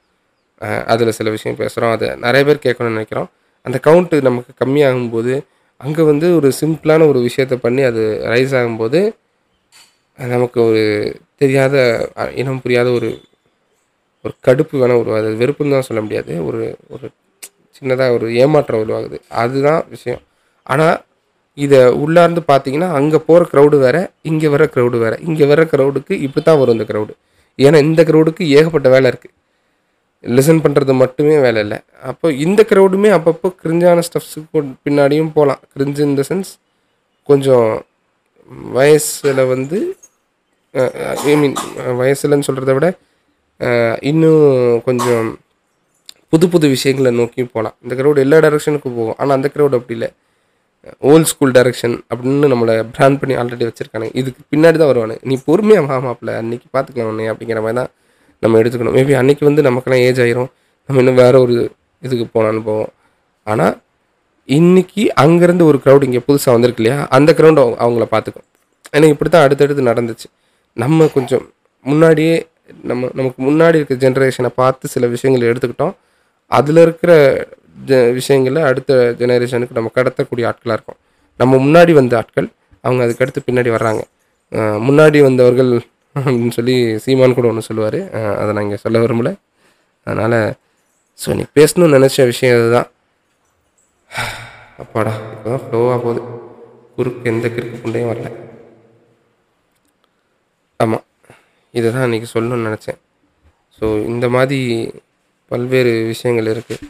[0.94, 3.30] அதில் சில விஷயம் பேசுகிறோம் அதை நிறைய பேர் கேட்கணும்னு நினைக்கிறோம்.
[3.66, 5.34] அந்த கவுண்ட்டு நமக்கு கம்மியாகும்போது
[5.82, 8.04] அங்கே வந்து ஒரு சிம்பிளான ஒரு விஷயத்த பண்ணி அது
[8.34, 9.00] ரைஸ் ஆகும்போது
[10.20, 10.84] நமக்கு ஒரு
[11.42, 11.76] தெரியாத
[12.42, 13.10] இனம் புரியாத ஒரு
[14.26, 15.28] ஒரு கடுப்பு வேணால் உருவாகுது.
[15.30, 16.34] அது வெறுப்புன்னு தான் சொல்ல முடியாது.
[16.48, 16.62] ஒரு
[16.96, 17.06] ஒரு
[17.78, 19.18] சின்னதாக ஒரு ஏமாற்றம் உருவாகுது.
[19.42, 20.22] அதுதான் விஷயம்.
[20.68, 20.98] ஆனால்
[21.58, 25.18] இதை உள்ளார்ந்து பார்த்தீங்கன்னா அங்கே போகிற க்ரௌடு வேறு இங்கே வர க்ரௌடு வேறு.
[25.28, 27.14] இங்கே வர க்ரௌடுக்கு இப்படி தான் வரும் இந்த க்ரௌடு
[27.60, 29.34] ஏன்னா இந்த க்ரௌடுக்கு ஏகப்பட்ட வேலை இருக்குது
[30.36, 31.78] லிசன் பண்ணுறது மட்டுமே வேலை இல்லை.
[32.10, 36.52] அப்போ இந்த க்ரௌடுமே அப்பப்போ கிரிஞ்சான ஸ்டஃப்ஸுக்கு பின்னாடியும் போகலாம் கிரிஞ்சு இந்த சென்ஸ்
[37.30, 37.70] கொஞ்சம்
[38.78, 39.80] வயசில் வந்து
[41.32, 41.58] ஐ மீன்
[42.02, 42.88] வயசுலன்னு சொல்கிறத விட
[44.10, 44.46] இன்னும்
[44.88, 45.28] கொஞ்சம்
[46.32, 49.18] புது புது விஷயங்களை நோக்கி போகலாம் இந்த க்ரௌட் எல்லா டைரக்ஷனுக்கும் போகும்.
[49.22, 50.10] ஆனால் அந்த க்ரௌட் அப்படி இல்லை.
[51.12, 54.08] ஓல்ட் ஸ்கூல் டைரக்ஷன் அப்படின்னு நம்மளை பிராண்ட் பண்ணி ஆல்ரெடி வச்சுருக்கானு.
[54.20, 55.16] இதுக்கு பின்னாடி தான் வருவானு.
[55.30, 57.92] நீ பொறுமையாக வா அன்றைக்கி பார்த்துக்கலாம் உன்னை அப்படிங்கிற மாதிரி தான்
[58.44, 58.96] நம்ம எடுத்துக்கணும்.
[58.98, 60.50] மேபி அன்றைக்கி வந்து நமக்கெல்லாம் ஏஜ் ஆயிரும்.
[60.90, 61.56] நம்ம இன்னும் வேற ஒரு
[62.06, 62.92] இதுக்கு போனான்னு போவோம்.
[63.52, 63.76] ஆனால்
[64.58, 67.00] இன்னைக்கு அங்கேருந்து ஒரு க்ரௌட் இங்கே புதுசாக வந்திருக்கு இல்லையா?
[67.18, 68.48] அந்த க்ரௌண்ட் அவங்கள பார்த்துக்கும்.
[68.96, 70.28] ஏன்னா இப்படி தான் அடுத்தடுத்து நடந்துச்சு.
[70.84, 71.46] நம்ம கொஞ்சம்
[71.86, 72.36] முன்னாடியே
[72.90, 75.94] நம்ம நமக்கு முன்னாடி இருக்க ஜென்ரேஷனை பார்த்து சில விஷயங்களை எடுத்துக்கிட்டோம்.
[76.52, 77.12] அதில் இருக்கிற
[77.90, 81.00] ஜ விஷயங்களை அடுத்த ஜெனரேஷனுக்கு நம்ம கடத்தக்கூடிய ஆட்களாக இருக்கும்.
[81.40, 82.48] நம்ம முன்னாடி வந்த ஆட்கள்
[82.84, 84.02] அவங்க அதுக்கடுத்து பின்னாடி வர்றாங்க.
[84.88, 85.72] முன்னாடி வந்தவர்கள்
[86.26, 88.00] அப்படின்னு சொல்லி சீமான் கூட ஒன்று சொல்லுவார்.
[88.40, 89.32] அதை நான் இங்கே சொல்ல விரும்பல.
[90.08, 90.38] அதனால்
[91.22, 92.90] ஸோ நீ பேசணும்னு நினச்ச விஷயம் இதுதான்.
[94.84, 96.22] அப்பாடா இப்போ தான் ஃப்ளோவாக போகுது.
[96.98, 98.30] குறுக்கு எந்த கிறுக்கு புண்டையும் வரல.
[100.84, 101.06] ஆமாம்
[101.74, 103.00] இதை தான் இன்றைக்கி சொல்லணும்னு நினச்சேன்.
[103.78, 104.60] ஸோ இந்த மாதிரி
[105.52, 106.86] பல்வேறு விஷயங்கள் இருக்குது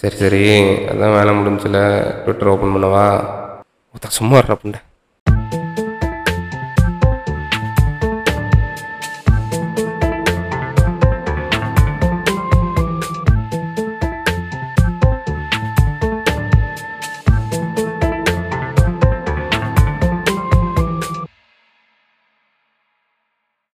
[0.00, 0.42] சரி சரி
[0.90, 1.78] அதான் வேலை முடிஞ்சில.
[2.22, 3.04] ட்விட்டர் ஓப்பன் பண்ணவா?
[3.92, 4.80] ஒருத்தன் சும்மா வர்ற புண்டை.